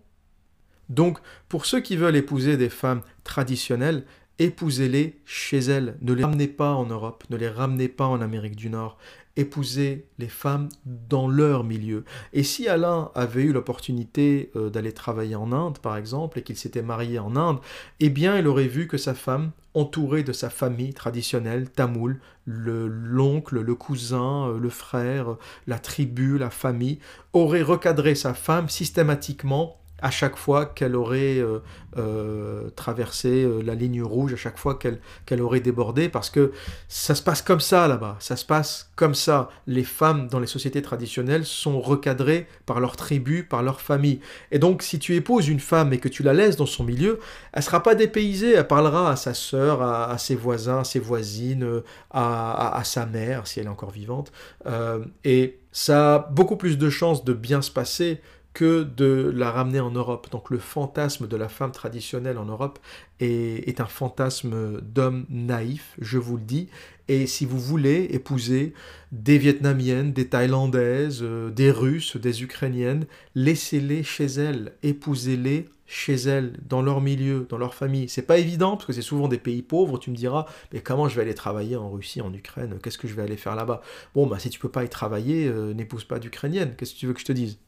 Donc, 0.90 1.18
pour 1.48 1.66
ceux 1.66 1.80
qui 1.80 1.96
veulent 1.96 2.16
épouser 2.16 2.56
des 2.56 2.68
femmes 2.68 3.02
traditionnelles, 3.24 4.04
épousez-les 4.40 5.20
chez 5.24 5.58
elles. 5.58 5.96
Ne 6.00 6.12
les 6.14 6.24
ramenez 6.24 6.48
pas 6.48 6.72
en 6.72 6.86
Europe, 6.86 7.24
ne 7.30 7.36
les 7.36 7.48
ramenez 7.48 7.88
pas 7.88 8.06
en 8.06 8.20
Amérique 8.20 8.56
du 8.56 8.70
Nord 8.70 8.98
épouser 9.36 10.06
les 10.18 10.28
femmes 10.28 10.68
dans 10.84 11.28
leur 11.28 11.64
milieu. 11.64 12.04
Et 12.32 12.42
si 12.42 12.68
Alain 12.68 13.10
avait 13.14 13.42
eu 13.42 13.52
l'opportunité 13.52 14.50
euh, 14.56 14.70
d'aller 14.70 14.92
travailler 14.92 15.36
en 15.36 15.52
Inde, 15.52 15.78
par 15.78 15.96
exemple, 15.96 16.38
et 16.38 16.42
qu'il 16.42 16.56
s'était 16.56 16.82
marié 16.82 17.18
en 17.18 17.36
Inde, 17.36 17.58
eh 18.00 18.10
bien, 18.10 18.38
il 18.38 18.46
aurait 18.46 18.68
vu 18.68 18.86
que 18.86 18.96
sa 18.96 19.14
femme, 19.14 19.52
entourée 19.74 20.24
de 20.24 20.32
sa 20.32 20.50
famille 20.50 20.94
traditionnelle, 20.94 21.70
tamoul, 21.70 22.20
l'oncle, 22.46 23.60
le, 23.60 23.74
cousin, 23.74 24.48
euh, 24.48 24.58
le 24.58 24.70
frère, 24.70 25.36
la 25.66 25.78
tribu, 25.78 26.38
la 26.38 26.50
famille, 26.50 26.98
aurait 27.32 27.62
recadré 27.62 28.14
sa 28.14 28.34
femme 28.34 28.68
systématiquement 28.68 29.79
à 30.02 30.10
chaque 30.10 30.36
fois 30.36 30.66
qu'elle 30.66 30.96
aurait 30.96 31.38
euh, 31.38 31.60
euh, 31.96 32.70
traversé 32.70 33.44
euh, 33.44 33.62
la 33.62 33.74
ligne 33.74 34.02
rouge, 34.02 34.32
à 34.32 34.36
chaque 34.36 34.58
fois 34.58 34.78
qu'elle 34.78 35.42
aurait 35.42 35.60
débordé, 35.60 36.08
parce 36.08 36.30
que 36.30 36.52
ça 36.88 37.14
se 37.14 37.22
passe 37.22 37.42
comme 37.42 37.60
ça 37.60 37.88
là-bas, 37.88 38.16
ça 38.20 38.36
se 38.36 38.44
passe 38.44 38.90
comme 38.96 39.14
ça. 39.14 39.50
Les 39.66 39.84
femmes 39.84 40.28
dans 40.28 40.40
les 40.40 40.46
sociétés 40.46 40.82
traditionnelles 40.82 41.44
sont 41.44 41.80
recadrées 41.80 42.46
par 42.66 42.80
leur 42.80 42.96
tribu, 42.96 43.44
par 43.44 43.62
leur 43.62 43.80
famille. 43.80 44.20
Et 44.50 44.58
donc 44.58 44.82
si 44.82 44.98
tu 44.98 45.14
épouses 45.14 45.48
une 45.48 45.60
femme 45.60 45.92
et 45.92 45.98
que 45.98 46.08
tu 46.08 46.22
la 46.22 46.32
laisses 46.32 46.56
dans 46.56 46.66
son 46.66 46.84
milieu, 46.84 47.18
elle 47.52 47.62
sera 47.62 47.82
pas 47.82 47.94
dépaysée, 47.94 48.54
elle 48.54 48.66
parlera 48.66 49.10
à 49.10 49.16
sa 49.16 49.34
sœur, 49.34 49.82
à, 49.82 50.16
ses 50.18 50.36
voisins, 50.36 50.80
à 50.80 50.84
ses 50.84 51.00
voisines, 51.00 51.82
à, 52.10 52.76
à, 52.76 52.84
sa 52.84 53.06
mère, 53.06 53.46
si 53.46 53.60
elle 53.60 53.66
est 53.66 53.70
encore 53.70 53.90
vivante. 53.90 54.32
et 55.24 55.58
ça 55.72 56.14
a 56.14 56.18
beaucoup 56.18 56.56
plus 56.56 56.78
de 56.78 56.90
chances 56.90 57.24
de 57.24 57.32
bien 57.32 57.62
se 57.62 57.70
passer 57.70 58.20
que 58.52 58.82
de 58.82 59.32
la 59.34 59.50
ramener 59.50 59.80
en 59.80 59.90
Europe. 59.90 60.28
Donc 60.30 60.50
le 60.50 60.58
fantasme 60.58 61.28
de 61.28 61.36
la 61.36 61.48
femme 61.48 61.72
traditionnelle 61.72 62.38
en 62.38 62.46
Europe 62.46 62.78
est, 63.20 63.80
un 63.80 63.86
fantasme 63.86 64.80
d'homme 64.80 65.26
naïf, 65.28 65.96
je 66.00 66.18
vous 66.18 66.36
le 66.36 66.42
dis. 66.42 66.68
Et 67.08 67.26
si 67.26 67.44
vous 67.44 67.58
voulez 67.58 68.08
épouser 68.10 68.72
des 69.12 69.38
Vietnamiennes, 69.38 70.12
des 70.12 70.28
Thaïlandaises, 70.28 71.20
euh, 71.22 71.50
des 71.50 71.70
Russes, 71.70 72.16
des 72.16 72.42
Ukrainiennes, 72.42 73.06
laissez-les 73.34 74.02
chez 74.04 74.26
elles, 74.26 74.72
épousez-les 74.82 75.68
chez 75.86 76.14
elles, 76.14 76.52
dans 76.68 76.82
leur 76.82 77.00
milieu, 77.00 77.46
dans 77.48 77.58
leur 77.58 77.74
famille. 77.74 78.08
C'est 78.08 78.22
pas 78.22 78.38
évident 78.38 78.76
parce 78.76 78.86
que 78.86 78.92
c'est 78.92 79.02
souvent 79.02 79.26
des 79.26 79.38
pays 79.38 79.62
pauvres. 79.62 79.98
Tu 79.98 80.10
me 80.10 80.16
diras, 80.16 80.46
mais 80.72 80.80
comment 80.80 81.08
je 81.08 81.16
vais 81.16 81.22
aller 81.22 81.34
travailler 81.34 81.74
en 81.74 81.90
Russie, 81.90 82.20
en 82.20 82.32
Ukraine? 82.32 82.78
Qu'est-ce 82.80 82.98
que 82.98 83.08
je 83.08 83.14
vais 83.14 83.22
aller 83.22 83.36
faire 83.36 83.56
là-bas? 83.56 83.82
Bon, 84.14 84.28
bah 84.28 84.38
si 84.38 84.50
tu 84.50 84.60
peux 84.60 84.68
pas 84.68 84.84
y 84.84 84.88
travailler, 84.88 85.48
euh, 85.48 85.74
n'épouse 85.74 86.04
pas 86.04 86.20
d'Ukrainienne. 86.20 86.74
Qu'est-ce 86.76 86.94
que 86.94 86.98
tu 87.00 87.06
veux 87.06 87.12
que 87.12 87.20
je 87.20 87.24
te 87.24 87.32
dise? 87.32 87.58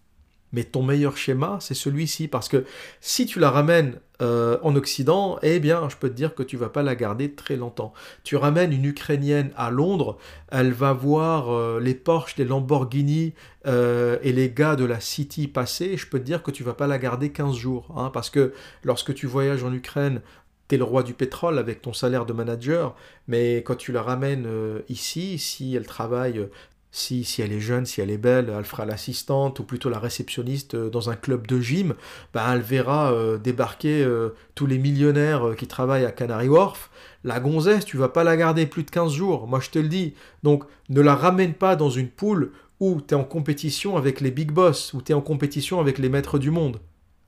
Mais 0.53 0.64
ton 0.64 0.82
meilleur 0.82 1.16
schéma, 1.16 1.59
c'est 1.61 1.74
celui-ci. 1.74 2.28
Parce 2.28 2.48
que 2.48 2.64
si 3.00 3.26
tu 3.26 3.38
la 3.38 3.50
ramènes 3.50 3.98
euh, 4.20 4.59
en 4.62 4.76
Occident, 4.76 5.38
eh 5.42 5.59
bien, 5.59 5.88
je 5.88 5.96
peux 5.96 6.09
te 6.09 6.14
dire 6.14 6.34
que 6.34 6.42
tu 6.42 6.57
vas 6.57 6.68
pas 6.68 6.82
la 6.82 6.94
garder 6.94 7.32
très 7.32 7.57
longtemps. 7.57 7.92
Tu 8.22 8.36
ramènes 8.36 8.72
une 8.72 8.84
Ukrainienne 8.84 9.50
à 9.57 9.70
Londres, 9.70 10.18
elle 10.50 10.72
va 10.72 10.92
voir 10.92 11.50
euh, 11.50 11.80
les 11.80 11.94
Porsche, 11.94 12.36
les 12.36 12.44
Lamborghini 12.44 13.34
euh, 13.66 14.18
et 14.22 14.32
les 14.32 14.50
gars 14.50 14.76
de 14.76 14.84
la 14.84 15.00
City 15.00 15.48
passer. 15.48 15.96
Je 15.96 16.07
peux 16.07 16.20
te 16.20 16.24
dire 16.24 16.42
que 16.42 16.50
tu 16.50 16.62
vas 16.62 16.74
pas 16.74 16.86
la 16.86 16.98
garder 16.98 17.32
15 17.32 17.57
jours. 17.57 17.92
Hein, 17.96 18.11
parce 18.12 18.30
que 18.30 18.53
lorsque 18.84 19.14
tu 19.14 19.26
voyages 19.26 19.64
en 19.64 19.72
Ukraine, 19.72 20.20
tu 20.68 20.76
es 20.76 20.78
le 20.78 20.84
roi 20.84 21.03
du 21.03 21.14
pétrole 21.14 21.59
avec 21.59 21.82
ton 21.82 21.92
salaire 21.92 22.26
de 22.26 22.32
manager, 22.32 22.94
mais 23.26 23.57
quand 23.64 23.74
tu 23.74 23.90
la 23.90 24.03
ramènes 24.03 24.46
ici, 24.88 25.38
si 25.38 25.74
elle 25.74 25.86
travaille 25.86 26.48
si, 26.95 27.24
si 27.24 27.40
elle 27.40 27.53
est 27.53 27.61
jeune, 27.61 27.86
si 27.86 28.03
elle 28.03 28.11
est 28.11 28.18
belle, 28.18 28.53
elle 28.57 28.64
fera 28.64 28.84
l'assistante 28.84 29.59
ou 29.59 29.64
plutôt 29.64 29.88
la 29.88 29.99
réceptionniste 29.99 30.74
euh, 30.74 30.90
dans 30.90 31.09
un 31.09 31.16
club 31.16 31.47
de 31.47 31.59
gym, 31.59 31.95
bah 32.34 32.45
elle 32.53 32.61
verra 32.61 33.12
euh, 33.12 33.38
débarquer 33.38 34.05
euh, 34.05 34.34
tous 34.55 34.66
les 34.66 34.78
millionnaires 34.78 35.57
qui 35.57 35.66
travaillent 35.66 36.05
à 36.05 36.12
Canary 36.12 36.49
Wharf. 36.49 36.90
La 37.24 37.40
gonzesse, 37.40 37.86
tu 37.86 37.97
vas 37.97 38.11
pas 38.11 38.24
la 38.24 38.36
garder 38.36 38.66
plus 38.66 38.84
de 38.84 38.90
15 38.90 39.11
jours, 39.11 39.47
moi 39.47 39.59
je 39.59 39.70
te 39.70 39.78
le 39.78 39.88
dis. 39.88 40.12
Donc 40.43 40.64
ne 40.90 41.01
la 41.01 41.16
ramène 41.16 41.55
pas 41.55 41.76
dans 41.76 41.90
une 41.90 42.09
poule 42.09 42.53
où 42.78 43.01
tu 43.01 43.14
es 43.14 43.16
en 43.16 43.24
compétition 43.24 43.97
avec 43.97 44.20
les 44.20 44.30
big 44.30 44.53
boss, 44.53 44.93
où 44.93 45.01
tu 45.01 45.12
es 45.12 45.14
en 45.14 45.22
compétition 45.22 45.80
avec 45.80 45.99
les 45.99 46.11
maîtres 46.11 46.38
du 46.38 46.51
monde. 46.51 46.78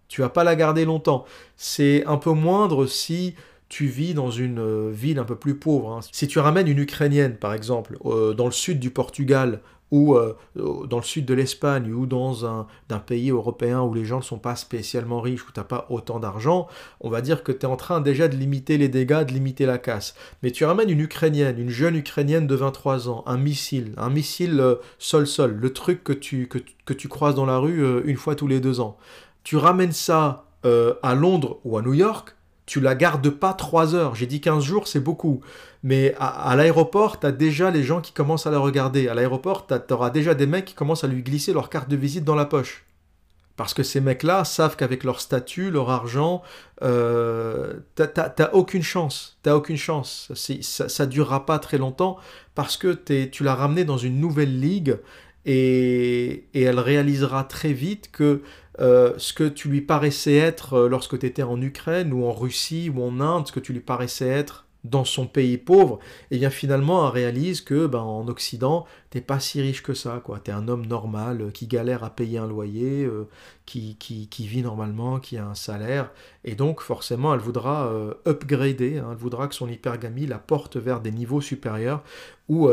Tu 0.08 0.20
vas 0.20 0.28
pas 0.28 0.44
la 0.44 0.56
garder 0.56 0.84
longtemps. 0.84 1.24
C'est 1.56 2.04
un 2.04 2.18
peu 2.18 2.32
moindre 2.32 2.86
si 2.86 3.34
tu 3.74 3.86
vis 3.86 4.14
dans 4.14 4.30
une 4.30 4.60
euh, 4.60 4.90
ville 4.92 5.18
un 5.18 5.24
peu 5.24 5.34
plus 5.34 5.56
pauvre. 5.56 5.90
Hein. 5.90 6.00
Si 6.12 6.28
tu 6.28 6.38
ramènes 6.38 6.68
une 6.68 6.78
Ukrainienne, 6.78 7.34
par 7.34 7.52
exemple, 7.52 7.98
euh, 8.04 8.32
dans 8.32 8.44
le 8.44 8.52
sud 8.52 8.78
du 8.78 8.90
Portugal, 8.90 9.62
ou 9.90 10.14
euh, 10.14 10.36
dans 10.54 10.98
le 10.98 11.02
sud 11.02 11.26
de 11.26 11.34
l'Espagne, 11.34 11.92
ou 11.92 12.06
dans 12.06 12.46
un, 12.46 12.68
pays 13.04 13.30
européen 13.30 13.80
où 13.82 13.92
les 13.92 14.04
gens 14.04 14.18
ne 14.18 14.22
sont 14.22 14.38
pas 14.38 14.54
spécialement 14.54 15.20
riches, 15.20 15.42
où 15.42 15.50
tu 15.52 15.58
n'as 15.58 15.64
pas 15.64 15.88
autant 15.90 16.20
d'argent, 16.20 16.68
on 17.00 17.10
va 17.10 17.20
dire 17.20 17.42
que 17.42 17.50
tu 17.50 17.62
es 17.62 17.64
en 17.64 17.74
train 17.74 18.00
déjà 18.00 18.28
de 18.28 18.36
limiter 18.36 18.78
les 18.78 18.88
dégâts, 18.88 19.24
de 19.24 19.32
limiter 19.32 19.66
la 19.66 19.78
casse. 19.78 20.14
Mais 20.44 20.52
tu 20.52 20.64
ramènes 20.64 20.90
une 20.90 21.00
Ukrainienne, 21.00 21.58
une 21.58 21.68
jeune 21.68 21.96
Ukrainienne 21.96 22.46
de 22.46 22.54
23 22.54 23.08
ans, 23.08 23.24
un 23.26 23.38
missile, 23.38 23.92
un 23.96 24.08
missile 24.08 24.76
sol-sol, 25.00 25.58
le 25.60 25.72
truc 25.72 26.04
que 26.04 26.12
tu, 26.12 26.46
que, 26.46 26.58
que, 26.84 26.92
tu 26.92 27.08
croises 27.08 27.34
dans 27.34 27.46
la 27.46 27.58
rue 27.58 28.04
une 28.04 28.16
fois 28.16 28.36
tous 28.36 28.46
les 28.46 28.60
deux 28.60 28.78
ans. 28.78 28.96
Tu 29.42 29.56
ramènes 29.56 29.92
ça 29.92 30.46
à 30.62 31.14
Londres 31.16 31.58
ou 31.64 31.76
à 31.76 31.82
New 31.82 31.94
York, 31.94 32.36
tu 32.66 32.80
la 32.80 32.94
gardes 32.94 33.30
pas 33.30 33.52
3 33.52 33.94
heures. 33.94 34.14
J'ai 34.14 34.26
dit 34.26 34.40
15 34.40 34.62
jours, 34.64 34.88
c'est 34.88 35.00
beaucoup. 35.00 35.40
Mais 35.82 36.14
à, 36.18 36.54
l'aéroport, 36.56 37.20
tu 37.20 37.26
as 37.26 37.32
déjà 37.32 37.70
les 37.70 37.82
gens 37.82 38.00
qui 38.00 38.12
commencent 38.12 38.46
à 38.46 38.50
la 38.50 38.58
regarder. 38.58 39.08
À 39.08 39.14
l'aéroport, 39.14 39.66
tu 39.66 39.92
auras 39.92 40.10
déjà 40.10 40.34
des 40.34 40.46
mecs 40.46 40.64
qui 40.64 40.74
commencent 40.74 41.04
à 41.04 41.08
lui 41.08 41.22
glisser 41.22 41.52
leur 41.52 41.68
carte 41.68 41.90
de 41.90 41.96
visite 41.96 42.24
dans 42.24 42.34
la 42.34 42.46
poche. 42.46 42.84
Parce 43.56 43.72
que 43.72 43.82
ces 43.84 44.00
mecs-là 44.00 44.44
savent 44.44 44.76
qu'avec 44.76 45.04
leur 45.04 45.20
statut, 45.20 45.70
leur 45.70 45.90
argent, 45.90 46.42
euh, 46.82 47.74
t'as 47.94 48.50
aucune 48.52 48.82
chance. 48.82 49.38
T'as 49.42 49.54
aucune 49.54 49.76
chance. 49.76 50.32
Ça, 50.34 50.88
ça 50.88 51.06
durera 51.06 51.46
pas 51.46 51.58
très 51.58 51.78
longtemps 51.78 52.16
parce 52.54 52.76
que 52.76 52.92
tu 53.26 53.44
l'as 53.44 53.54
ramené 53.54 53.84
dans 53.84 53.98
une 53.98 54.18
nouvelle 54.18 54.58
ligue 54.58 54.98
et, 55.44 56.46
et 56.54 56.62
elle 56.62 56.80
réalisera 56.80 57.44
très 57.44 57.72
vite 57.72 58.10
que 58.10 58.42
euh, 58.80 59.14
ce 59.18 59.32
que 59.32 59.44
tu 59.44 59.68
lui 59.68 59.80
paraissait 59.80 60.36
être 60.36 60.74
euh, 60.74 60.88
lorsque 60.88 61.18
tu 61.18 61.26
étais 61.26 61.42
en 61.42 61.60
Ukraine 61.60 62.12
ou 62.12 62.24
en 62.24 62.32
Russie 62.32 62.90
ou 62.94 63.02
en 63.02 63.20
Inde, 63.20 63.46
ce 63.46 63.52
que 63.52 63.60
tu 63.60 63.72
lui 63.72 63.80
paraissait 63.80 64.28
être 64.28 64.66
dans 64.82 65.04
son 65.04 65.26
pays 65.26 65.56
pauvre, 65.56 65.98
et 66.30 66.36
bien 66.36 66.50
finalement 66.50 67.06
elle 67.06 67.14
réalise 67.14 67.62
que 67.62 67.86
ben, 67.86 68.00
en 68.00 68.28
Occident, 68.28 68.84
t'es 69.08 69.22
pas 69.22 69.40
si 69.40 69.62
riche 69.62 69.82
que 69.82 69.94
ça, 69.94 70.20
quoi. 70.22 70.40
T'es 70.40 70.52
un 70.52 70.68
homme 70.68 70.84
normal 70.84 71.40
euh, 71.40 71.50
qui 71.50 71.66
galère 71.66 72.04
à 72.04 72.10
payer 72.10 72.36
un 72.36 72.46
loyer, 72.46 73.08
qui, 73.64 73.96
qui, 73.98 74.46
vit 74.46 74.60
normalement, 74.60 75.20
qui 75.20 75.38
a 75.38 75.46
un 75.46 75.54
salaire, 75.54 76.10
et 76.44 76.54
donc 76.54 76.82
forcément 76.82 77.32
elle 77.32 77.40
voudra 77.40 77.90
upgrader, 78.26 78.98
hein. 78.98 79.08
elle 79.12 79.16
voudra 79.16 79.48
que 79.48 79.54
son 79.54 79.70
hypergamie 79.70 80.26
la 80.26 80.38
porte 80.38 80.76
vers 80.76 81.00
des 81.00 81.12
niveaux 81.12 81.40
supérieurs 81.40 82.02
où 82.50 82.68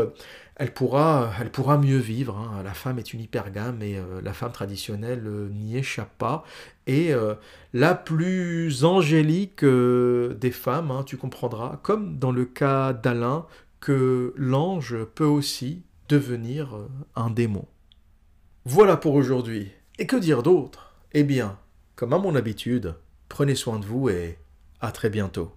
elle 0.56 0.72
pourra, 0.72 1.32
elle 1.40 1.50
pourra 1.50 1.78
mieux 1.78 1.98
vivre. 1.98 2.36
Hein. 2.36 2.62
La 2.62 2.74
femme 2.74 2.98
est 2.98 3.12
une 3.12 3.20
hypergame 3.20 3.82
et 3.82 3.98
euh, 3.98 4.20
la 4.22 4.32
femme 4.32 4.52
traditionnelle 4.52 5.22
euh, 5.26 5.48
n'y 5.48 5.76
échappe 5.76 6.16
pas. 6.18 6.44
Et 6.86 7.14
euh, 7.14 7.34
la 7.72 7.94
plus 7.94 8.84
angélique 8.84 9.64
des 9.64 10.50
femmes, 10.50 10.90
hein, 10.90 11.04
tu 11.04 11.16
comprendras, 11.16 11.80
comme 11.82 12.18
dans 12.18 12.32
le 12.32 12.44
cas 12.44 12.92
d'Alain, 12.92 13.46
que 13.80 14.34
l'ange 14.36 14.96
peut 15.14 15.24
aussi 15.24 15.82
devenir 16.08 16.76
un 17.16 17.30
démon. 17.30 17.66
Voilà 18.64 18.96
pour 18.96 19.14
aujourd'hui. 19.14 19.72
Et 19.98 20.06
que 20.06 20.16
dire 20.16 20.42
d'autre? 20.42 20.94
Eh 21.12 21.24
bien, 21.24 21.58
comme 21.96 22.12
à 22.12 22.18
mon 22.18 22.36
habitude, 22.36 22.94
prenez 23.28 23.54
soin 23.54 23.78
de 23.78 23.86
vous 23.86 24.08
et 24.08 24.38
à 24.80 24.92
très 24.92 25.10
bientôt. 25.10 25.52